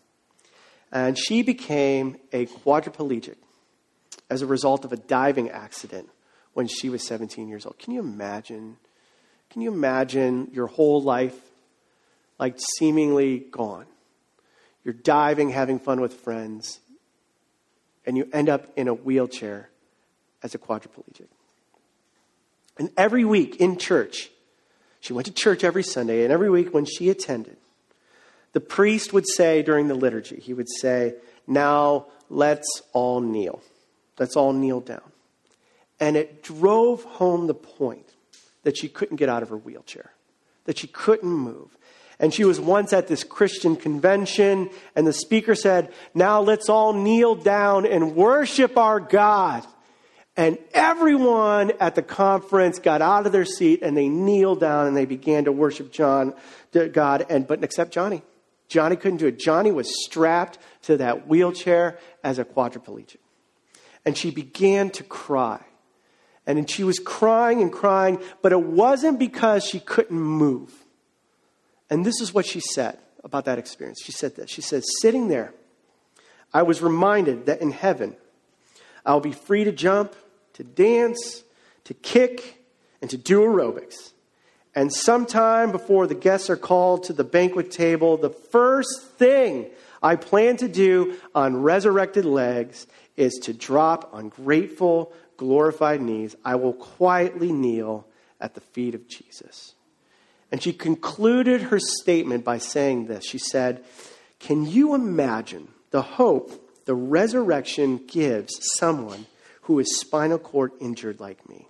And 0.92 1.18
she 1.18 1.42
became 1.42 2.18
a 2.32 2.46
quadriplegic 2.46 3.36
as 4.28 4.42
a 4.42 4.46
result 4.46 4.84
of 4.84 4.92
a 4.92 4.96
diving 4.96 5.48
accident 5.48 6.10
when 6.52 6.66
she 6.66 6.90
was 6.90 7.06
17 7.06 7.48
years 7.48 7.64
old. 7.64 7.78
Can 7.78 7.94
you 7.94 8.00
imagine? 8.00 8.76
Can 9.52 9.60
you 9.60 9.70
imagine 9.70 10.50
your 10.54 10.66
whole 10.66 11.02
life 11.02 11.36
like 12.38 12.58
seemingly 12.78 13.38
gone? 13.38 13.84
You're 14.82 14.94
diving, 14.94 15.50
having 15.50 15.78
fun 15.78 16.00
with 16.00 16.14
friends, 16.14 16.80
and 18.06 18.16
you 18.16 18.26
end 18.32 18.48
up 18.48 18.66
in 18.76 18.88
a 18.88 18.94
wheelchair 18.94 19.68
as 20.42 20.54
a 20.54 20.58
quadriplegic. 20.58 21.26
And 22.78 22.90
every 22.96 23.26
week 23.26 23.56
in 23.56 23.76
church, 23.76 24.30
she 25.00 25.12
went 25.12 25.26
to 25.26 25.32
church 25.32 25.64
every 25.64 25.82
Sunday, 25.82 26.24
and 26.24 26.32
every 26.32 26.48
week 26.48 26.72
when 26.72 26.86
she 26.86 27.10
attended, 27.10 27.58
the 28.54 28.60
priest 28.60 29.12
would 29.12 29.28
say 29.28 29.62
during 29.62 29.88
the 29.88 29.94
liturgy, 29.94 30.40
he 30.40 30.54
would 30.54 30.68
say, 30.80 31.16
Now 31.46 32.06
let's 32.30 32.80
all 32.94 33.20
kneel. 33.20 33.62
Let's 34.18 34.34
all 34.34 34.54
kneel 34.54 34.80
down. 34.80 35.12
And 36.00 36.16
it 36.16 36.42
drove 36.42 37.04
home 37.04 37.48
the 37.48 37.54
point 37.54 38.11
that 38.62 38.76
she 38.76 38.88
couldn't 38.88 39.16
get 39.16 39.28
out 39.28 39.42
of 39.42 39.48
her 39.48 39.56
wheelchair, 39.56 40.12
that 40.64 40.78
she 40.78 40.86
couldn't 40.86 41.28
move. 41.28 41.76
And 42.18 42.32
she 42.32 42.44
was 42.44 42.60
once 42.60 42.92
at 42.92 43.08
this 43.08 43.24
Christian 43.24 43.74
convention, 43.74 44.70
and 44.94 45.06
the 45.06 45.12
speaker 45.12 45.54
said, 45.54 45.92
Now 46.14 46.40
let's 46.40 46.68
all 46.68 46.92
kneel 46.92 47.34
down 47.34 47.84
and 47.84 48.14
worship 48.14 48.78
our 48.78 49.00
God. 49.00 49.66
And 50.36 50.56
everyone 50.72 51.72
at 51.80 51.94
the 51.94 52.02
conference 52.02 52.78
got 52.78 53.02
out 53.02 53.26
of 53.26 53.32
their 53.32 53.44
seat 53.44 53.80
and 53.82 53.96
they 53.96 54.08
kneeled 54.08 54.60
down 54.60 54.86
and 54.86 54.96
they 54.96 55.04
began 55.04 55.44
to 55.44 55.52
worship 55.52 55.92
John, 55.92 56.32
God, 56.92 57.26
and 57.28 57.46
but 57.46 57.62
except 57.62 57.94
Joni. 57.94 58.22
Joni 58.70 58.98
couldn't 58.98 59.18
do 59.18 59.26
it. 59.26 59.38
Joni 59.38 59.74
was 59.74 59.92
strapped 60.04 60.58
to 60.82 60.96
that 60.96 61.28
wheelchair 61.28 61.98
as 62.24 62.38
a 62.38 62.44
quadriplegic. 62.44 63.18
And 64.06 64.16
she 64.16 64.30
began 64.30 64.88
to 64.90 65.04
cry. 65.04 65.60
And 66.46 66.68
she 66.68 66.84
was 66.84 66.98
crying 66.98 67.62
and 67.62 67.72
crying, 67.72 68.20
but 68.42 68.52
it 68.52 68.60
wasn't 68.60 69.18
because 69.18 69.64
she 69.64 69.78
couldn't 69.78 70.18
move. 70.18 70.72
And 71.88 72.04
this 72.04 72.20
is 72.20 72.34
what 72.34 72.46
she 72.46 72.60
said 72.60 72.98
about 73.22 73.44
that 73.44 73.58
experience. 73.58 74.00
She 74.02 74.12
said 74.12 74.34
this. 74.34 74.50
She 74.50 74.62
said, 74.62 74.82
Sitting 75.00 75.28
there, 75.28 75.54
I 76.52 76.62
was 76.62 76.82
reminded 76.82 77.46
that 77.46 77.60
in 77.60 77.70
heaven, 77.70 78.16
I'll 79.06 79.20
be 79.20 79.32
free 79.32 79.64
to 79.64 79.72
jump, 79.72 80.14
to 80.54 80.64
dance, 80.64 81.44
to 81.84 81.94
kick, 81.94 82.64
and 83.00 83.10
to 83.10 83.16
do 83.16 83.40
aerobics. 83.40 84.12
And 84.74 84.92
sometime 84.92 85.70
before 85.70 86.06
the 86.06 86.14
guests 86.14 86.48
are 86.48 86.56
called 86.56 87.04
to 87.04 87.12
the 87.12 87.24
banquet 87.24 87.70
table, 87.70 88.16
the 88.16 88.30
first 88.30 89.02
thing 89.16 89.66
I 90.02 90.16
plan 90.16 90.56
to 90.58 90.68
do 90.68 91.16
on 91.34 91.62
resurrected 91.62 92.24
legs 92.24 92.86
is 93.16 93.34
to 93.42 93.52
drop 93.52 94.10
on 94.12 94.30
grateful, 94.30 95.12
glorified 95.42 96.00
knees. 96.00 96.36
I 96.44 96.54
will 96.54 96.72
quietly 96.72 97.50
kneel 97.50 98.06
at 98.40 98.54
the 98.54 98.60
feet 98.60 98.94
of 98.94 99.08
Jesus. 99.08 99.74
And 100.52 100.62
she 100.62 100.72
concluded 100.72 101.62
her 101.62 101.80
statement 101.80 102.44
by 102.44 102.58
saying 102.58 103.06
this. 103.06 103.24
She 103.24 103.38
said, 103.38 103.84
Can 104.38 104.64
you 104.64 104.94
imagine 104.94 105.66
the 105.90 106.02
hope 106.02 106.84
the 106.84 106.94
resurrection 106.94 107.96
gives 108.06 108.52
someone 108.78 109.26
who 109.62 109.80
is 109.80 109.98
spinal 109.98 110.38
cord 110.38 110.70
injured 110.80 111.18
like 111.18 111.48
me? 111.48 111.66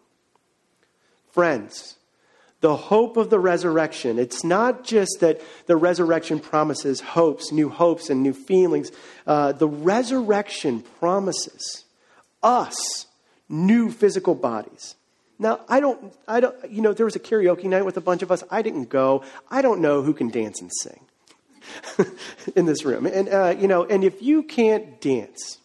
Friends, 1.31 1.97
the 2.61 2.77
hope 2.77 3.16
of 3.16 3.31
the 3.31 3.39
resurrection. 3.39 4.18
It's 4.18 4.45
not 4.45 4.85
just 4.85 5.20
that 5.20 5.41
the 5.66 5.77
resurrection 5.77 6.41
promises 6.41 7.01
hopes, 7.01 7.53
new 7.53 7.70
hopes, 7.70 8.11
and 8.11 8.23
new 8.23 8.35
feelings. 8.35 8.93
Uh, 9.27 9.53
the 9.53 9.66
resurrection 9.66 10.83
promises 11.01 11.85
us 12.43 13.07
new 13.53 13.90
physical 13.90 14.34
bodies. 14.34 14.96
Now, 15.38 15.61
I 15.68 15.80
don't, 15.80 16.12
I 16.26 16.40
don't, 16.40 16.70
you 16.70 16.82
know, 16.82 16.92
there 16.92 17.07
was 17.07 17.16
a 17.16 17.20
karaoke 17.20 17.64
night 17.64 17.84
with 17.84 17.96
a 17.96 18.00
bunch 18.00 18.22
of 18.22 18.32
us. 18.32 18.42
I 18.50 18.62
didn't 18.62 18.88
go. 18.88 19.22
I 19.50 19.62
don't 19.62 19.80
know 19.80 20.03
who 20.03 20.14
can 20.14 20.28
dance 20.28 20.61
and 20.61 20.70
sing 20.80 21.00
in 22.57 22.66
this 22.66 22.84
room. 22.84 23.07
And, 23.07 23.28
uh, 23.28 23.55
you 23.59 23.68
know, 23.68 23.84
and 23.84 24.05
if 24.05 24.22
you 24.22 24.42
can't 24.42 25.00
dance, 25.00 25.59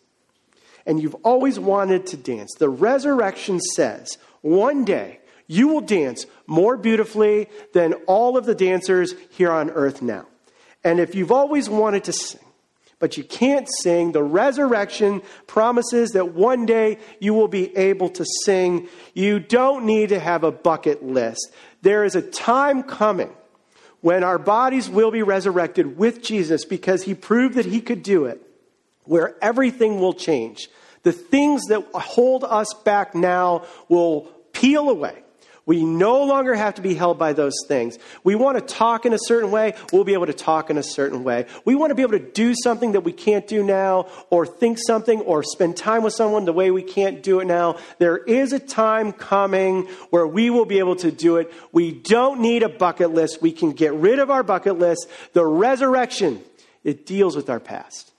and 0.86 1.02
you've 1.02 1.16
always 1.16 1.60
wanted 1.60 2.08
to 2.08 2.18
dance, 2.18 2.56
the 2.58 2.70
resurrection 2.70 3.60
says 3.60 4.18
one 4.42 4.86
day 4.86 5.20
you 5.46 5.68
will 5.68 5.82
dance 5.82 6.26
more 6.48 6.78
beautifully 6.78 7.50
than 7.74 7.94
all 8.08 8.38
of 8.38 8.46
the 8.46 8.56
dancers 8.56 9.14
here 9.32 9.52
on 9.52 9.70
earth 9.70 10.02
now. 10.02 10.26
And 10.84 11.00
if 11.00 11.14
you've 11.14 11.32
always 11.32 11.70
wanted 11.70 12.06
to 12.06 12.14
sing, 12.14 12.42
but 13.00 13.18
you 13.18 13.24
can't 13.24 13.68
sing. 13.82 14.12
The 14.12 14.24
resurrection 14.24 15.22
promises 15.46 16.12
that 16.12 16.34
one 16.34 16.66
day 16.66 16.98
you 17.20 17.34
will 17.34 17.48
be 17.48 17.76
able 17.78 18.10
to 18.10 18.26
sing. 18.44 18.88
You 19.14 19.40
don't 19.40 19.86
need 19.86 20.10
to 20.10 20.20
have 20.20 20.44
a 20.44 20.52
bucket 20.52 21.04
list. 21.04 21.52
There 21.82 22.04
is 22.04 22.16
a 22.16 22.22
time 22.22 22.84
coming 22.84 23.32
when 24.02 24.24
our 24.24 24.40
bodies 24.40 24.90
will 24.90 25.12
be 25.12 25.24
resurrected 25.24 25.98
with 25.98 26.24
Jesus 26.24 26.66
because 26.66 27.04
he 27.04 27.14
proved 27.14 27.56
that 27.56 27.66
he 27.66 27.82
could 27.82 28.04
do 28.04 28.26
it, 28.26 28.42
where 29.04 29.36
everything 29.42 30.00
will 30.00 30.14
change. 30.14 30.70
The 31.04 31.12
things 31.12 31.64
that 31.66 31.86
hold 31.94 32.44
us 32.44 32.74
back 32.84 33.16
now 33.16 33.66
will 33.90 34.22
peel 34.54 34.90
away. 34.90 35.24
We 35.68 35.84
no 35.84 36.24
longer 36.24 36.56
have 36.56 36.76
to 36.76 36.82
be 36.82 36.96
held 36.96 37.20
by 37.20 37.34
those 37.34 37.54
things. 37.68 38.00
We 38.24 38.36
want 38.36 38.58
to 38.58 38.74
talk 38.74 39.06
in 39.06 39.14
a 39.14 39.20
certain 39.20 39.52
way, 39.52 39.76
we'll 39.92 40.06
be 40.06 40.14
able 40.14 40.26
to 40.26 40.34
talk 40.34 40.70
in 40.70 40.78
a 40.78 40.84
certain 40.84 41.24
way. 41.26 41.46
We 41.66 41.76
want 41.76 41.92
to 41.92 41.96
be 41.96 42.02
able 42.02 42.18
to 42.18 42.32
do 42.32 42.56
something 42.64 42.94
that 42.94 43.02
we 43.02 43.12
can't 43.12 43.46
do 43.46 43.62
now, 43.62 44.08
or 44.30 44.46
think 44.46 44.80
something, 44.80 45.20
or 45.22 45.44
spend 45.44 45.76
time 45.76 46.04
with 46.04 46.14
someone 46.14 46.46
the 46.46 46.54
way 46.54 46.72
we 46.72 46.84
can't 46.84 47.22
do 47.22 47.42
it 47.42 47.46
now. 47.46 47.78
There 48.00 48.18
is 48.18 48.54
a 48.54 48.60
time 48.60 49.12
coming 49.12 49.84
where 50.10 50.26
we 50.26 50.50
will 50.50 50.66
be 50.66 50.80
able 50.80 50.96
to 50.96 51.12
do 51.12 51.36
it. 51.36 51.54
We 51.74 51.92
don't 51.92 52.40
need 52.40 52.64
a 52.64 52.70
bucket 52.70 53.12
list. 53.12 53.42
We 53.42 53.52
can 53.52 53.74
get 53.74 53.94
rid 53.94 54.20
of 54.20 54.32
our 54.32 54.44
bucket 54.44 54.80
list. 54.80 55.10
The 55.34 55.46
resurrection, 55.46 56.42
it 56.86 57.06
deals 57.06 57.36
with 57.36 57.50
our 57.50 57.60
past. 57.60 58.14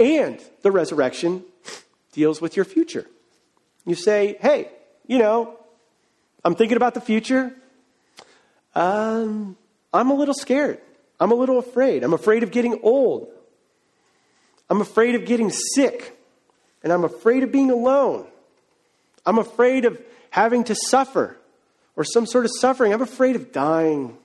And 0.00 0.40
the 0.62 0.72
resurrection 0.72 1.44
deals 2.10 2.40
with 2.40 2.56
your 2.56 2.64
future. 2.64 3.06
You 3.86 3.94
say, 3.94 4.36
hey, 4.40 4.70
you 5.06 5.18
know, 5.18 5.56
I'm 6.44 6.54
thinking 6.54 6.76
about 6.76 6.94
the 6.94 7.00
future. 7.00 7.52
Um, 8.74 9.56
I'm 9.92 10.10
a 10.10 10.14
little 10.14 10.34
scared. 10.34 10.80
I'm 11.18 11.32
a 11.32 11.34
little 11.34 11.58
afraid. 11.58 12.02
I'm 12.02 12.12
afraid 12.12 12.42
of 12.42 12.50
getting 12.50 12.80
old. 12.82 13.28
I'm 14.68 14.80
afraid 14.80 15.14
of 15.14 15.24
getting 15.24 15.50
sick. 15.50 16.18
And 16.82 16.92
I'm 16.92 17.04
afraid 17.04 17.42
of 17.42 17.52
being 17.52 17.70
alone. 17.70 18.26
I'm 19.24 19.38
afraid 19.38 19.84
of 19.84 20.00
having 20.30 20.64
to 20.64 20.74
suffer 20.74 21.36
or 21.96 22.04
some 22.04 22.26
sort 22.26 22.44
of 22.44 22.50
suffering. 22.60 22.92
I'm 22.92 23.02
afraid 23.02 23.36
of 23.36 23.52
dying. 23.52 24.16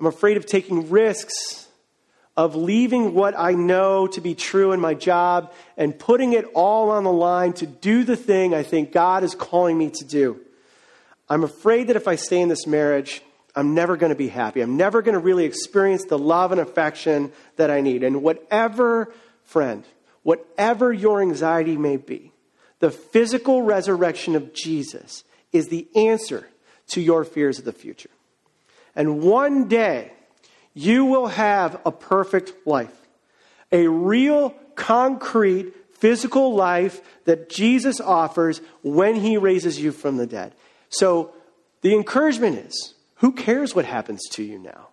I'm 0.00 0.06
afraid 0.06 0.36
of 0.36 0.46
taking 0.46 0.90
risks, 0.90 1.68
of 2.36 2.56
leaving 2.56 3.14
what 3.14 3.38
I 3.38 3.52
know 3.52 4.06
to 4.08 4.20
be 4.20 4.34
true 4.34 4.72
in 4.72 4.80
my 4.80 4.94
job 4.94 5.52
and 5.76 5.96
putting 5.96 6.32
it 6.32 6.46
all 6.54 6.90
on 6.90 7.04
the 7.04 7.12
line 7.12 7.52
to 7.54 7.66
do 7.66 8.04
the 8.04 8.16
thing 8.16 8.54
I 8.54 8.62
think 8.62 8.92
God 8.92 9.22
is 9.22 9.34
calling 9.34 9.78
me 9.78 9.90
to 9.90 10.04
do. 10.04 10.40
I'm 11.28 11.44
afraid 11.44 11.88
that 11.88 11.96
if 11.96 12.06
I 12.06 12.16
stay 12.16 12.40
in 12.40 12.48
this 12.48 12.66
marriage, 12.66 13.22
I'm 13.54 13.74
never 13.74 13.96
going 13.96 14.10
to 14.10 14.16
be 14.16 14.28
happy. 14.28 14.60
I'm 14.60 14.76
never 14.76 15.02
going 15.02 15.14
to 15.14 15.18
really 15.18 15.44
experience 15.44 16.04
the 16.04 16.18
love 16.18 16.52
and 16.52 16.60
affection 16.60 17.32
that 17.56 17.70
I 17.70 17.80
need. 17.80 18.02
And 18.02 18.22
whatever, 18.22 19.12
friend, 19.44 19.84
whatever 20.22 20.92
your 20.92 21.22
anxiety 21.22 21.76
may 21.76 21.96
be, 21.96 22.32
the 22.78 22.90
physical 22.90 23.62
resurrection 23.62 24.36
of 24.36 24.52
Jesus 24.52 25.24
is 25.52 25.68
the 25.68 25.88
answer 25.96 26.46
to 26.88 27.00
your 27.00 27.24
fears 27.24 27.58
of 27.58 27.64
the 27.64 27.72
future. 27.72 28.10
And 28.94 29.22
one 29.22 29.68
day, 29.68 30.12
you 30.74 31.06
will 31.06 31.28
have 31.28 31.80
a 31.86 31.92
perfect 31.92 32.52
life, 32.66 32.94
a 33.72 33.88
real, 33.88 34.50
concrete, 34.74 35.72
physical 35.94 36.54
life 36.54 37.00
that 37.24 37.48
Jesus 37.48 38.00
offers 38.00 38.60
when 38.82 39.16
he 39.16 39.38
raises 39.38 39.80
you 39.80 39.90
from 39.90 40.18
the 40.18 40.26
dead. 40.26 40.54
So 40.88 41.32
the 41.82 41.94
encouragement 41.94 42.58
is 42.58 42.94
who 43.16 43.32
cares 43.32 43.74
what 43.74 43.84
happens 43.84 44.22
to 44.32 44.42
you 44.42 44.58
now? 44.58 44.88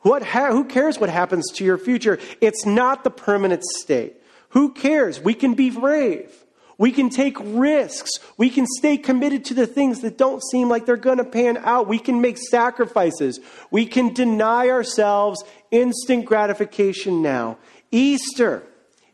What 0.00 0.22
ha- 0.22 0.52
who 0.52 0.64
cares 0.64 0.98
what 0.98 1.08
happens 1.08 1.50
to 1.52 1.64
your 1.64 1.78
future? 1.78 2.18
It's 2.40 2.66
not 2.66 3.04
the 3.04 3.10
permanent 3.10 3.64
state. 3.64 4.16
Who 4.50 4.72
cares? 4.72 5.20
We 5.20 5.34
can 5.34 5.54
be 5.54 5.70
brave. 5.70 6.30
We 6.76 6.90
can 6.90 7.08
take 7.08 7.36
risks. 7.40 8.10
We 8.36 8.50
can 8.50 8.66
stay 8.66 8.96
committed 8.96 9.44
to 9.46 9.54
the 9.54 9.66
things 9.66 10.00
that 10.00 10.18
don't 10.18 10.42
seem 10.42 10.68
like 10.68 10.86
they're 10.86 10.96
going 10.96 11.18
to 11.18 11.24
pan 11.24 11.56
out. 11.58 11.88
We 11.88 11.98
can 11.98 12.20
make 12.20 12.36
sacrifices. 12.36 13.40
We 13.70 13.86
can 13.86 14.12
deny 14.12 14.68
ourselves 14.68 15.42
instant 15.70 16.24
gratification 16.24 17.22
now. 17.22 17.58
Easter 17.90 18.64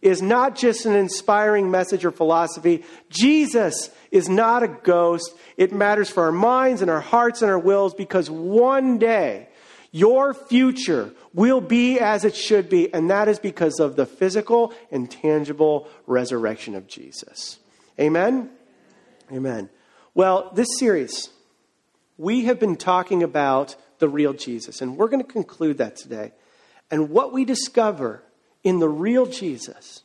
is 0.00 0.22
not 0.22 0.56
just 0.56 0.86
an 0.86 0.94
inspiring 0.94 1.70
message 1.70 2.04
or 2.04 2.10
philosophy. 2.10 2.82
Jesus 3.10 3.90
is 4.10 4.28
not 4.28 4.62
a 4.62 4.68
ghost. 4.68 5.34
It 5.56 5.72
matters 5.72 6.10
for 6.10 6.24
our 6.24 6.32
minds 6.32 6.82
and 6.82 6.90
our 6.90 7.00
hearts 7.00 7.42
and 7.42 7.50
our 7.50 7.58
wills 7.58 7.94
because 7.94 8.30
one 8.30 8.98
day 8.98 9.48
your 9.92 10.34
future 10.34 11.12
will 11.32 11.60
be 11.60 11.98
as 11.98 12.24
it 12.24 12.34
should 12.34 12.68
be, 12.68 12.92
and 12.92 13.10
that 13.10 13.28
is 13.28 13.38
because 13.38 13.80
of 13.80 13.96
the 13.96 14.06
physical 14.06 14.72
and 14.90 15.10
tangible 15.10 15.88
resurrection 16.06 16.74
of 16.74 16.86
Jesus. 16.86 17.58
Amen? 17.98 18.50
Amen. 19.32 19.68
Well, 20.14 20.50
this 20.54 20.78
series, 20.78 21.30
we 22.18 22.44
have 22.44 22.58
been 22.58 22.76
talking 22.76 23.22
about 23.22 23.76
the 23.98 24.08
real 24.08 24.32
Jesus, 24.32 24.80
and 24.80 24.96
we're 24.96 25.08
going 25.08 25.24
to 25.24 25.32
conclude 25.32 25.78
that 25.78 25.96
today. 25.96 26.32
And 26.90 27.10
what 27.10 27.32
we 27.32 27.44
discover 27.44 28.22
in 28.64 28.78
the 28.78 28.88
real 28.88 29.26
Jesus 29.26 30.02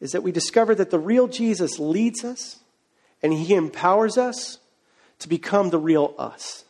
is 0.00 0.12
that 0.12 0.22
we 0.22 0.32
discover 0.32 0.74
that 0.74 0.90
the 0.90 0.98
real 0.98 1.28
Jesus 1.28 1.78
leads 1.78 2.24
us 2.24 2.60
and 3.24 3.32
he 3.32 3.54
empowers 3.54 4.18
us 4.18 4.58
to 5.20 5.28
become 5.30 5.70
the 5.70 5.78
real 5.78 6.14
us. 6.18 6.66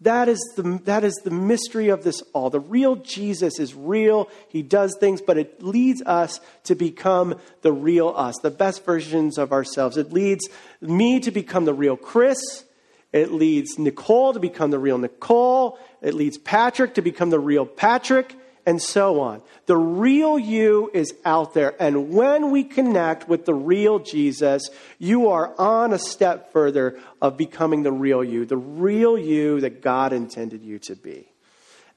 That 0.00 0.28
is, 0.28 0.40
the, 0.56 0.80
that 0.84 1.04
is 1.04 1.14
the 1.22 1.30
mystery 1.30 1.90
of 1.90 2.02
this 2.02 2.22
all. 2.32 2.48
The 2.48 2.58
real 2.58 2.96
Jesus 2.96 3.60
is 3.60 3.74
real. 3.74 4.28
He 4.48 4.62
does 4.62 4.96
things, 4.98 5.20
but 5.20 5.36
it 5.36 5.62
leads 5.62 6.02
us 6.02 6.40
to 6.64 6.74
become 6.74 7.36
the 7.60 7.72
real 7.72 8.08
us, 8.16 8.38
the 8.38 8.50
best 8.50 8.84
versions 8.86 9.36
of 9.36 9.52
ourselves. 9.52 9.96
It 9.98 10.12
leads 10.12 10.48
me 10.80 11.20
to 11.20 11.30
become 11.30 11.66
the 11.66 11.74
real 11.74 11.96
Chris. 11.96 12.64
It 13.12 13.30
leads 13.30 13.78
Nicole 13.78 14.32
to 14.32 14.40
become 14.40 14.70
the 14.70 14.78
real 14.78 14.98
Nicole. 14.98 15.78
It 16.00 16.14
leads 16.14 16.38
Patrick 16.38 16.94
to 16.94 17.02
become 17.02 17.28
the 17.28 17.38
real 17.38 17.66
Patrick 17.66 18.34
and 18.66 18.80
so 18.80 19.20
on. 19.20 19.42
The 19.66 19.76
real 19.76 20.38
you 20.38 20.90
is 20.94 21.14
out 21.24 21.54
there. 21.54 21.74
And 21.80 22.12
when 22.12 22.50
we 22.50 22.64
connect 22.64 23.28
with 23.28 23.44
the 23.44 23.54
real 23.54 23.98
Jesus, 23.98 24.68
you 24.98 25.28
are 25.28 25.54
on 25.58 25.92
a 25.92 25.98
step 25.98 26.52
further 26.52 26.98
of 27.20 27.36
becoming 27.36 27.82
the 27.82 27.92
real 27.92 28.22
you, 28.22 28.44
the 28.44 28.56
real 28.56 29.18
you 29.18 29.60
that 29.60 29.82
God 29.82 30.12
intended 30.12 30.62
you 30.62 30.78
to 30.80 30.96
be. 30.96 31.28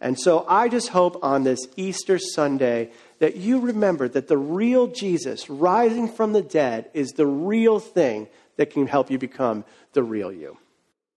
And 0.02 0.20
so 0.20 0.46
I 0.48 0.68
just 0.68 0.90
hope 0.90 1.24
on 1.24 1.44
this 1.44 1.68
Easter 1.76 2.20
Sunday 2.20 2.92
that 3.20 3.38
you 3.38 3.60
remember 3.60 4.08
that 4.10 4.28
the 4.28 4.38
real 4.38 4.88
Jesus 4.88 5.50
rising 5.50 6.08
from 6.08 6.34
the 6.34 6.42
dead 6.42 6.90
is 6.94 7.12
the 7.12 7.26
real 7.26 7.80
thing 7.80 8.28
that 8.58 8.72
can 8.72 8.88
help 8.88 9.10
you 9.10 9.18
become 9.18 9.64
the 9.94 10.04
real 10.04 10.32
you. 10.32 10.58